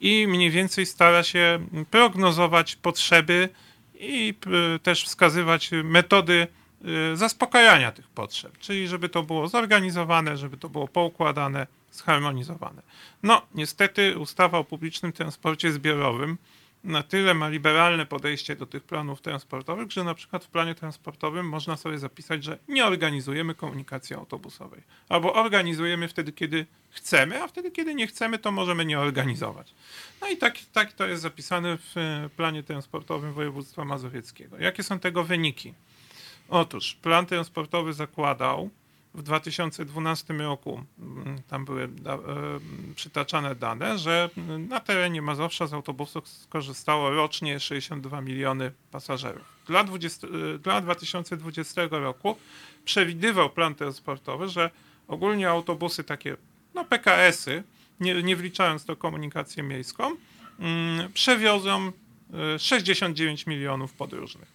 [0.00, 3.48] i mniej więcej stara się prognozować potrzeby
[4.00, 4.34] i
[4.82, 6.46] też wskazywać metody
[7.12, 12.82] y, zaspokajania tych potrzeb, czyli żeby to było zorganizowane, żeby to było poukładane, zharmonizowane.
[13.22, 16.38] No, niestety ustawa o publicznym transporcie zbiorowym
[16.84, 21.48] na tyle ma liberalne podejście do tych planów transportowych, że na przykład w planie transportowym
[21.48, 24.82] można sobie zapisać, że nie organizujemy komunikacji autobusowej.
[25.08, 29.74] Albo organizujemy wtedy, kiedy chcemy, a wtedy, kiedy nie chcemy, to możemy nie organizować.
[30.20, 34.58] No i tak, tak to jest zapisane w e, planie transportowym województwa mazowieckiego.
[34.58, 35.74] Jakie są tego wyniki?
[36.48, 38.70] Otóż plan transportowy zakładał,
[39.14, 42.18] w 2012 roku mm, tam były da, e,
[42.94, 44.30] przytaczane dane, że
[44.68, 49.42] na terenie Mazowsza z autobusów skorzystało rocznie 62 miliony pasażerów.
[49.66, 52.36] Dla, 20, e, dla 2020 roku
[52.84, 54.70] przewidywał plan transportowy, że
[55.08, 56.36] ogólnie autobusy takie,
[56.74, 57.62] no PKS-y,
[58.00, 60.16] nie, nie wliczając to komunikację miejską,
[60.58, 61.92] mm, przewiozą
[62.58, 64.48] 69 e, milionów podróżnych.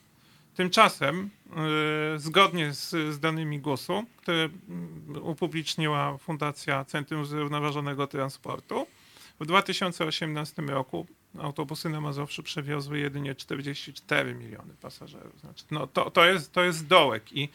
[0.56, 1.30] Tymczasem,
[2.18, 8.88] zgodnie z, z danymi GUS-u, które mm, upubliczniła Fundacja Centrum Zrównoważonego Transportu,
[9.40, 11.06] w 2018 roku
[11.40, 15.40] autobusy na Mazowszu przewiozły jedynie 44 miliony pasażerów.
[15.40, 17.50] Znaczy, no to, to, jest, to jest dołek i,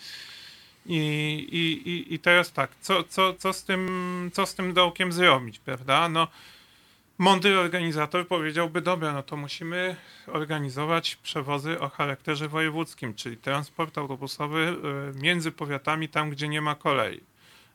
[0.87, 5.59] i, i, i teraz tak, co, co, co, z tym, co z tym dołkiem zrobić,
[5.59, 6.09] prawda?
[6.09, 6.29] No,
[7.21, 14.77] mądry organizator powiedziałby, dobra, no to musimy organizować przewozy o charakterze wojewódzkim, czyli transport autobusowy
[15.17, 17.21] y, między powiatami tam, gdzie nie ma kolei.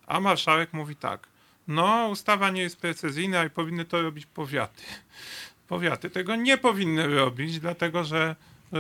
[0.08, 1.28] A marszałek mówi tak,
[1.68, 4.84] no ustawa nie jest precyzyjna i powinny to robić powiaty.
[5.68, 8.36] Powiaty tego nie powinny robić, dlatego że
[8.74, 8.78] y,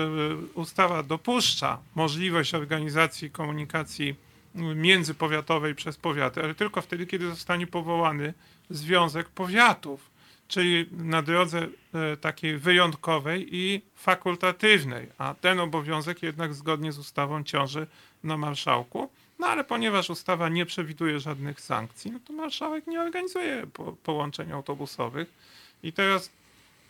[0.53, 4.15] ustawa dopuszcza możliwość organizacji komunikacji
[4.55, 8.33] międzypowiatowej przez powiaty, ale tylko wtedy, kiedy zostanie powołany
[8.69, 10.14] Związek Powiatów
[10.47, 17.43] czyli na drodze e, takiej wyjątkowej i fakultatywnej, a ten obowiązek jednak zgodnie z ustawą
[17.43, 17.87] ciąży
[18.23, 19.09] na marszałku.
[19.39, 24.51] No ale ponieważ ustawa nie przewiduje żadnych sankcji, no to marszałek nie organizuje po, połączeń
[24.51, 25.33] autobusowych.
[25.83, 26.31] I teraz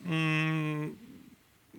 [0.06, 0.96] mm,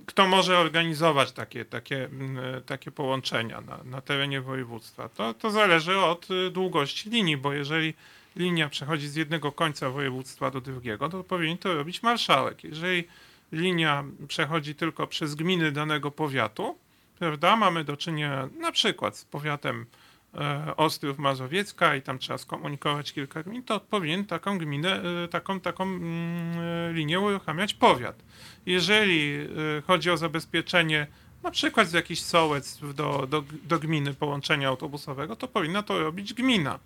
[0.07, 5.09] kto może organizować takie, takie, mm, e, takie połączenia na, na terenie województwa?
[5.09, 7.95] To, to zależy od e, długości linii, bo jeżeli
[8.37, 12.65] linia przechodzi z jednego końca województwa do drugiego, to powinien to robić marszałek.
[12.65, 13.05] Jeżeli
[13.53, 16.79] linia przechodzi tylko przez gminy danego powiatu,
[17.19, 19.87] prawda, mamy do czynienia na przykład z powiatem
[20.35, 25.61] e, Ostrów Mazowiecka i tam trzeba skomunikować kilka gmin, to powinien taką gminę, e, taką,
[25.61, 28.23] taką mm, e, linię uruchamiać powiat.
[28.67, 29.49] Jeżeli
[29.87, 31.07] chodzi o zabezpieczenie
[31.43, 36.35] na przykład z jakichś sołectw do, do, do gminy połączenia autobusowego, to powinna to robić
[36.35, 36.79] gmina.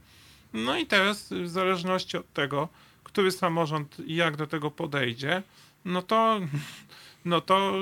[0.52, 2.68] No i teraz w zależności od tego,
[3.04, 5.42] który samorząd jak do tego podejdzie,
[5.84, 6.40] no to,
[7.24, 7.72] no to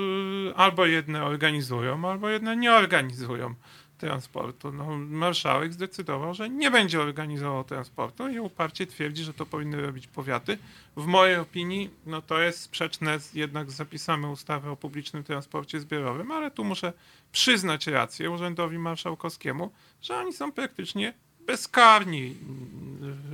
[0.49, 3.55] y, albo jedne organizują, albo jedne nie organizują
[3.99, 4.71] transportu.
[4.71, 10.07] No, marszałek zdecydował, że nie będzie organizował transportu i uparcie twierdzi, że to powinny robić
[10.07, 10.57] powiaty.
[10.97, 15.79] W mojej opinii no, to jest sprzeczne z, jednak z zapisami ustawy o publicznym transporcie
[15.79, 16.93] zbiorowym, ale tu muszę
[17.31, 19.71] przyznać rację urzędowi marszałkowskiemu,
[20.01, 21.13] że oni są praktycznie
[21.49, 22.35] bezkarni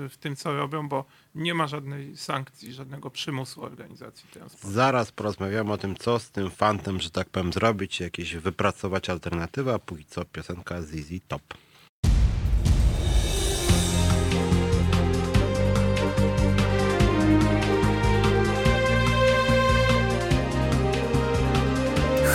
[0.09, 1.05] w tym, co robią, bo
[1.35, 4.71] nie ma żadnej sankcji, żadnego przymusu organizacji transportu.
[4.71, 9.73] Zaraz porozmawiamy o tym, co z tym fantem, że tak powiem, zrobić, jakieś wypracować alternatywę,
[9.73, 11.41] a póki co piosenka Zizi Top.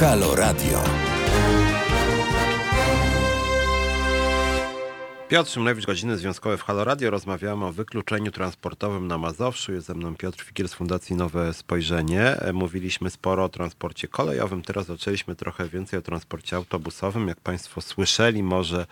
[0.00, 1.09] Halo Radio.
[5.30, 7.10] Piotr Szymlewicz, godziny związkowe w Halo Radio.
[7.10, 9.72] Rozmawiamy o wykluczeniu transportowym na Mazowszu.
[9.72, 12.22] Jest ze mną Piotr Fikier z Fundacji Nowe Spojrzenie.
[12.22, 14.62] E, mówiliśmy sporo o transporcie kolejowym.
[14.62, 17.28] Teraz zaczęliśmy trochę więcej o transporcie autobusowym.
[17.28, 18.86] Jak Państwo słyszeli, może,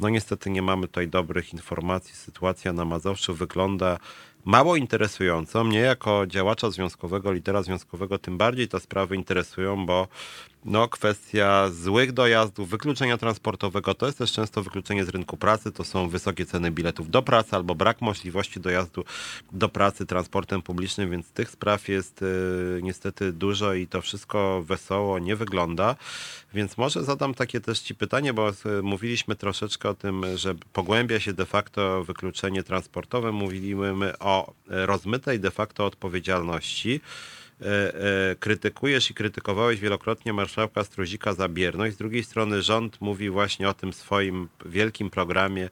[0.00, 2.14] no niestety nie mamy tutaj dobrych informacji.
[2.14, 3.98] Sytuacja na Mazowszu wygląda
[4.44, 5.64] mało interesująco.
[5.64, 10.08] Mnie jako działacza związkowego, litera związkowego tym bardziej te sprawy interesują, bo
[10.64, 15.84] no, kwestia złych dojazdów, wykluczenia transportowego, to jest też często wykluczenie z rynku pracy, to
[15.84, 19.04] są wysokie ceny biletów do pracy albo brak możliwości dojazdu
[19.52, 25.18] do pracy transportem publicznym, więc tych spraw jest y, niestety dużo i to wszystko wesoło
[25.18, 25.96] nie wygląda.
[26.54, 31.20] Więc może zadam takie też Ci pytanie, bo y, mówiliśmy troszeczkę o tym, że pogłębia
[31.20, 33.32] się de facto wykluczenie transportowe.
[33.32, 37.00] Mówiliśmy o rozmytej de facto odpowiedzialności.
[37.62, 37.94] E,
[38.30, 41.94] e, krytykujesz i krytykowałeś wielokrotnie marszałka Struzika za bierność.
[41.94, 45.68] Z drugiej strony rząd mówi właśnie o tym swoim wielkim programie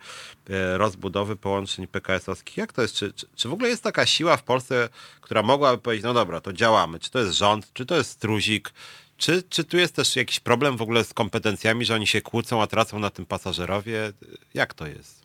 [0.50, 2.56] e, rozbudowy połączeń PKS-owskich.
[2.56, 2.94] Jak to jest?
[2.94, 4.88] Czy, czy, czy w ogóle jest taka siła w Polsce,
[5.20, 6.98] która mogłaby powiedzieć, no dobra, to działamy.
[6.98, 8.72] Czy to jest rząd, czy to jest Struzik,
[9.16, 12.62] Czy, czy tu jest też jakiś problem w ogóle z kompetencjami, że oni się kłócą,
[12.62, 14.12] a tracą na tym pasażerowie?
[14.54, 15.24] Jak to jest?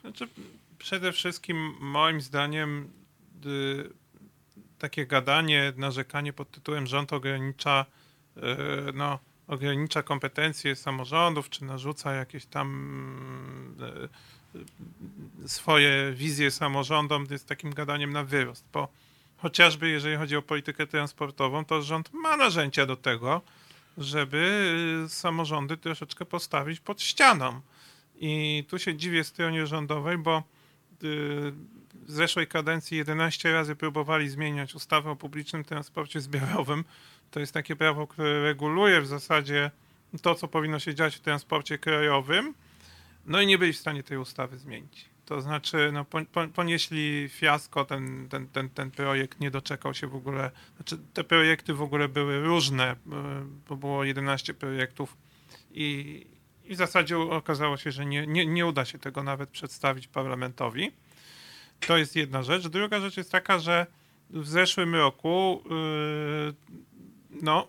[0.00, 0.28] Znaczy,
[0.78, 2.90] przede wszystkim moim zdaniem
[3.46, 4.01] y,
[4.82, 7.86] takie gadanie, narzekanie pod tytułem rząd ogranicza
[8.36, 8.40] y,
[8.94, 9.18] no,
[9.48, 12.68] ogranicza kompetencje samorządów, czy narzuca jakieś tam
[15.44, 18.88] y, swoje wizje samorządom, jest takim gadaniem na wyrost, bo
[19.36, 23.40] chociażby jeżeli chodzi o politykę transportową, to rząd ma narzędzia do tego,
[23.98, 27.60] żeby samorządy troszeczkę postawić pod ścianą.
[28.16, 30.42] I tu się dziwię stronie rządowej, bo
[32.02, 36.84] w zeszłej kadencji 11 razy próbowali zmieniać ustawę o publicznym transporcie zbiorowym.
[37.30, 39.70] To jest takie prawo, które reguluje w zasadzie
[40.22, 42.54] to, co powinno się dziać w transporcie krajowym.
[43.26, 45.12] No i nie byli w stanie tej ustawy zmienić.
[45.26, 46.06] To znaczy, no,
[46.54, 50.50] ponieśli fiasko, ten, ten, ten, ten projekt nie doczekał się w ogóle.
[50.76, 52.96] Znaczy, te projekty w ogóle były różne, e,
[53.68, 55.16] bo było 11 projektów
[55.70, 56.26] i,
[56.64, 60.92] i w zasadzie okazało się, że nie, nie, nie uda się tego nawet przedstawić parlamentowi.
[61.86, 62.68] To jest jedna rzecz.
[62.68, 63.86] Druga rzecz jest taka, że
[64.30, 66.54] w zeszłym roku yy,
[67.42, 67.68] no,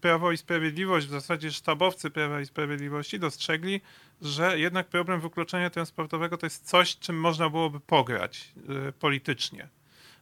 [0.00, 3.80] Prawo i Sprawiedliwość, w zasadzie sztabowcy Prawa i Sprawiedliwości dostrzegli,
[4.22, 9.68] że jednak problem wykluczenia transportowego to jest coś, czym można byłoby pograć yy, politycznie.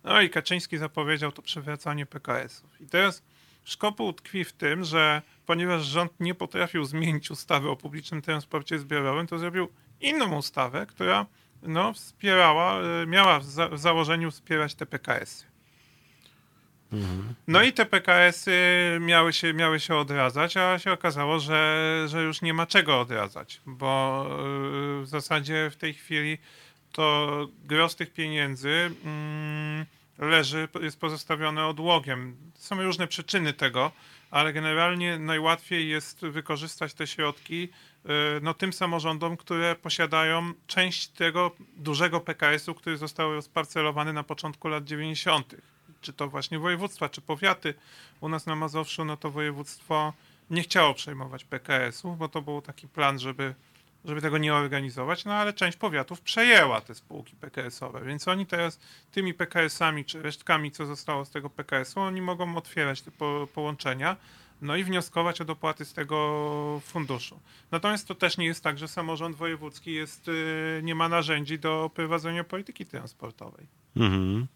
[0.05, 2.81] No i Kaczyński zapowiedział to przywracanie PKS-ów.
[2.81, 3.23] I teraz
[3.65, 9.27] szkopuł tkwi w tym, że ponieważ rząd nie potrafił zmienić ustawy o publicznym transporcie zbiorowym,
[9.27, 9.69] to zrobił
[10.01, 11.27] inną ustawę, która
[11.67, 15.45] no, wspierała, y, miała w, za, w założeniu wspierać te PKS-y.
[16.93, 17.35] Mhm.
[17.49, 18.51] No i te PKS-y
[19.01, 23.61] miały się, miały się odradzać, a się okazało, że, że już nie ma czego odradzać,
[23.67, 24.27] bo
[25.01, 26.39] y, w zasadzie w tej chwili
[26.93, 27.29] to
[27.65, 29.87] gros tych pieniędzy mm,
[30.19, 32.37] leży, jest pozostawione odłogiem.
[32.55, 33.93] Są różne przyczyny tego,
[34.31, 37.69] ale generalnie najłatwiej jest wykorzystać te środki
[38.05, 38.09] y,
[38.43, 44.85] no, tym samorządom, które posiadają część tego dużego PKS-u, który został rozparcelowany na początku lat
[44.85, 45.55] 90.
[46.01, 47.75] Czy to właśnie województwa, czy powiaty.
[48.21, 50.13] U nas na Mazowszu, no to województwo
[50.51, 53.55] nie chciało przejmować PKS-u, bo to był taki plan, żeby
[54.05, 58.79] żeby tego nie organizować, no ale część powiatów przejęła te spółki PKS-owe, więc oni teraz
[59.11, 64.17] tymi PKS-ami czy resztkami, co zostało z tego PKS-u, oni mogą otwierać te po połączenia,
[64.63, 67.41] no i wnioskować o dopłaty z tego funduszu.
[67.71, 71.91] Natomiast to też nie jest tak, że samorząd wojewódzki jest, y, nie ma narzędzi do
[71.95, 73.67] prowadzenia polityki transportowej.
[73.97, 74.47] Mhm.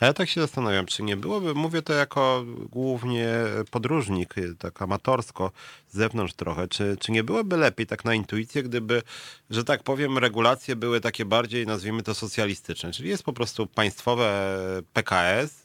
[0.00, 3.28] A ja tak się zastanawiam, czy nie byłoby, mówię to jako głównie
[3.70, 5.52] podróżnik, tak amatorsko,
[5.88, 9.02] z zewnątrz trochę, czy, czy nie byłoby lepiej tak na intuicję, gdyby,
[9.50, 14.56] że tak powiem, regulacje były takie bardziej, nazwijmy to socjalistyczne, czyli jest po prostu państwowe
[14.92, 15.64] PKS,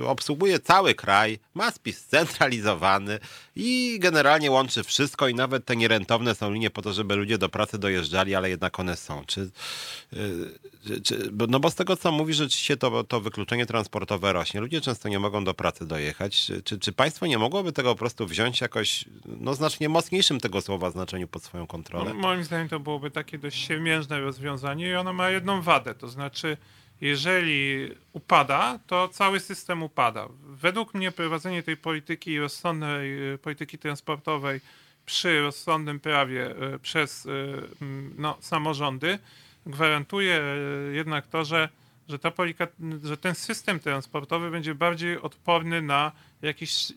[0.00, 3.18] y, obsługuje cały kraj, ma spis centralizowany
[3.56, 7.48] i generalnie łączy wszystko i nawet te nierentowne są linie po to, żeby ludzie do
[7.48, 9.24] pracy dojeżdżali, ale jednak one są.
[9.26, 9.50] Czy,
[10.12, 12.34] y, czy, no bo z tego, co mówi,
[12.68, 14.60] rzeczywiście to, to wykluczenie transportowe rośnie.
[14.60, 16.50] Ludzie często nie mogą do pracy dojechać.
[16.64, 20.90] Czy, czy państwo nie mogłoby tego po prostu wziąć jakoś, no znacznie mocniejszym tego słowa
[20.90, 22.10] znaczeniu pod swoją kontrolę?
[22.14, 26.08] No, moim zdaniem to byłoby takie dość siemiężne rozwiązanie i ono ma jedną wadę, to
[26.08, 26.56] znaczy
[27.00, 30.28] jeżeli upada, to cały system upada.
[30.46, 34.60] Według mnie prowadzenie tej polityki rozsądnej, y, polityki transportowej
[35.06, 37.30] przy rozsądnym prawie y, przez y,
[38.18, 39.18] no, samorządy
[39.66, 40.42] gwarantuje
[40.92, 41.68] jednak to, że
[42.08, 42.32] że, ta
[43.02, 46.12] że ten system transportowy będzie bardziej odporny na
[46.42, 46.92] jakiś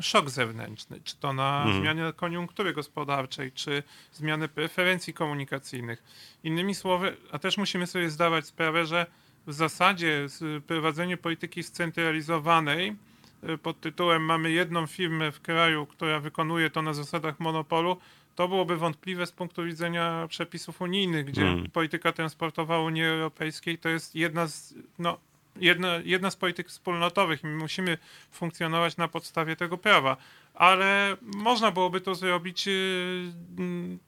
[0.00, 1.82] szok zewnętrzny, czy to na mhm.
[1.82, 3.82] zmianę koniunktury gospodarczej, czy
[4.12, 6.02] zmianę preferencji komunikacyjnych.
[6.44, 9.06] Innymi słowy, a też musimy sobie zdawać sprawę, że
[9.46, 10.26] w zasadzie
[10.66, 12.96] prowadzenie polityki scentralizowanej
[13.48, 17.96] y, pod tytułem mamy jedną firmę w kraju, która wykonuje to na zasadach monopolu,
[18.34, 21.70] to byłoby wątpliwe z punktu widzenia przepisów unijnych, gdzie hmm.
[21.70, 25.18] polityka transportowa Unii Europejskiej to jest jedna z, no,
[25.56, 27.98] jedna, jedna z polityk wspólnotowych i my musimy
[28.30, 30.16] funkcjonować na podstawie tego prawa.
[30.54, 32.72] Ale można byłoby to zrobić yy,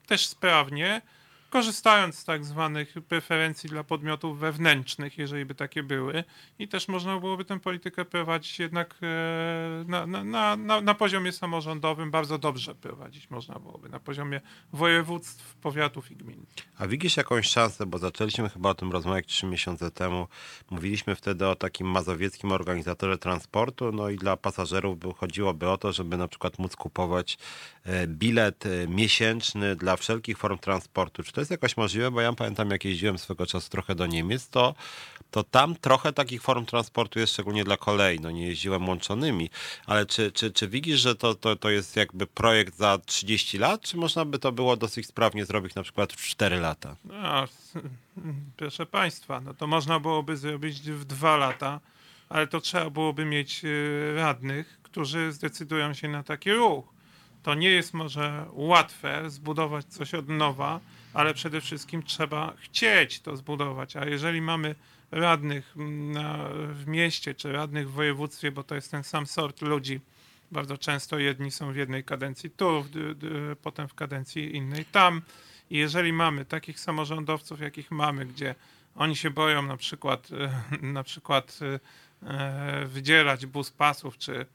[0.07, 1.01] też sprawnie
[1.49, 6.23] korzystając z tak zwanych preferencji dla podmiotów wewnętrznych, jeżeli by takie były,
[6.59, 12.11] i też można byłoby tę politykę prowadzić jednak e, na, na, na, na poziomie samorządowym
[12.11, 14.41] bardzo dobrze prowadzić można byłoby, na poziomie
[14.73, 16.45] województw, powiatów i gmin.
[16.77, 20.27] A widzisz jakąś szansę, bo zaczęliśmy chyba o tym rozmawiać trzy miesiące temu,
[20.69, 26.17] mówiliśmy wtedy o takim mazowieckim organizatorze transportu, no i dla pasażerów chodziłoby o to, żeby
[26.17, 27.37] na przykład móc kupować
[28.07, 32.71] bilet e, miesięczny dla wszelkich form transportu, czy to jest jakoś możliwe, bo ja pamiętam,
[32.71, 34.75] jak jeździłem swego czasu trochę do Niemiec, to,
[35.31, 38.19] to tam trochę takich form transportu jest, szczególnie dla kolei.
[38.19, 39.49] No nie jeździłem łączonymi,
[39.85, 43.81] ale czy, czy, czy widzisz, że to, to, to jest jakby projekt za 30 lat,
[43.81, 46.95] czy można by to było dosyć sprawnie zrobić na przykład w 4 lata?
[47.05, 47.47] No,
[48.57, 51.79] proszę Państwa, no to można byłoby zrobić w dwa lata,
[52.29, 56.96] ale to trzeba byłoby mieć y, radnych, którzy zdecydują się na taki ruch.
[57.43, 60.79] To nie jest może łatwe zbudować coś od nowa,
[61.13, 63.95] ale przede wszystkim trzeba chcieć to zbudować.
[63.95, 64.75] A jeżeli mamy
[65.11, 65.73] radnych
[66.13, 69.99] na, w mieście czy radnych w województwie, bo to jest ten sam sort ludzi,
[70.51, 73.27] bardzo często jedni są w jednej kadencji tu, d, d,
[73.61, 75.21] potem w kadencji innej tam.
[75.69, 78.55] I jeżeli mamy takich samorządowców, jakich mamy, gdzie
[78.95, 80.29] oni się boją na przykład,
[80.81, 81.59] na przykład
[82.23, 84.45] e, wydzielać bus pasów, czy e,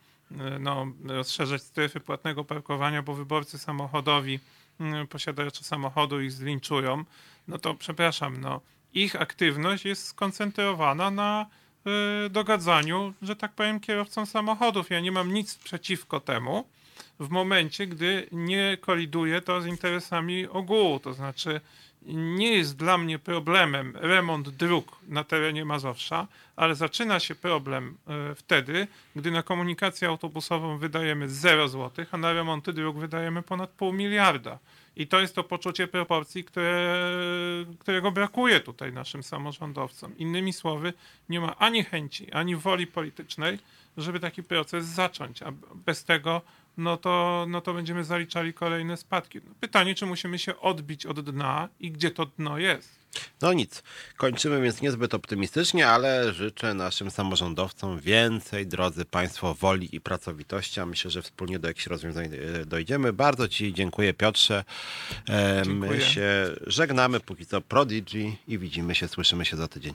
[0.61, 4.41] no, rozszerzać strefy płatnego parkowania, bo wyborcy samochodowi,
[5.09, 7.05] posiadacze samochodu ich zlinczują,
[7.49, 8.61] no to przepraszam, no,
[8.95, 11.47] ich aktywność jest skoncentrowana na
[12.27, 14.91] y, dogadzaniu, że tak powiem, kierowcom samochodów.
[14.91, 16.65] Ja nie mam nic przeciwko temu
[17.21, 21.01] w momencie, gdy nie koliduje to z interesami ogółu.
[21.01, 21.61] To znaczy,
[22.07, 26.27] nie jest dla mnie problemem remont dróg na terenie Mazowsza,
[26.57, 27.97] ale zaczyna się problem
[28.31, 33.71] y, wtedy, gdy na komunikację autobusową wydajemy 0 zł, a na remonty dróg wydajemy ponad
[33.71, 34.59] pół miliarda.
[34.97, 36.99] I to jest to poczucie proporcji, które,
[37.79, 40.19] którego brakuje tutaj naszym samorządowcom.
[40.19, 40.93] Innymi słowy,
[41.29, 43.59] nie ma ani chęci, ani woli politycznej,
[43.97, 46.43] żeby taki proces zacząć, a bez tego
[46.77, 49.41] no to, no to będziemy zaliczali kolejne spadki.
[49.61, 53.03] Pytanie, czy musimy się odbić od dna i gdzie to dno jest.
[53.43, 53.83] No nic,
[54.17, 60.87] kończymy więc niezbyt optymistycznie, ale życzę naszym samorządowcom więcej, drodzy Państwo, woli i pracowitości, a
[60.87, 63.13] myślę, że wspólnie do jakichś rozwiązań e, dojdziemy.
[63.13, 64.65] Bardzo Ci dziękuję Piotrze.
[65.29, 65.91] E, Dziękuję.
[65.91, 69.95] My się żegnamy, póki co Prodigy i widzimy się, słyszymy się za tydzień.